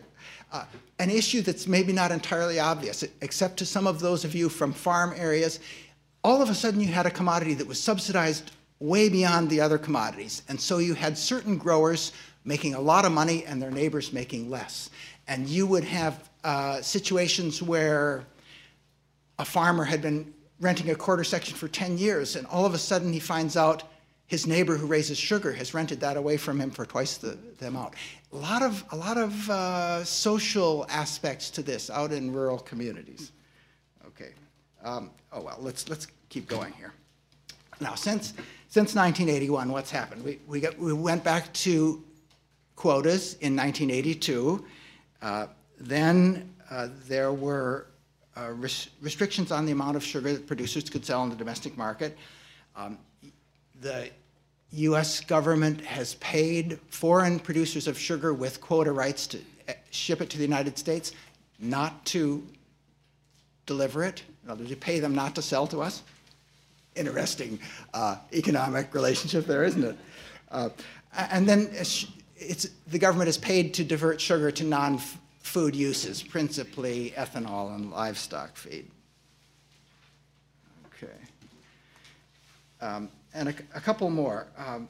Uh, 0.52 0.64
an 1.00 1.10
issue 1.10 1.42
that's 1.42 1.66
maybe 1.66 1.92
not 1.92 2.12
entirely 2.12 2.60
obvious, 2.60 3.02
except 3.20 3.56
to 3.56 3.66
some 3.66 3.88
of 3.88 3.98
those 3.98 4.24
of 4.24 4.34
you 4.34 4.48
from 4.48 4.72
farm 4.72 5.12
areas, 5.16 5.58
all 6.24 6.40
of 6.40 6.48
a 6.48 6.54
sudden 6.54 6.80
you 6.80 6.88
had 6.88 7.04
a 7.04 7.10
commodity 7.10 7.54
that 7.54 7.66
was 7.66 7.78
subsidized 7.78 8.50
way 8.80 9.08
beyond 9.08 9.50
the 9.50 9.60
other 9.60 9.78
commodities. 9.78 10.42
And 10.48 10.58
so 10.58 10.78
you 10.78 10.94
had 10.94 11.16
certain 11.16 11.58
growers 11.58 12.12
making 12.44 12.74
a 12.74 12.80
lot 12.80 13.04
of 13.04 13.12
money 13.12 13.44
and 13.44 13.62
their 13.62 13.70
neighbors 13.70 14.12
making 14.12 14.50
less. 14.50 14.90
And 15.28 15.46
you 15.46 15.66
would 15.66 15.84
have 15.84 16.30
uh, 16.42 16.80
situations 16.80 17.62
where 17.62 18.24
a 19.38 19.44
farmer 19.44 19.84
had 19.84 20.02
been 20.02 20.32
renting 20.60 20.90
a 20.90 20.94
quarter 20.94 21.24
section 21.24 21.56
for 21.56 21.68
10 21.68 21.98
years, 21.98 22.36
and 22.36 22.46
all 22.46 22.64
of 22.64 22.74
a 22.74 22.78
sudden 22.78 23.12
he 23.12 23.20
finds 23.20 23.56
out 23.56 23.82
his 24.26 24.46
neighbor 24.46 24.76
who 24.76 24.86
raises 24.86 25.18
sugar 25.18 25.52
has 25.52 25.74
rented 25.74 26.00
that 26.00 26.16
away 26.16 26.36
from 26.36 26.60
him 26.60 26.70
for 26.70 26.86
twice 26.86 27.18
the, 27.18 27.36
the 27.58 27.66
amount. 27.66 27.94
A 28.32 28.36
lot 28.36 28.62
of, 28.62 28.84
a 28.92 28.96
lot 28.96 29.18
of 29.18 29.50
uh, 29.50 30.04
social 30.04 30.86
aspects 30.88 31.50
to 31.50 31.62
this 31.62 31.90
out 31.90 32.12
in 32.12 32.32
rural 32.32 32.58
communities. 32.58 33.32
Okay. 34.06 34.30
Um, 34.82 35.10
oh 35.32 35.40
well, 35.40 35.56
let's 35.60 35.88
let's 35.88 36.06
keep 36.28 36.48
going 36.48 36.72
here. 36.72 36.92
Now, 37.80 37.94
since 37.94 38.34
since 38.68 38.94
1981, 38.94 39.70
what's 39.70 39.90
happened? 39.90 40.24
We 40.24 40.40
we 40.46 40.60
got 40.60 40.78
we 40.78 40.92
went 40.92 41.22
back 41.24 41.52
to 41.54 42.02
quotas 42.76 43.34
in 43.34 43.56
1982. 43.56 44.64
Uh, 45.22 45.46
then 45.78 46.54
uh, 46.70 46.88
there 47.06 47.32
were 47.32 47.86
uh, 48.36 48.50
res 48.50 48.88
restrictions 49.00 49.52
on 49.52 49.66
the 49.66 49.72
amount 49.72 49.96
of 49.96 50.04
sugar 50.04 50.32
that 50.32 50.46
producers 50.46 50.88
could 50.90 51.04
sell 51.04 51.22
in 51.24 51.30
the 51.30 51.36
domestic 51.36 51.76
market. 51.76 52.16
Um, 52.76 52.98
the 53.80 54.10
U.S. 54.72 55.20
government 55.20 55.80
has 55.82 56.14
paid 56.16 56.78
foreign 56.88 57.38
producers 57.38 57.86
of 57.86 57.98
sugar 57.98 58.34
with 58.34 58.60
quota 58.60 58.90
rights 58.90 59.26
to 59.28 59.38
uh, 59.68 59.72
ship 59.90 60.20
it 60.20 60.30
to 60.30 60.36
the 60.36 60.42
United 60.42 60.76
States, 60.78 61.12
not 61.60 62.04
to 62.06 62.44
deliver 63.66 64.02
it. 64.04 64.22
In 64.42 64.50
other 64.50 64.60
words, 64.60 64.70
you 64.70 64.76
pay 64.76 64.98
them 64.98 65.14
not 65.14 65.34
to 65.36 65.42
sell 65.42 65.66
to 65.68 65.80
us. 65.80 66.02
Interesting 66.96 67.58
uh, 67.92 68.16
economic 68.32 68.94
relationship 68.94 69.46
there, 69.46 69.64
isn't 69.64 69.84
it? 69.84 69.96
Uh, 70.50 70.68
and 71.16 71.48
then 71.48 71.70
the 72.88 72.98
government 72.98 73.28
is 73.28 73.38
paid 73.38 73.74
to 73.74 73.84
divert 73.84 74.20
sugar 74.20 74.50
to 74.50 74.64
non 74.64 74.98
food 75.40 75.76
uses, 75.76 76.22
principally 76.22 77.12
ethanol 77.16 77.74
and 77.74 77.90
livestock 77.90 78.56
feed. 78.56 78.90
Okay. 80.96 81.12
Um, 82.80 83.10
and 83.34 83.48
a, 83.48 83.54
a 83.74 83.80
couple 83.80 84.10
more. 84.10 84.46
Um, 84.56 84.88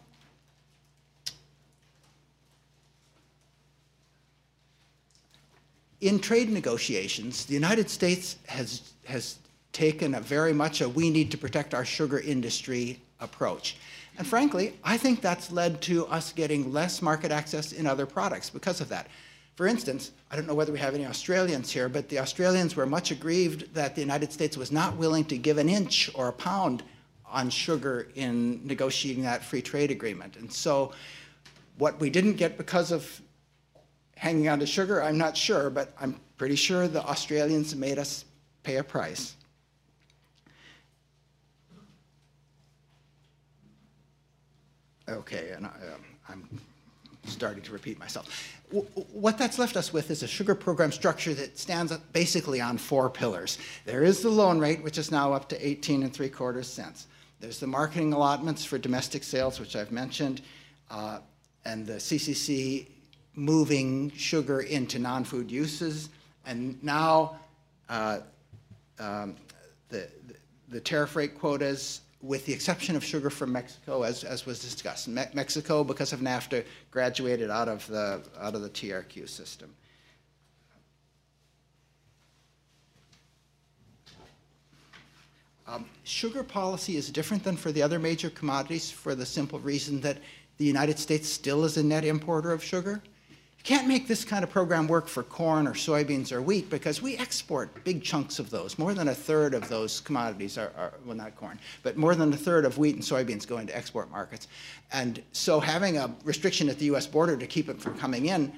in 6.00 6.18
trade 6.18 6.50
negotiations, 6.50 7.46
the 7.46 7.54
United 7.54 7.88
States 7.88 8.36
has, 8.46 8.92
has 9.06 9.38
taken 9.74 10.14
a 10.14 10.20
very 10.20 10.54
much 10.54 10.80
a 10.80 10.88
we 10.88 11.10
need 11.10 11.30
to 11.32 11.36
protect 11.36 11.74
our 11.74 11.84
sugar 11.84 12.20
industry 12.20 13.00
approach. 13.20 13.76
And 14.16 14.26
frankly, 14.26 14.78
I 14.82 14.96
think 14.96 15.20
that's 15.20 15.50
led 15.50 15.82
to 15.82 16.06
us 16.06 16.32
getting 16.32 16.72
less 16.72 17.02
market 17.02 17.32
access 17.32 17.72
in 17.72 17.86
other 17.86 18.06
products 18.06 18.48
because 18.48 18.80
of 18.80 18.88
that. 18.88 19.08
For 19.56 19.66
instance, 19.66 20.12
I 20.30 20.36
don't 20.36 20.46
know 20.46 20.54
whether 20.54 20.72
we 20.72 20.78
have 20.78 20.94
any 20.94 21.06
Australians 21.06 21.70
here, 21.70 21.88
but 21.88 22.08
the 22.08 22.20
Australians 22.20 22.74
were 22.74 22.86
much 22.86 23.10
aggrieved 23.10 23.74
that 23.74 23.94
the 23.94 24.00
United 24.00 24.32
States 24.32 24.56
was 24.56 24.72
not 24.72 24.96
willing 24.96 25.24
to 25.26 25.38
give 25.38 25.58
an 25.58 25.68
inch 25.68 26.10
or 26.14 26.28
a 26.28 26.32
pound 26.32 26.82
on 27.26 27.50
sugar 27.50 28.08
in 28.14 28.64
negotiating 28.66 29.24
that 29.24 29.44
free 29.44 29.62
trade 29.62 29.90
agreement. 29.90 30.36
And 30.36 30.52
so, 30.52 30.92
what 31.78 31.98
we 31.98 32.08
didn't 32.08 32.34
get 32.34 32.56
because 32.56 32.92
of 32.92 33.20
hanging 34.16 34.48
on 34.48 34.60
to 34.60 34.66
sugar, 34.66 35.02
I'm 35.02 35.18
not 35.18 35.36
sure, 35.36 35.70
but 35.70 35.92
I'm 36.00 36.20
pretty 36.36 36.54
sure 36.54 36.86
the 36.86 37.04
Australians 37.04 37.74
made 37.74 37.98
us 37.98 38.24
pay 38.62 38.76
a 38.76 38.84
price. 38.84 39.34
Okay, 45.08 45.50
and 45.54 45.66
I, 45.66 45.68
um, 45.68 46.04
I'm 46.28 46.60
starting 47.26 47.62
to 47.62 47.72
repeat 47.72 47.98
myself. 47.98 48.58
W- 48.72 48.86
what 49.12 49.38
that's 49.38 49.58
left 49.58 49.76
us 49.76 49.92
with 49.92 50.10
is 50.10 50.22
a 50.22 50.26
sugar 50.26 50.54
program 50.54 50.92
structure 50.92 51.34
that 51.34 51.58
stands 51.58 51.94
basically 52.12 52.60
on 52.60 52.78
four 52.78 53.10
pillars. 53.10 53.58
There 53.84 54.02
is 54.02 54.22
the 54.22 54.30
loan 54.30 54.58
rate, 54.58 54.82
which 54.82 54.98
is 54.98 55.10
now 55.10 55.32
up 55.32 55.48
to 55.50 55.66
18 55.66 56.02
and 56.02 56.12
three 56.12 56.28
quarters 56.28 56.68
cents. 56.68 57.06
There's 57.40 57.60
the 57.60 57.66
marketing 57.66 58.12
allotments 58.12 58.64
for 58.64 58.78
domestic 58.78 59.22
sales, 59.22 59.60
which 59.60 59.76
I've 59.76 59.92
mentioned, 59.92 60.40
uh, 60.90 61.18
and 61.64 61.86
the 61.86 61.94
CCC 61.94 62.86
moving 63.34 64.10
sugar 64.12 64.60
into 64.60 64.98
non-food 64.98 65.50
uses. 65.50 66.08
And 66.46 66.82
now 66.82 67.36
uh, 67.88 68.20
um, 68.98 69.36
the, 69.88 70.08
the 70.68 70.80
tariff 70.80 71.16
rate 71.16 71.38
quotas 71.38 72.00
with 72.24 72.46
the 72.46 72.52
exception 72.54 72.96
of 72.96 73.04
sugar 73.04 73.28
from 73.28 73.52
Mexico, 73.52 74.02
as, 74.02 74.24
as 74.24 74.46
was 74.46 74.58
discussed. 74.58 75.08
Me 75.08 75.24
Mexico, 75.34 75.84
because 75.84 76.14
of 76.14 76.20
NAFTA, 76.20 76.64
graduated 76.90 77.50
out 77.50 77.68
of 77.68 77.86
the, 77.86 78.22
out 78.40 78.54
of 78.54 78.62
the 78.62 78.70
TRQ 78.70 79.28
system. 79.28 79.74
Um, 85.66 85.84
sugar 86.04 86.42
policy 86.42 86.96
is 86.96 87.10
different 87.10 87.44
than 87.44 87.56
for 87.56 87.72
the 87.72 87.82
other 87.82 87.98
major 87.98 88.30
commodities 88.30 88.90
for 88.90 89.14
the 89.14 89.26
simple 89.26 89.58
reason 89.58 90.00
that 90.00 90.18
the 90.56 90.64
United 90.64 90.98
States 90.98 91.28
still 91.28 91.64
is 91.64 91.76
a 91.76 91.82
net 91.82 92.04
importer 92.04 92.52
of 92.52 92.62
sugar 92.62 93.02
can't 93.64 93.88
make 93.88 94.06
this 94.06 94.26
kind 94.26 94.44
of 94.44 94.50
program 94.50 94.86
work 94.86 95.08
for 95.08 95.22
corn 95.22 95.66
or 95.66 95.72
soybeans 95.72 96.32
or 96.32 96.42
wheat 96.42 96.68
because 96.68 97.00
we 97.00 97.16
export 97.16 97.82
big 97.82 98.02
chunks 98.02 98.38
of 98.38 98.50
those. 98.50 98.78
More 98.78 98.92
than 98.92 99.08
a 99.08 99.14
third 99.14 99.54
of 99.54 99.66
those 99.70 100.00
commodities 100.00 100.58
are, 100.58 100.70
are, 100.76 100.92
well, 101.06 101.16
not 101.16 101.34
corn, 101.34 101.58
but 101.82 101.96
more 101.96 102.14
than 102.14 102.30
a 102.30 102.36
third 102.36 102.66
of 102.66 102.76
wheat 102.76 102.94
and 102.94 103.02
soybeans 103.02 103.48
go 103.48 103.56
into 103.56 103.74
export 103.74 104.10
markets. 104.10 104.48
And 104.92 105.22
so 105.32 105.60
having 105.60 105.96
a 105.96 106.14
restriction 106.24 106.68
at 106.68 106.78
the 106.78 106.84
US 106.94 107.06
border 107.06 107.38
to 107.38 107.46
keep 107.46 107.70
it 107.70 107.80
from 107.80 107.98
coming 107.98 108.26
in 108.26 108.52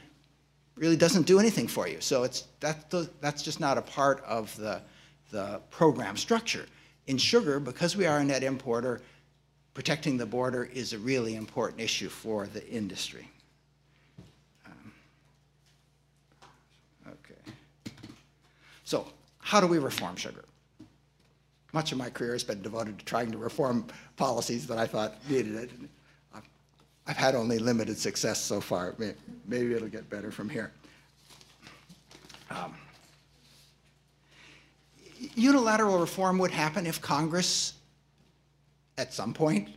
really 0.74 0.96
doesn't 0.96 1.24
do 1.24 1.38
anything 1.38 1.68
for 1.68 1.86
you. 1.86 2.00
So 2.00 2.24
it's, 2.24 2.48
that, 2.58 2.92
that's 3.20 3.42
just 3.44 3.60
not 3.60 3.78
a 3.78 3.82
part 3.82 4.24
of 4.24 4.54
the, 4.56 4.82
the 5.30 5.60
program 5.70 6.16
structure. 6.16 6.66
In 7.06 7.16
sugar, 7.16 7.60
because 7.60 7.96
we 7.96 8.06
are 8.06 8.18
a 8.18 8.24
net 8.24 8.42
importer, 8.42 9.00
protecting 9.72 10.16
the 10.16 10.26
border 10.26 10.64
is 10.64 10.92
a 10.92 10.98
really 10.98 11.36
important 11.36 11.80
issue 11.80 12.08
for 12.08 12.48
the 12.48 12.68
industry. 12.68 13.30
So, 18.86 19.08
how 19.46 19.60
do 19.60 19.68
we 19.68 19.78
reform 19.78 20.16
sugar? 20.16 20.44
Much 21.72 21.92
of 21.92 21.98
my 21.98 22.10
career 22.10 22.32
has 22.32 22.42
been 22.42 22.60
devoted 22.62 22.98
to 22.98 23.04
trying 23.04 23.30
to 23.30 23.38
reform 23.38 23.86
policies 24.16 24.66
that 24.66 24.76
I 24.76 24.88
thought 24.88 25.14
needed 25.30 25.54
it. 25.54 25.70
I've 27.06 27.16
had 27.16 27.36
only 27.36 27.60
limited 27.60 27.96
success 27.96 28.40
so 28.40 28.60
far. 28.60 28.96
Maybe 29.46 29.72
it'll 29.72 29.86
get 29.86 30.10
better 30.10 30.32
from 30.32 30.48
here. 30.48 30.72
Um, 32.50 32.74
unilateral 35.36 36.00
reform 36.00 36.38
would 36.38 36.50
happen 36.50 36.84
if 36.84 37.00
Congress, 37.00 37.74
at 38.98 39.14
some 39.14 39.32
point, 39.32 39.68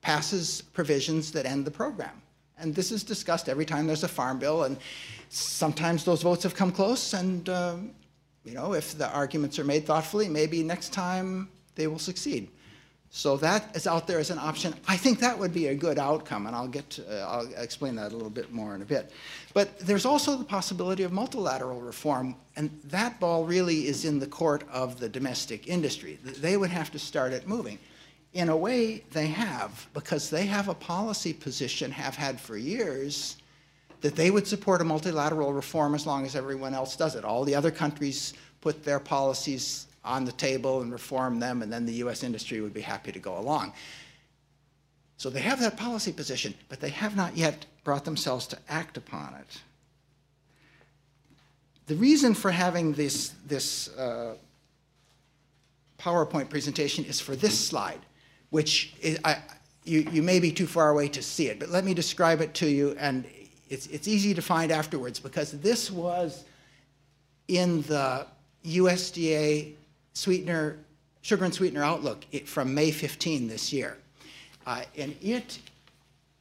passes 0.00 0.62
provisions 0.62 1.30
that 1.30 1.46
end 1.46 1.64
the 1.64 1.70
program. 1.70 2.20
And 2.58 2.74
this 2.74 2.90
is 2.90 3.04
discussed 3.04 3.48
every 3.48 3.64
time 3.64 3.86
there's 3.86 4.02
a 4.02 4.08
farm 4.08 4.40
bill, 4.40 4.64
and 4.64 4.78
sometimes 5.28 6.04
those 6.04 6.22
votes 6.22 6.42
have 6.42 6.56
come 6.56 6.72
close, 6.72 7.12
and 7.14 7.48
uh, 7.48 7.76
you 8.44 8.54
know, 8.54 8.74
if 8.74 8.96
the 8.96 9.08
arguments 9.08 9.58
are 9.58 9.64
made 9.64 9.86
thoughtfully, 9.86 10.28
maybe 10.28 10.62
next 10.62 10.92
time 10.92 11.48
they 11.74 11.86
will 11.86 11.98
succeed. 11.98 12.48
So 13.10 13.38
that 13.38 13.74
is 13.74 13.86
out 13.86 14.06
there 14.06 14.18
as 14.18 14.30
an 14.30 14.38
option. 14.38 14.74
I 14.86 14.96
think 14.96 15.18
that 15.20 15.38
would 15.38 15.54
be 15.54 15.68
a 15.68 15.74
good 15.74 15.98
outcome, 15.98 16.46
and 16.46 16.54
I'll 16.54 16.68
get 16.68 16.90
to, 16.90 17.24
uh, 17.24 17.26
I'll 17.26 17.62
explain 17.62 17.94
that 17.96 18.12
a 18.12 18.14
little 18.14 18.30
bit 18.30 18.52
more 18.52 18.74
in 18.74 18.82
a 18.82 18.84
bit. 18.84 19.12
But 19.54 19.78
there's 19.78 20.04
also 20.04 20.36
the 20.36 20.44
possibility 20.44 21.04
of 21.04 21.12
multilateral 21.12 21.80
reform, 21.80 22.36
and 22.56 22.70
that 22.84 23.18
ball 23.18 23.44
really 23.44 23.86
is 23.86 24.04
in 24.04 24.18
the 24.18 24.26
court 24.26 24.62
of 24.70 25.00
the 25.00 25.08
domestic 25.08 25.68
industry. 25.68 26.18
They 26.22 26.58
would 26.58 26.70
have 26.70 26.90
to 26.92 26.98
start 26.98 27.32
it 27.32 27.48
moving 27.48 27.78
in 28.34 28.48
a 28.48 28.56
way, 28.56 29.02
they 29.12 29.26
have, 29.26 29.86
because 29.94 30.30
they 30.30 30.46
have 30.46 30.68
a 30.68 30.74
policy 30.74 31.32
position, 31.32 31.90
have 31.90 32.14
had 32.14 32.40
for 32.40 32.56
years, 32.56 33.36
that 34.00 34.16
they 34.16 34.30
would 34.30 34.46
support 34.46 34.80
a 34.80 34.84
multilateral 34.84 35.52
reform 35.52 35.94
as 35.94 36.06
long 36.06 36.24
as 36.24 36.36
everyone 36.36 36.74
else 36.74 36.96
does 36.96 37.14
it. 37.14 37.24
All 37.24 37.44
the 37.44 37.54
other 37.54 37.70
countries 37.70 38.34
put 38.60 38.84
their 38.84 39.00
policies 39.00 39.86
on 40.04 40.24
the 40.24 40.32
table 40.32 40.82
and 40.82 40.92
reform 40.92 41.40
them, 41.40 41.62
and 41.62 41.72
then 41.72 41.84
the 41.84 41.94
US 41.94 42.22
industry 42.22 42.60
would 42.60 42.74
be 42.74 42.80
happy 42.80 43.12
to 43.12 43.18
go 43.18 43.38
along. 43.38 43.72
So 45.16 45.30
they 45.30 45.40
have 45.40 45.60
that 45.60 45.76
policy 45.76 46.12
position, 46.12 46.54
but 46.68 46.80
they 46.80 46.90
have 46.90 47.16
not 47.16 47.36
yet 47.36 47.66
brought 47.82 48.04
themselves 48.04 48.46
to 48.48 48.58
act 48.68 48.96
upon 48.96 49.34
it. 49.34 49.60
The 51.86 51.96
reason 51.96 52.34
for 52.34 52.50
having 52.50 52.92
this, 52.92 53.32
this 53.46 53.88
uh, 53.96 54.36
PowerPoint 55.98 56.48
presentation 56.48 57.04
is 57.04 57.20
for 57.20 57.34
this 57.34 57.58
slide 57.58 58.00
which 58.50 58.94
is, 59.00 59.18
I, 59.24 59.38
you, 59.84 60.00
you 60.12 60.22
may 60.22 60.40
be 60.40 60.52
too 60.52 60.66
far 60.66 60.90
away 60.90 61.08
to 61.08 61.22
see 61.22 61.48
it, 61.48 61.58
but 61.58 61.68
let 61.68 61.84
me 61.84 61.94
describe 61.94 62.40
it 62.40 62.54
to 62.54 62.68
you, 62.68 62.96
and 62.98 63.26
it's, 63.68 63.86
it's 63.88 64.08
easy 64.08 64.34
to 64.34 64.42
find 64.42 64.70
afterwards 64.72 65.18
because 65.20 65.52
this 65.52 65.90
was 65.90 66.44
in 67.48 67.82
the 67.82 68.26
USDA 68.64 69.72
sweetener, 70.12 70.78
sugar 71.22 71.44
and 71.44 71.54
sweetener 71.54 71.82
outlook 71.82 72.24
from 72.46 72.74
May 72.74 72.90
15 72.90 73.48
this 73.48 73.72
year. 73.72 73.96
Uh, 74.66 74.82
and 74.96 75.14
it 75.22 75.58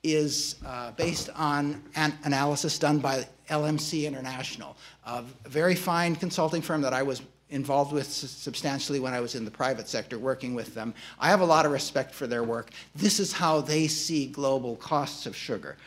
is 0.03 0.55
uh, 0.65 0.91
based 0.91 1.29
on 1.35 1.81
an 1.95 2.13
analysis 2.23 2.77
done 2.77 2.99
by 2.99 3.25
LMC 3.49 4.05
International, 4.05 4.75
a 5.05 5.23
very 5.45 5.75
fine 5.75 6.15
consulting 6.15 6.61
firm 6.61 6.81
that 6.81 6.93
I 6.93 7.03
was 7.03 7.21
involved 7.49 7.93
with 7.93 8.07
substantially 8.07 8.99
when 8.99 9.13
I 9.13 9.21
was 9.21 9.35
in 9.35 9.45
the 9.45 9.51
private 9.51 9.87
sector 9.87 10.19
working 10.19 10.53
with 10.53 10.73
them. 10.75 10.93
I 11.19 11.29
have 11.29 11.39
a 11.39 11.45
lot 11.45 11.65
of 11.65 11.71
respect 11.71 12.13
for 12.13 12.27
their 12.27 12.43
work. 12.43 12.71
This 12.95 13.19
is 13.19 13.31
how 13.31 13.61
they 13.61 13.87
see 13.87 14.27
global 14.27 14.75
costs 14.75 15.25
of 15.25 15.35
sugar. 15.35 15.77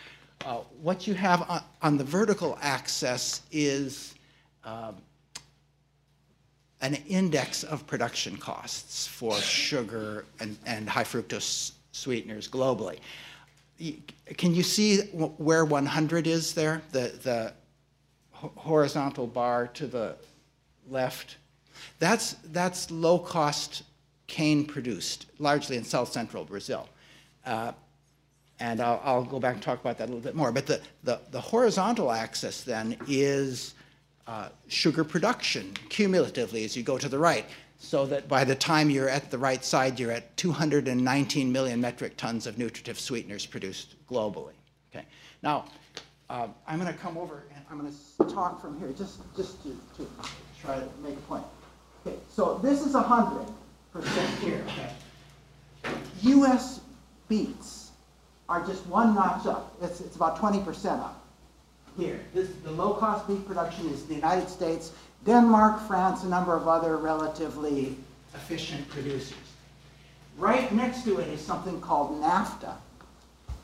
Uh, 0.44 0.60
what 0.80 1.06
you 1.06 1.12
have 1.12 1.48
on, 1.50 1.62
on, 1.82 1.98
the 1.98 2.04
vertical 2.04 2.58
axis 2.62 3.42
is 3.52 4.14
uh, 4.64 4.92
an 6.80 6.94
index 7.08 7.62
of 7.62 7.86
production 7.86 8.38
costs 8.38 9.06
for 9.06 9.34
sugar 9.36 10.24
and, 10.40 10.56
and 10.64 10.88
high 10.88 11.04
fructose 11.04 11.72
sweeteners 11.92 12.48
globally. 12.48 12.98
Can 14.38 14.54
you 14.54 14.62
see 14.62 15.00
where 15.12 15.66
100 15.66 16.26
is 16.26 16.54
there? 16.54 16.80
The, 16.92 17.12
the 17.22 17.52
horizontal 18.32 19.26
bar 19.26 19.66
to 19.74 19.86
the 19.86 20.16
left? 20.88 21.36
That's, 21.98 22.32
that's 22.52 22.90
low 22.90 23.18
cost 23.18 23.82
cane 24.26 24.64
produced, 24.64 25.26
largely 25.38 25.76
in 25.76 25.84
south 25.84 26.12
central 26.12 26.44
Brazil. 26.44 26.88
Uh, 27.44 27.72
and 28.60 28.80
I'll, 28.80 29.00
I'll, 29.02 29.24
go 29.24 29.40
back 29.40 29.54
and 29.54 29.62
talk 29.62 29.80
about 29.80 29.98
that 29.98 30.04
a 30.04 30.10
little 30.12 30.20
bit 30.20 30.36
more. 30.36 30.52
But 30.52 30.66
the, 30.66 30.80
the, 31.02 31.20
the 31.30 31.40
horizontal 31.40 32.12
axis 32.12 32.62
then 32.62 32.96
is 33.08 33.74
uh, 34.26 34.50
sugar 34.68 35.02
production 35.02 35.74
cumulatively 35.88 36.64
as 36.64 36.76
you 36.76 36.82
go 36.82 36.98
to 36.98 37.08
the 37.08 37.18
right, 37.18 37.46
so 37.78 38.04
that 38.06 38.28
by 38.28 38.44
the 38.44 38.54
time 38.54 38.90
you're 38.90 39.08
at 39.08 39.30
the 39.30 39.38
right 39.38 39.64
side, 39.64 39.98
you're 39.98 40.12
at 40.12 40.36
219 40.36 41.50
million 41.50 41.80
metric 41.80 42.16
tons 42.18 42.46
of 42.46 42.58
nutritive 42.58 43.00
sweeteners 43.00 43.46
produced 43.46 43.96
globally. 44.06 44.52
Okay. 44.94 45.06
Now, 45.42 45.64
uh, 46.28 46.48
I'm 46.68 46.78
going 46.78 46.92
to 46.92 46.98
come 46.98 47.16
over 47.16 47.44
and 47.54 47.64
I'm 47.70 47.80
going 47.80 47.90
to 47.90 48.34
talk 48.34 48.60
from 48.60 48.78
here 48.78 48.92
just, 48.92 49.20
just 49.34 49.62
to, 49.62 49.70
to 49.96 50.06
try 50.60 50.76
to 50.76 50.88
make 51.02 51.14
a 51.14 51.22
point. 51.22 51.44
Okay, 52.06 52.16
so 52.28 52.58
this 52.62 52.84
is 52.84 52.94
100% 52.94 53.48
here. 54.40 54.62
Okay. 54.68 54.92
U.S. 56.22 56.80
beets 57.28 57.89
are 58.50 58.66
just 58.66 58.84
one 58.86 59.14
notch 59.14 59.46
up. 59.46 59.72
It's, 59.80 60.00
it's 60.00 60.16
about 60.16 60.36
20% 60.36 60.98
up 60.98 61.24
here. 61.96 62.20
This, 62.34 62.48
the 62.64 62.72
low-cost 62.72 63.28
beet 63.28 63.46
production 63.46 63.88
is 63.90 64.04
the 64.06 64.16
United 64.16 64.48
States, 64.48 64.92
Denmark, 65.24 65.80
France, 65.86 66.24
a 66.24 66.28
number 66.28 66.54
of 66.56 66.66
other 66.66 66.96
relatively 66.96 67.96
efficient 68.34 68.88
producers. 68.88 69.38
Right 70.36 70.72
next 70.72 71.04
to 71.04 71.20
it 71.20 71.28
is 71.28 71.40
something 71.40 71.80
called 71.80 72.20
NAFTA. 72.20 72.74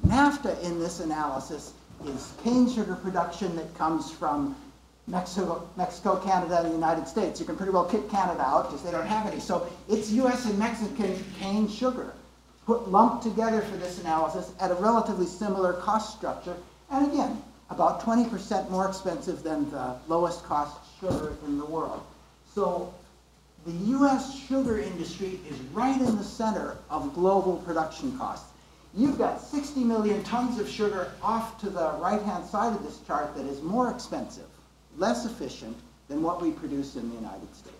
NAFTA 0.07 0.63
in 0.63 0.79
this 0.79 1.01
analysis 1.01 1.73
is 2.07 2.33
cane 2.45 2.71
sugar 2.71 2.95
production 2.95 3.57
that 3.57 3.75
comes 3.77 4.13
from 4.13 4.55
Mexico, 5.09 5.69
Mexico, 5.77 6.17
Canada, 6.17 6.59
and 6.59 6.69
the 6.69 6.75
United 6.75 7.09
States. 7.09 7.41
You 7.41 7.47
can 7.47 7.57
pretty 7.57 7.73
well 7.73 7.85
kick 7.87 8.09
Canada 8.09 8.43
out 8.43 8.71
because 8.71 8.85
they 8.85 8.93
don't 8.93 9.07
have 9.07 9.27
any. 9.27 9.41
So 9.41 9.67
it's 9.89 10.11
U.S. 10.13 10.45
and 10.47 10.59
Mexican 10.59 11.25
cane 11.41 11.69
sugar 11.69 12.13
put 12.67 12.89
lumped 12.89 13.23
together 13.23 13.63
for 13.63 13.77
this 13.77 14.01
analysis 14.01 14.53
at 14.61 14.73
a 14.73 14.75
relatively 14.75 15.27
similar 15.27 15.75
cost 15.75 16.17
structure. 16.17 16.57
And 16.91 17.11
again, 17.13 17.43
about 17.71 18.01
20% 18.03 18.69
more 18.71 18.89
expensive 18.89 19.43
than 19.43 19.71
the 19.71 19.97
lowest 20.09 20.45
cost 20.45 20.77
sugar 21.01 21.37
in 21.47 21.59
the 21.59 21.65
world. 21.65 22.03
So 22.55 22.93
the 23.65 23.73
U.S. 23.73 24.39
sugar 24.47 24.79
industry 24.79 25.41
is 25.49 25.59
right 25.73 26.01
in 26.01 26.17
the 26.17 26.25
center 26.25 26.77
of 26.91 27.15
global 27.15 27.57
production 27.59 28.17
costs. 28.19 28.51
You've 28.95 29.19
got 29.19 29.41
60 29.41 29.85
million 29.85 30.23
tons 30.25 30.59
of 30.59 30.69
sugar 30.69 31.13
off 31.23 31.61
to 31.61 31.71
the 31.71 31.93
right-hand 31.99 32.47
side 32.47 32.75
of 32.75 32.83
this 32.83 32.99
chart 33.07 33.37
that 33.37 33.45
is 33.47 33.61
more 33.63 33.91
expensive, 33.91 34.47
less 34.97 35.27
efficient 35.27 35.77
than 36.09 36.23
what 36.23 36.41
we 36.41 36.51
produce 36.51 36.97
in 36.97 37.11
the 37.11 37.17
United 37.17 37.55
States. 37.55 37.76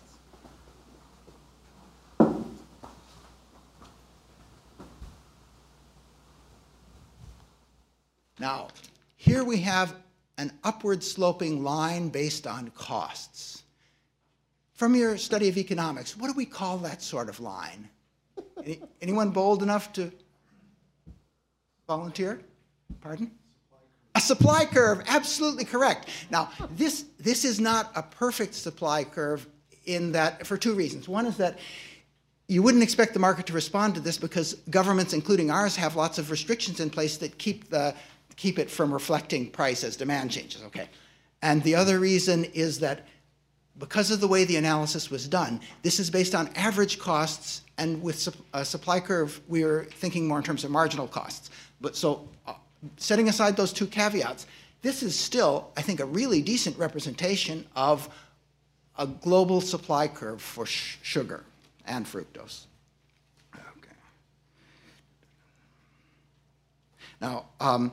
Now, 8.39 8.69
here 9.17 9.45
we 9.45 9.59
have 9.59 9.95
an 10.39 10.53
upward 10.63 11.03
sloping 11.03 11.63
line 11.63 12.09
based 12.09 12.47
on 12.47 12.71
costs. 12.71 13.63
From 14.75 14.95
your 14.95 15.17
study 15.17 15.49
of 15.49 15.57
economics, 15.57 16.17
what 16.17 16.29
do 16.29 16.35
we 16.35 16.45
call 16.45 16.77
that 16.79 17.03
sort 17.03 17.31
of 17.31 17.41
line? 17.41 17.89
Any, 18.63 18.81
anyone 19.01 19.31
bold 19.31 19.63
enough 19.63 19.93
to 19.95 20.13
volunteer? 21.87 22.41
Pardon? 23.01 23.31
A 24.15 24.21
supply 24.21 24.67
curve, 24.67 25.03
absolutely 25.07 25.65
correct. 25.65 26.09
Now, 26.31 26.51
this, 26.73 27.07
this 27.19 27.45
is 27.45 27.59
not 27.59 27.91
a 27.95 28.03
perfect 28.03 28.55
supply 28.55 29.05
curve 29.05 29.47
in 29.87 30.13
that, 30.13 30.47
for 30.47 30.59
two 30.59 30.75
reasons. 30.75 31.09
One 31.09 31.27
is 31.27 31.39
that 31.39 31.59
you 32.49 32.63
wouldn't 32.63 32.83
expect 32.83 33.13
the 33.13 33.19
market 33.19 33.47
to 33.47 33.53
respond 33.53 33.95
to 33.95 34.01
this 34.01 34.19
because 34.19 34.55
governments, 34.71 35.13
including 35.13 35.51
ours, 35.51 35.77
have 35.77 35.97
lots 35.97 36.19
of 36.19 36.31
restrictions 36.31 36.81
in 36.81 36.91
place 36.91 37.17
that 37.19 37.39
keep 37.39 37.71
the 37.71 37.95
keep 38.37 38.59
it 38.59 38.71
from 38.71 38.93
reflecting 38.93 39.51
price 39.51 39.83
as 39.83 39.97
demand 39.97 40.31
changes, 40.31 40.63
okay? 40.63 40.89
And 41.43 41.63
the 41.63 41.75
other 41.75 41.99
reason 41.99 42.45
is 42.45 42.79
that 42.81 43.07
because 43.79 44.11
of 44.11 44.21
the 44.21 44.29
way 44.29 44.45
the 44.45 44.57
analysis 44.57 45.11
was 45.11 45.29
done, 45.29 45.61
this 45.83 45.99
is 45.99 46.11
based 46.11 46.35
on 46.35 46.49
average 46.55 46.99
costs, 46.99 47.63
and 47.79 48.03
with 48.03 48.35
a 48.55 48.65
supply 48.65 49.01
curve, 49.01 49.41
we 49.49 49.63
are 49.63 49.85
thinking 49.85 50.27
more 50.27 50.39
in 50.39 50.45
terms 50.45 50.65
of 50.65 50.71
marginal 50.71 51.07
costs. 51.07 51.51
But 51.81 51.95
so, 51.95 52.29
uh, 52.47 52.55
setting 52.97 53.29
aside 53.29 53.57
those 53.57 53.73
two 53.73 53.87
caveats, 53.87 54.47
this 54.83 55.03
is 55.03 55.15
still, 55.15 55.71
I 55.77 55.83
think, 55.83 56.01
a 56.01 56.07
really 56.07 56.41
decent 56.41 56.79
representation 56.79 57.67
of 57.75 58.09
a 58.99 59.07
global 59.07 59.61
supply 59.61 60.09
curve 60.09 60.41
for 60.41 60.65
sugar 60.65 61.45
and 61.87 62.07
fructose. 62.07 62.65
Okay. 63.55 63.95
Now, 67.21 67.47
um, 67.61 67.93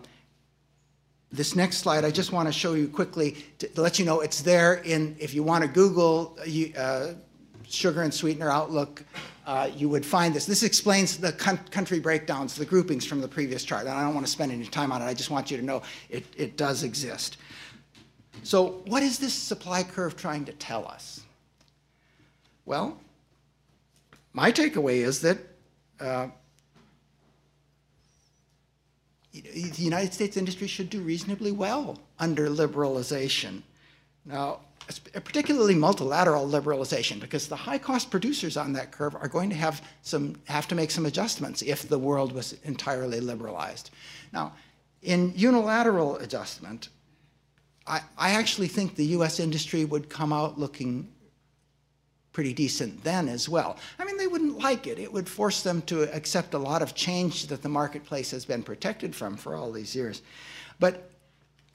this 1.34 1.56
next 1.56 1.78
slide, 1.78 2.06
I 2.06 2.12
just 2.12 2.32
want 2.32 2.48
to 2.48 2.54
show 2.54 2.76
you 2.76 2.88
quickly 2.88 3.38
to, 3.58 3.68
let 3.82 3.98
you 3.98 4.06
know 4.06 4.22
it's 4.22 4.44
there 4.44 4.76
in, 4.76 5.16
if 5.20 5.34
you 5.34 5.42
want 5.42 5.64
to 5.64 5.68
Google 5.68 6.38
uh, 6.40 6.80
uh, 6.80 7.14
sugar 7.68 8.04
and 8.04 8.14
sweetener 8.14 8.52
outlook, 8.52 9.04
uh, 9.48 9.68
you 9.76 9.90
would 9.90 10.06
find 10.06 10.34
this. 10.36 10.46
This 10.46 10.62
explains 10.62 11.18
the 11.18 11.32
country 11.32 12.00
breakdowns, 12.00 12.56
the 12.56 12.66
groupings 12.66 13.04
from 13.04 13.20
the 13.20 13.28
previous 13.28 13.64
chart. 13.64 13.82
And 13.82 13.90
I 13.90 14.04
don't 14.04 14.14
want 14.14 14.28
to 14.28 14.32
spend 14.32 14.52
any 14.52 14.66
time 14.68 14.92
on 14.92 15.02
it. 15.02 15.06
I 15.06 15.16
just 15.16 15.32
want 15.32 15.50
you 15.50 15.58
to 15.58 15.66
know 15.66 15.82
it, 16.10 16.24
it 16.38 16.56
does 16.56 16.84
exist. 16.84 17.38
So 18.44 18.84
what 18.86 19.02
is 19.02 19.18
this 19.18 19.34
supply 19.34 19.82
curve 19.82 20.16
trying 20.16 20.46
to 20.46 20.54
tell 20.54 20.88
us? 20.88 21.22
Well, 22.66 23.00
my 24.34 24.52
takeaway 24.52 24.98
is 24.98 25.20
that 25.22 25.40
uh, 26.00 26.28
the 29.34 29.84
United 29.84 30.14
States 30.14 30.38
industry 30.38 30.68
should 30.68 30.90
do 30.90 31.02
reasonably 31.02 31.52
well 31.52 32.00
under 32.20 32.50
liberalization. 32.50 33.64
Now, 34.26 34.60
particularly 35.14 35.76
multilateral 35.76 36.48
liberalization, 36.48 37.20
because 37.20 37.48
the 37.48 37.56
high-cost 37.56 38.12
producers 38.12 38.58
on 38.58 38.74
that 38.74 38.92
curve 38.92 39.16
are 39.16 39.28
going 39.28 39.50
to 39.50 39.56
have 39.56 39.82
some 40.02 40.36
have 40.46 40.68
to 40.68 40.76
make 40.76 40.92
some 40.92 41.06
adjustments 41.06 41.62
if 41.62 41.88
the 41.90 41.98
world 41.98 42.32
was 42.32 42.54
entirely 42.64 43.20
liberalized. 43.20 43.90
Now, 44.32 44.54
in 45.02 45.34
unilateral 45.36 46.18
adjustment, 46.18 46.90
I, 47.88 48.02
I 48.18 48.32
actually 48.32 48.68
think 48.68 48.96
the 48.96 49.06
U.S. 49.18 49.40
industry 49.40 49.84
would 49.84 50.10
come 50.10 50.32
out 50.32 50.60
looking 50.60 51.08
pretty 52.34 52.54
decent 52.54 53.04
then 53.04 53.30
as 53.30 53.48
well. 53.48 53.78
I 54.00 54.06
mean, 54.06 54.18
they 54.18 54.28
wouldn't 54.28 54.58
like 54.58 54.88
it. 54.88 55.00
It 55.00 55.14
would 55.14 55.30
force 55.30 55.62
them 55.62 55.84
to 55.84 56.14
accept 56.14 56.56
a 56.56 56.58
lot 56.58 56.82
of 56.82 56.96
change 56.96 57.48
that 57.48 57.62
the 57.62 57.70
marketplace 57.70 58.32
has 58.32 58.44
been 58.44 58.64
protected 58.64 59.16
from 59.16 59.38
for 59.38 59.56
all 59.56 59.72
these 59.72 59.96
years. 59.96 60.24
But 60.80 61.10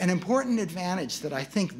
an 0.00 0.10
important 0.10 0.58
advantage 0.58 1.20
that 1.20 1.32
I 1.32 1.44
think 1.44 1.72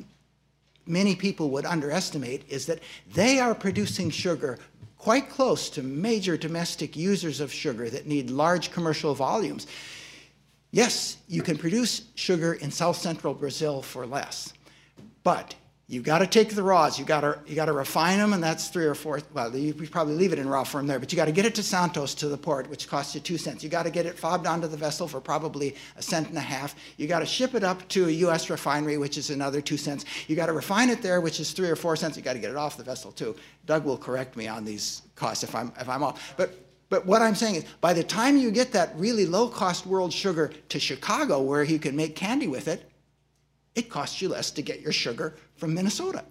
many 0.87 1.15
people 1.15 1.51
would 1.51 1.67
underestimate 1.67 2.45
is 2.49 2.67
that 2.67 2.81
they 3.13 3.41
are 3.41 3.55
producing 3.55 4.11
sugar 4.11 4.59
quite 4.97 5.29
close 5.29 5.71
to 5.71 5.83
major 5.83 6.37
domestic 6.37 6.97
users 6.97 7.41
of 7.41 7.53
sugar 7.53 7.91
that 7.91 8.07
need 8.07 8.31
large 8.31 8.71
commercial 8.71 9.15
volumes. 9.15 9.67
Yes, 10.71 11.19
you 11.29 11.43
can 11.43 11.57
produce 11.57 12.03
sugar 12.15 12.55
in 12.55 12.71
south 12.71 12.97
central 12.97 13.35
Brazil 13.35 13.81
for 13.83 14.07
less, 14.07 14.53
but 15.23 15.55
you 15.91 16.03
got 16.03 16.19
to 16.19 16.27
take 16.27 16.55
the 16.55 16.63
raws. 16.63 16.99
You 16.99 17.07
got 17.07 17.23
to 17.23 17.39
you 17.47 17.55
got 17.55 17.65
to 17.65 17.73
refine 17.73 18.19
them, 18.19 18.35
and 18.35 18.43
that's 18.43 18.69
three 18.69 18.85
or 18.85 18.95
four. 18.95 19.23
Well, 19.33 19.57
you 19.57 19.73
probably 19.73 20.15
leave 20.15 20.35
it 20.35 20.39
in 20.39 20.47
raw 20.47 20.63
form 20.63 20.87
there, 20.87 20.99
but 20.99 21.11
you 21.11 21.17
got 21.17 21.25
to 21.25 21.33
get 21.33 21.47
it 21.47 21.55
to 21.55 21.63
Santos 21.63 22.15
to 22.17 22.29
the 22.29 22.37
port, 22.37 22.69
which 22.69 22.87
costs 22.87 23.15
you 23.15 23.23
two 23.23 23.39
cents. 23.39 23.65
You 23.65 23.71
got 23.71 23.85
to 23.85 23.91
get 23.91 24.05
it 24.05 24.19
fobbed 24.19 24.47
onto 24.47 24.69
the 24.69 24.77
vessel 24.77 25.09
for 25.09 25.19
probably 25.19 25.75
a 25.97 26.03
cent 26.03 26.29
and 26.29 26.37
a 26.37 26.43
half. 26.43 26.77
You 26.99 27.07
got 27.07 27.21
to 27.21 27.27
ship 27.27 27.55
it 27.55 27.65
up 27.65 27.89
to 27.89 28.07
a 28.07 28.11
U.S. 28.11 28.51
refinery, 28.51 28.99
which 28.99 29.17
is 29.17 29.31
another 29.31 29.63
two 29.63 29.79
cents. 29.79 30.05
You 30.27 30.37
got 30.37 30.47
to 30.47 30.53
refine 30.53 30.91
it 30.91 31.01
there, 31.01 31.23
which 31.23 31.41
is 31.41 31.53
three 31.53 31.71
or 31.71 31.77
four 31.77 31.97
cents. 31.97 32.19
You 32.19 32.23
got 32.23 32.35
to 32.35 32.39
get 32.39 32.51
it 32.51 32.57
off 32.57 32.77
the 32.77 32.85
vessel 32.85 33.11
too. 33.11 33.35
Doug 33.65 33.87
will 33.87 33.97
correct 33.97 34.37
me 34.37 34.47
on 34.47 34.67
these 34.67 35.01
costs 35.17 35.43
if 35.43 35.55
I'm 35.55 35.73
if 35.81 35.89
I'm 35.89 36.03
off. 36.03 36.35
But 36.37 36.51
but 36.91 37.07
what 37.07 37.23
I'm 37.23 37.35
saying 37.35 37.55
is, 37.55 37.65
by 37.81 37.95
the 37.95 38.05
time 38.05 38.37
you 38.37 38.51
get 38.51 38.73
that 38.73 38.93
really 38.97 39.25
low-cost 39.25 39.87
world 39.87 40.13
sugar 40.13 40.53
to 40.69 40.79
Chicago, 40.79 41.41
where 41.41 41.63
you 41.63 41.79
can 41.79 41.97
make 41.97 42.15
candy 42.15 42.47
with 42.47 42.69
it, 42.69 42.91
it 43.75 43.89
costs 43.89 44.21
you 44.21 44.29
less 44.29 44.51
to 44.53 44.63
get 44.63 44.81
your 44.81 44.93
sugar 44.93 45.35
from 45.59 45.75
Minnesota. 45.75 46.25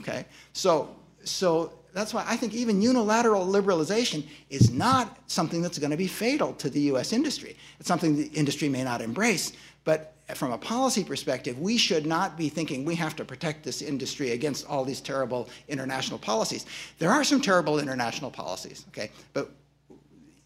Okay? 0.00 0.26
So, 0.52 0.96
so 1.22 1.72
that's 1.92 2.12
why 2.12 2.24
I 2.26 2.36
think 2.36 2.54
even 2.54 2.82
unilateral 2.82 3.46
liberalization 3.46 4.26
is 4.50 4.70
not 4.70 5.18
something 5.28 5.62
that's 5.62 5.78
going 5.78 5.92
to 5.92 5.96
be 5.96 6.08
fatal 6.08 6.52
to 6.54 6.68
the 6.68 6.80
US 6.92 7.12
industry. 7.12 7.56
It's 7.78 7.88
something 7.88 8.16
the 8.16 8.26
industry 8.28 8.68
may 8.68 8.82
not 8.82 9.00
embrace, 9.00 9.52
but 9.84 10.14
from 10.34 10.52
a 10.52 10.58
policy 10.58 11.04
perspective, 11.04 11.58
we 11.58 11.76
should 11.76 12.06
not 12.06 12.36
be 12.36 12.48
thinking 12.48 12.84
we 12.84 12.94
have 12.94 13.14
to 13.16 13.24
protect 13.24 13.62
this 13.62 13.82
industry 13.82 14.32
against 14.32 14.66
all 14.66 14.84
these 14.84 15.00
terrible 15.00 15.48
international 15.68 16.18
policies. 16.18 16.64
There 16.98 17.10
are 17.10 17.22
some 17.22 17.40
terrible 17.40 17.78
international 17.78 18.30
policies, 18.30 18.86
okay, 18.88 19.10
but 19.34 19.50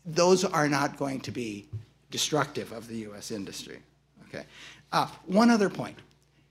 those 0.04 0.44
are 0.44 0.68
not 0.68 0.96
going 0.96 1.20
to 1.20 1.30
be 1.30 1.68
destructive 2.10 2.72
of 2.72 2.88
the 2.88 2.96
US 3.08 3.30
industry, 3.30 3.78
okay? 4.28 4.44
Uh, 4.90 5.06
one 5.26 5.48
other 5.48 5.70
point. 5.70 5.96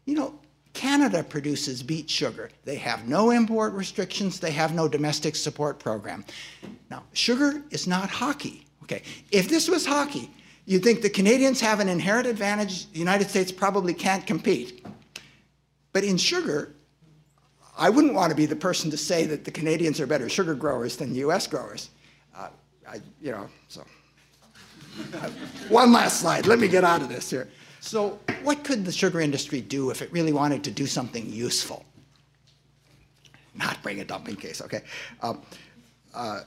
You 0.05 0.15
know, 0.15 0.39
Canada 0.78 1.23
produces 1.23 1.82
beet 1.82 2.07
sugar. 2.07 2.51
They 2.63 2.75
have 2.75 3.07
no 3.07 3.32
import 3.32 3.73
restrictions. 3.73 4.39
They 4.39 4.51
have 4.51 4.75
no 4.75 4.88
domestic 4.88 5.36
support 5.36 5.80
program. 5.80 6.23
Now, 6.91 7.01
sugar 7.13 7.63
is 7.71 7.88
not 7.88 8.11
hockey. 8.11 8.67
Okay, 8.84 9.01
if 9.32 9.49
this 9.49 9.67
was 9.67 9.88
hockey, 9.88 10.30
you'd 10.65 10.84
think 10.84 11.01
the 11.01 11.09
Canadians 11.09 11.59
have 11.61 11.80
an 11.80 11.89
inherent 11.89 12.28
advantage. 12.28 12.91
The 12.91 12.99
United 12.99 13.28
States 13.28 13.51
probably 13.51 13.91
can't 13.91 14.28
compete. 14.28 14.86
But 15.93 16.03
in 16.03 16.15
sugar, 16.15 16.75
I 17.75 17.89
wouldn't 17.89 18.13
want 18.13 18.30
to 18.30 18.36
be 18.36 18.45
the 18.45 18.55
person 18.55 18.91
to 18.91 18.97
say 18.97 19.25
that 19.25 19.45
the 19.45 19.51
Canadians 19.51 19.99
are 19.99 20.05
better 20.05 20.30
sugar 20.30 20.53
growers 20.53 20.95
than 20.95 21.15
U.S. 21.15 21.47
growers. 21.47 21.89
Uh, 22.36 22.49
I, 22.88 23.01
you 23.19 23.32
know, 23.32 23.49
so. 23.67 23.84
one 25.69 25.91
last 25.91 26.19
slide. 26.19 26.45
Let 26.45 26.59
me 26.59 26.67
get 26.67 26.84
out 26.84 27.01
of 27.01 27.09
this 27.09 27.32
here. 27.32 27.49
So, 27.88 28.20
what 28.44 28.66
could 28.66 28.84
the 28.84 28.92
sugar 28.92 29.22
industry 29.22 29.62
do 29.62 29.92
if 29.92 30.02
it 30.02 30.12
really 30.12 30.34
wanted 30.34 30.62
to 30.66 30.72
do 30.72 30.86
something 30.86 31.26
useful? 31.32 31.86
Not 33.56 33.82
bring 33.82 34.02
a 34.02 34.04
dumping 34.04 34.36
case, 34.36 34.62
okay? 34.62 34.82
Um, 35.22 35.42
uh, 36.14 36.42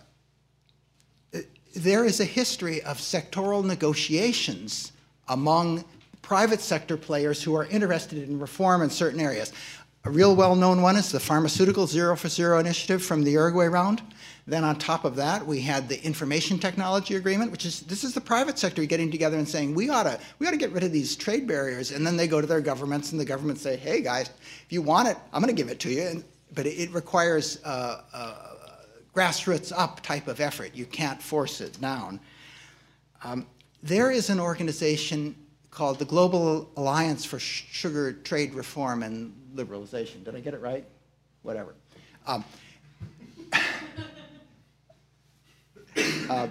there 1.74 2.04
is 2.04 2.20
a 2.20 2.26
history 2.26 2.82
of 2.82 2.98
sectoral 2.98 3.64
negotiations 3.64 4.92
among 5.28 5.82
private 6.20 6.60
sector 6.60 6.98
players 6.98 7.42
who 7.42 7.56
are 7.56 7.64
interested 7.64 8.18
in 8.28 8.38
reform 8.38 8.82
in 8.82 8.90
certain 8.90 9.18
areas. 9.18 9.50
A 10.04 10.10
real 10.10 10.36
well 10.36 10.54
known 10.54 10.82
one 10.82 10.96
is 10.96 11.10
the 11.10 11.20
Pharmaceutical 11.20 11.86
Zero 11.86 12.16
for 12.16 12.28
Zero 12.28 12.58
initiative 12.58 13.02
from 13.02 13.24
the 13.24 13.30
Uruguay 13.30 13.66
round. 13.66 14.02
Then, 14.50 14.64
on 14.64 14.74
top 14.80 15.04
of 15.04 15.14
that, 15.14 15.46
we 15.46 15.60
had 15.60 15.88
the 15.88 16.04
Information 16.04 16.58
Technology 16.58 17.14
Agreement, 17.14 17.52
which 17.52 17.64
is 17.64 17.82
this 17.82 18.02
is 18.02 18.14
the 18.14 18.20
private 18.20 18.58
sector 18.58 18.84
getting 18.84 19.08
together 19.08 19.38
and 19.38 19.48
saying 19.48 19.76
we 19.76 19.90
ought 19.90 20.02
to 20.02 20.18
we 20.40 20.46
ought 20.48 20.50
to 20.50 20.56
get 20.56 20.72
rid 20.72 20.82
of 20.82 20.90
these 20.90 21.14
trade 21.14 21.46
barriers. 21.46 21.92
And 21.92 22.04
then 22.04 22.16
they 22.16 22.26
go 22.26 22.40
to 22.40 22.48
their 22.48 22.60
governments, 22.60 23.12
and 23.12 23.20
the 23.20 23.24
governments 23.24 23.62
say, 23.62 23.76
"Hey 23.76 24.00
guys, 24.00 24.28
if 24.66 24.66
you 24.72 24.82
want 24.82 25.06
it, 25.06 25.16
I'm 25.32 25.40
going 25.40 25.54
to 25.54 25.62
give 25.62 25.70
it 25.70 25.78
to 25.80 25.88
you." 25.88 26.02
And, 26.02 26.24
but 26.52 26.66
it, 26.66 26.70
it 26.70 26.92
requires 26.92 27.60
uh, 27.64 28.00
uh, 28.12 28.34
grassroots 29.14 29.72
up 29.72 30.00
type 30.00 30.26
of 30.26 30.40
effort. 30.40 30.74
You 30.74 30.84
can't 30.84 31.22
force 31.22 31.60
it 31.60 31.80
down. 31.80 32.18
Um, 33.22 33.46
there 33.84 34.10
is 34.10 34.30
an 34.30 34.40
organization 34.40 35.36
called 35.70 36.00
the 36.00 36.04
Global 36.04 36.68
Alliance 36.76 37.24
for 37.24 37.38
Sugar 37.38 38.14
Trade 38.14 38.54
Reform 38.54 39.04
and 39.04 39.32
Liberalization. 39.54 40.24
Did 40.24 40.34
I 40.34 40.40
get 40.40 40.54
it 40.54 40.60
right? 40.60 40.84
Whatever. 41.42 41.76
Um, 42.26 42.44
uh, 46.30 46.46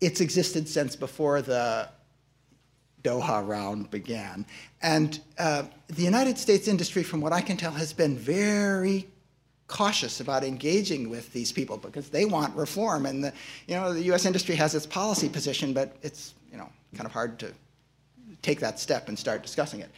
it's 0.00 0.20
existed 0.20 0.68
since 0.68 0.94
before 0.94 1.40
the 1.40 1.88
Doha 3.02 3.46
round 3.46 3.90
began. 3.90 4.44
And 4.82 5.20
uh, 5.38 5.64
the 5.88 6.02
United 6.02 6.38
States 6.38 6.68
industry, 6.68 7.02
from 7.02 7.20
what 7.20 7.32
I 7.32 7.40
can 7.40 7.56
tell, 7.56 7.72
has 7.72 7.92
been 7.92 8.16
very 8.16 9.06
cautious 9.66 10.20
about 10.20 10.44
engaging 10.44 11.08
with 11.08 11.32
these 11.32 11.50
people 11.50 11.78
because 11.78 12.10
they 12.10 12.26
want 12.26 12.54
reform. 12.54 13.06
And 13.06 13.24
the, 13.24 13.32
you 13.66 13.74
know, 13.74 13.92
the 13.92 14.02
U.S. 14.04 14.26
industry 14.26 14.54
has 14.56 14.74
its 14.74 14.86
policy 14.86 15.28
position, 15.28 15.72
but 15.72 15.96
it's 16.02 16.34
you 16.52 16.58
know 16.58 16.68
kind 16.94 17.06
of 17.06 17.12
hard 17.12 17.38
to 17.38 17.52
take 18.42 18.60
that 18.60 18.78
step 18.78 19.08
and 19.08 19.18
start 19.18 19.42
discussing 19.42 19.80
it. 19.80 19.90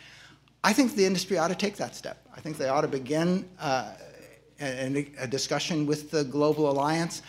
I 0.63 0.73
think 0.73 0.95
the 0.95 1.05
industry 1.05 1.39
ought 1.39 1.49
to 1.49 1.55
take 1.55 1.77
that 1.77 1.95
step. 1.95 2.27
I 2.37 2.41
think 2.41 2.59
they 2.59 2.69
ought 2.69 2.83
to 2.83 2.89
begin 2.89 3.49
uh, 3.61 3.93
a, 4.61 5.09
a 5.19 5.27
discussion 5.27 5.87
with 5.87 6.11
the 6.11 6.25
Global 6.25 6.71
Alliance. 6.71 7.23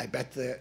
I 0.00 0.06
bet 0.06 0.32
the 0.32 0.58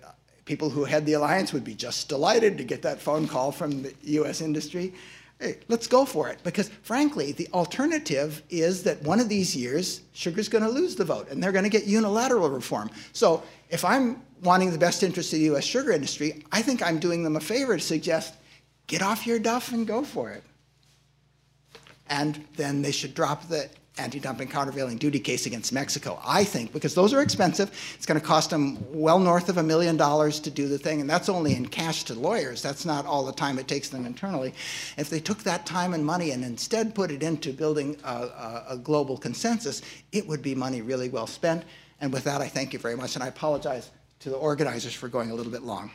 people 0.52 0.70
who 0.70 0.84
head 0.84 1.06
the 1.06 1.14
alliance 1.14 1.54
would 1.54 1.64
be 1.64 1.74
just 1.74 2.10
delighted 2.10 2.58
to 2.58 2.64
get 2.66 2.82
that 2.82 3.00
phone 3.00 3.26
call 3.26 3.54
from 3.54 3.84
the 3.84 3.96
U.S. 4.20 4.42
industry. 4.42 4.94
Hey, 5.40 5.60
let's 5.70 5.88
go 5.88 6.04
for 6.04 6.28
it. 6.28 6.40
Because 6.44 6.68
frankly, 6.84 7.32
the 7.32 7.48
alternative 7.54 8.44
is 8.50 8.84
that 8.84 9.02
one 9.02 9.22
of 9.22 9.30
these 9.30 9.56
years, 9.56 10.02
sugar's 10.12 10.50
going 10.50 10.66
to 10.66 10.70
lose 10.70 10.94
the 10.94 11.06
vote 11.06 11.30
and 11.30 11.42
they're 11.42 11.54
going 11.54 11.64
to 11.64 11.70
get 11.70 11.86
unilateral 11.86 12.50
reform. 12.50 12.90
So 13.14 13.42
if 13.70 13.86
I'm 13.86 14.22
wanting 14.44 14.72
the 14.72 14.78
best 14.78 15.04
interest 15.04 15.32
of 15.32 15.40
the 15.40 15.46
U.S. 15.46 15.64
sugar 15.64 15.94
industry, 15.94 16.44
I 16.52 16.62
think 16.62 16.84
I'm 16.84 17.00
doing 17.00 17.24
them 17.24 17.38
a 17.38 17.40
favor 17.40 17.78
to 17.78 17.82
suggest 17.82 18.34
get 18.88 19.02
off 19.02 19.26
your 19.26 19.40
duff 19.40 19.72
and 19.72 19.88
go 19.88 20.04
for 20.04 20.32
it. 20.32 20.44
And 22.10 22.46
then 22.58 22.82
they 22.82 22.92
should 22.92 23.14
drop 23.14 23.48
the 23.48 23.70
anti-dumping 23.98 24.48
countervailing 24.48 24.98
duty 24.98 25.20
case 25.20 25.46
against 25.46 25.74
Mexico. 25.74 26.20
I 26.26 26.44
think 26.44 26.72
because 26.72 26.96
those 26.96 27.14
are 27.14 27.22
expensive. 27.22 27.72
It's 27.96 28.06
going 28.06 28.20
to 28.20 28.26
cost 28.26 28.50
them 28.50 28.78
well 28.92 29.20
north 29.20 29.50
of 29.50 29.58
a 29.58 29.64
million 29.64 29.98
dollars 29.98 30.40
to 30.42 30.50
do 30.50 30.68
the 30.68 30.78
thing, 30.78 31.02
and 31.02 31.10
that's 31.10 31.28
only 31.30 31.56
in 31.56 31.66
cash 31.66 32.04
to 32.06 32.14
lawyers. 32.14 32.62
That's 32.62 32.86
not 32.86 33.06
all 33.06 33.26
the 33.26 33.34
time 33.34 33.60
it 33.60 33.68
takes 33.68 33.90
them 33.90 34.06
internally. 34.06 34.54
If 34.98 35.10
they 35.10 35.20
took 35.20 35.40
that 35.40 35.66
time 35.66 35.94
and 35.94 36.06
money 36.06 36.32
and 36.32 36.44
instead 36.44 36.96
put 36.96 37.12
it 37.12 37.22
into 37.22 37.52
building 37.52 37.98
a, 38.04 38.08
a, 38.08 38.66
a 38.70 38.78
global 38.78 39.18
consensus, 39.18 39.82
it 40.12 40.26
would 40.28 40.42
be 40.42 40.56
money 40.56 40.82
really 40.82 41.10
well 41.10 41.28
spent. 41.28 41.64
And 42.00 42.14
with 42.14 42.24
that, 42.24 42.42
I 42.42 42.48
thank 42.48 42.74
you 42.74 42.80
very 42.80 42.96
much, 42.96 43.16
and 43.16 43.24
I 43.24 43.28
apologize 43.28 43.92
to 44.22 44.30
the 44.30 44.38
organizers 44.38 44.94
for 44.94 45.10
going 45.10 45.32
a 45.32 45.36
little 45.36 45.52
bit 45.52 45.64
long. 45.64 45.92